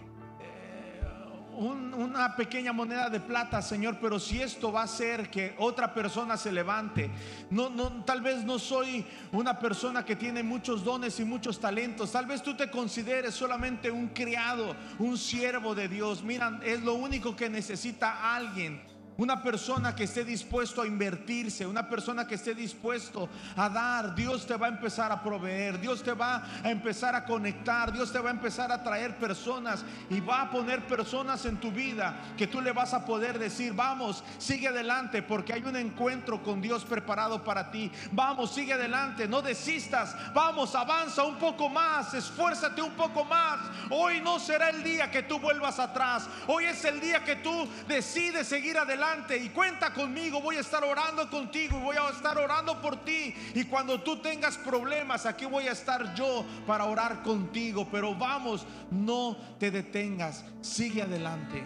un- 1.62 1.94
una 1.94 2.34
pequeña 2.36 2.72
moneda 2.72 3.08
de 3.08 3.20
plata, 3.20 3.62
Señor, 3.62 3.98
pero 4.00 4.18
si 4.18 4.40
esto 4.42 4.72
va 4.72 4.82
a 4.82 4.84
hacer 4.84 5.30
que 5.30 5.54
otra 5.58 5.94
persona 5.94 6.36
se 6.36 6.52
levante, 6.52 7.10
no, 7.50 7.70
no, 7.70 8.04
tal 8.04 8.20
vez 8.20 8.44
no 8.44 8.58
soy 8.58 9.06
una 9.32 9.58
persona 9.58 10.04
que 10.04 10.16
tiene 10.16 10.42
muchos 10.42 10.84
dones 10.84 11.18
y 11.20 11.24
muchos 11.24 11.58
talentos, 11.60 12.12
tal 12.12 12.26
vez 12.26 12.42
tú 12.42 12.54
te 12.56 12.70
consideres 12.70 13.34
solamente 13.34 13.90
un 13.90 14.08
criado, 14.08 14.74
un 14.98 15.16
siervo 15.16 15.74
de 15.74 15.88
Dios. 15.88 16.22
Mira, 16.22 16.60
es 16.64 16.82
lo 16.82 16.94
único 16.94 17.34
que 17.36 17.48
necesita 17.48 18.34
alguien. 18.34 18.91
Una 19.22 19.40
persona 19.40 19.94
que 19.94 20.02
esté 20.02 20.24
dispuesto 20.24 20.82
a 20.82 20.86
invertirse, 20.86 21.64
una 21.64 21.88
persona 21.88 22.26
que 22.26 22.34
esté 22.34 22.56
dispuesto 22.56 23.28
a 23.54 23.68
dar, 23.68 24.16
Dios 24.16 24.44
te 24.44 24.56
va 24.56 24.66
a 24.66 24.70
empezar 24.70 25.12
a 25.12 25.22
proveer, 25.22 25.78
Dios 25.78 26.02
te 26.02 26.12
va 26.12 26.42
a 26.60 26.68
empezar 26.68 27.14
a 27.14 27.24
conectar, 27.24 27.92
Dios 27.92 28.10
te 28.10 28.18
va 28.18 28.30
a 28.30 28.32
empezar 28.32 28.72
a 28.72 28.82
traer 28.82 29.16
personas 29.18 29.84
y 30.10 30.18
va 30.18 30.42
a 30.42 30.50
poner 30.50 30.88
personas 30.88 31.46
en 31.46 31.58
tu 31.58 31.70
vida 31.70 32.16
que 32.36 32.48
tú 32.48 32.60
le 32.60 32.72
vas 32.72 32.94
a 32.94 33.04
poder 33.04 33.38
decir, 33.38 33.72
vamos, 33.74 34.24
sigue 34.38 34.66
adelante 34.66 35.22
porque 35.22 35.52
hay 35.52 35.62
un 35.62 35.76
encuentro 35.76 36.42
con 36.42 36.60
Dios 36.60 36.84
preparado 36.84 37.44
para 37.44 37.70
ti. 37.70 37.92
Vamos, 38.10 38.52
sigue 38.52 38.72
adelante, 38.72 39.28
no 39.28 39.40
desistas, 39.40 40.16
vamos, 40.34 40.74
avanza 40.74 41.22
un 41.22 41.36
poco 41.36 41.68
más, 41.68 42.12
esfuérzate 42.12 42.82
un 42.82 42.94
poco 42.94 43.24
más. 43.24 43.60
Hoy 43.88 44.20
no 44.20 44.40
será 44.40 44.70
el 44.70 44.82
día 44.82 45.12
que 45.12 45.22
tú 45.22 45.38
vuelvas 45.38 45.78
atrás, 45.78 46.28
hoy 46.48 46.64
es 46.64 46.84
el 46.84 46.98
día 46.98 47.22
que 47.22 47.36
tú 47.36 47.68
decides 47.86 48.48
seguir 48.48 48.76
adelante 48.76 49.11
y 49.30 49.50
cuenta 49.50 49.92
conmigo, 49.92 50.40
voy 50.40 50.56
a 50.56 50.60
estar 50.60 50.82
orando 50.82 51.28
contigo 51.28 51.78
y 51.78 51.82
voy 51.82 51.96
a 51.96 52.08
estar 52.08 52.38
orando 52.38 52.80
por 52.80 53.04
ti. 53.04 53.34
Y 53.54 53.64
cuando 53.64 54.00
tú 54.00 54.16
tengas 54.22 54.56
problemas, 54.56 55.26
aquí 55.26 55.44
voy 55.44 55.68
a 55.68 55.72
estar 55.72 56.14
yo 56.14 56.44
para 56.66 56.86
orar 56.86 57.22
contigo. 57.22 57.86
Pero 57.90 58.14
vamos, 58.14 58.66
no 58.90 59.36
te 59.58 59.70
detengas, 59.70 60.44
sigue 60.62 61.02
adelante. 61.02 61.62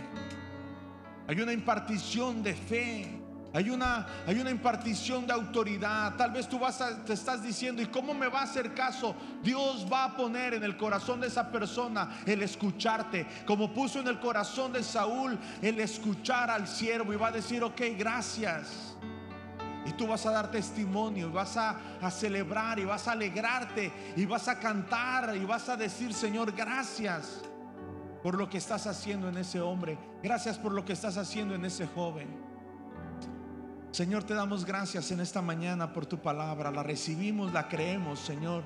Hay 1.28 1.40
una 1.40 1.52
impartición 1.52 2.42
de 2.42 2.54
fe. 2.54 3.15
Hay 3.56 3.70
una, 3.70 4.06
hay 4.26 4.38
una 4.38 4.50
impartición 4.50 5.26
de 5.26 5.32
autoridad. 5.32 6.14
Tal 6.16 6.30
vez 6.30 6.46
tú 6.46 6.58
vas 6.58 6.78
a, 6.82 7.02
te 7.02 7.14
estás 7.14 7.42
diciendo, 7.42 7.80
¿y 7.80 7.86
cómo 7.86 8.12
me 8.12 8.28
va 8.28 8.40
a 8.40 8.42
hacer 8.42 8.74
caso? 8.74 9.16
Dios 9.42 9.86
va 9.90 10.04
a 10.04 10.14
poner 10.14 10.52
en 10.52 10.62
el 10.62 10.76
corazón 10.76 11.22
de 11.22 11.28
esa 11.28 11.50
persona 11.50 12.18
el 12.26 12.42
escucharte, 12.42 13.26
como 13.46 13.72
puso 13.72 14.00
en 14.00 14.08
el 14.08 14.20
corazón 14.20 14.74
de 14.74 14.82
Saúl 14.82 15.38
el 15.62 15.80
escuchar 15.80 16.50
al 16.50 16.68
siervo 16.68 17.14
y 17.14 17.16
va 17.16 17.28
a 17.28 17.32
decir, 17.32 17.64
ok, 17.64 17.80
gracias. 17.96 18.94
Y 19.86 19.92
tú 19.92 20.06
vas 20.06 20.26
a 20.26 20.32
dar 20.32 20.50
testimonio, 20.50 21.28
y 21.28 21.32
vas 21.32 21.56
a, 21.56 21.78
a 22.02 22.10
celebrar, 22.10 22.78
y 22.78 22.84
vas 22.84 23.08
a 23.08 23.12
alegrarte, 23.12 23.90
y 24.16 24.26
vas 24.26 24.48
a 24.48 24.58
cantar, 24.58 25.34
y 25.34 25.46
vas 25.46 25.66
a 25.70 25.78
decir, 25.78 26.12
Señor, 26.12 26.52
gracias 26.52 27.40
por 28.22 28.36
lo 28.36 28.50
que 28.50 28.58
estás 28.58 28.86
haciendo 28.86 29.30
en 29.30 29.38
ese 29.38 29.62
hombre. 29.62 29.96
Gracias 30.22 30.58
por 30.58 30.72
lo 30.72 30.84
que 30.84 30.92
estás 30.92 31.16
haciendo 31.16 31.54
en 31.54 31.64
ese 31.64 31.86
joven. 31.86 32.55
Señor, 33.96 34.24
te 34.24 34.34
damos 34.34 34.66
gracias 34.66 35.10
en 35.10 35.20
esta 35.20 35.40
mañana 35.40 35.94
por 35.94 36.04
tu 36.04 36.18
palabra. 36.18 36.70
La 36.70 36.82
recibimos, 36.82 37.54
la 37.54 37.66
creemos, 37.66 38.20
Señor. 38.20 38.62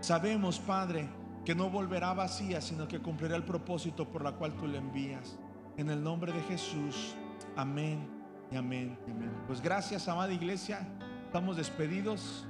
Sabemos, 0.00 0.58
Padre, 0.58 1.08
que 1.44 1.54
no 1.54 1.70
volverá 1.70 2.12
vacía, 2.14 2.60
sino 2.60 2.88
que 2.88 2.98
cumplirá 2.98 3.36
el 3.36 3.44
propósito 3.44 4.10
por 4.10 4.24
la 4.24 4.32
cual 4.32 4.56
tú 4.56 4.66
le 4.66 4.78
envías. 4.78 5.38
En 5.76 5.88
el 5.88 6.02
nombre 6.02 6.32
de 6.32 6.42
Jesús. 6.42 7.14
Amén 7.54 8.08
y 8.50 8.56
amén 8.56 8.98
y 9.06 9.12
amén. 9.12 9.30
Pues 9.46 9.60
gracias, 9.60 10.08
amada 10.08 10.32
iglesia. 10.32 10.84
Estamos 11.26 11.56
despedidos. 11.56 12.44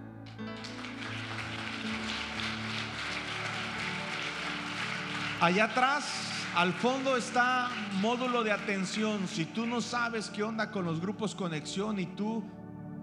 Allá 5.39 5.65
atrás, 5.65 6.42
al 6.55 6.73
fondo 6.75 7.17
está 7.17 7.71
módulo 8.01 8.43
de 8.43 8.53
atención. 8.53 9.27
Si 9.27 9.47
tú 9.47 9.67
no 9.67 9.81
sabes 9.81 10.29
qué 10.31 10.43
onda 10.43 10.71
con 10.71 10.85
los 10.85 11.01
grupos 11.01 11.35
conexión 11.35 11.99
y 11.99 12.07
tú 12.07 12.45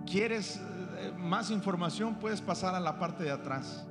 quieres 0.06 0.62
eh, 0.98 1.12
más 1.18 1.50
información, 1.50 2.16
puedes 2.16 2.42
pasar 2.42 2.76
a 2.76 2.80
la 2.80 3.00
parte 3.00 3.24
de 3.24 3.32
atrás. 3.32 3.89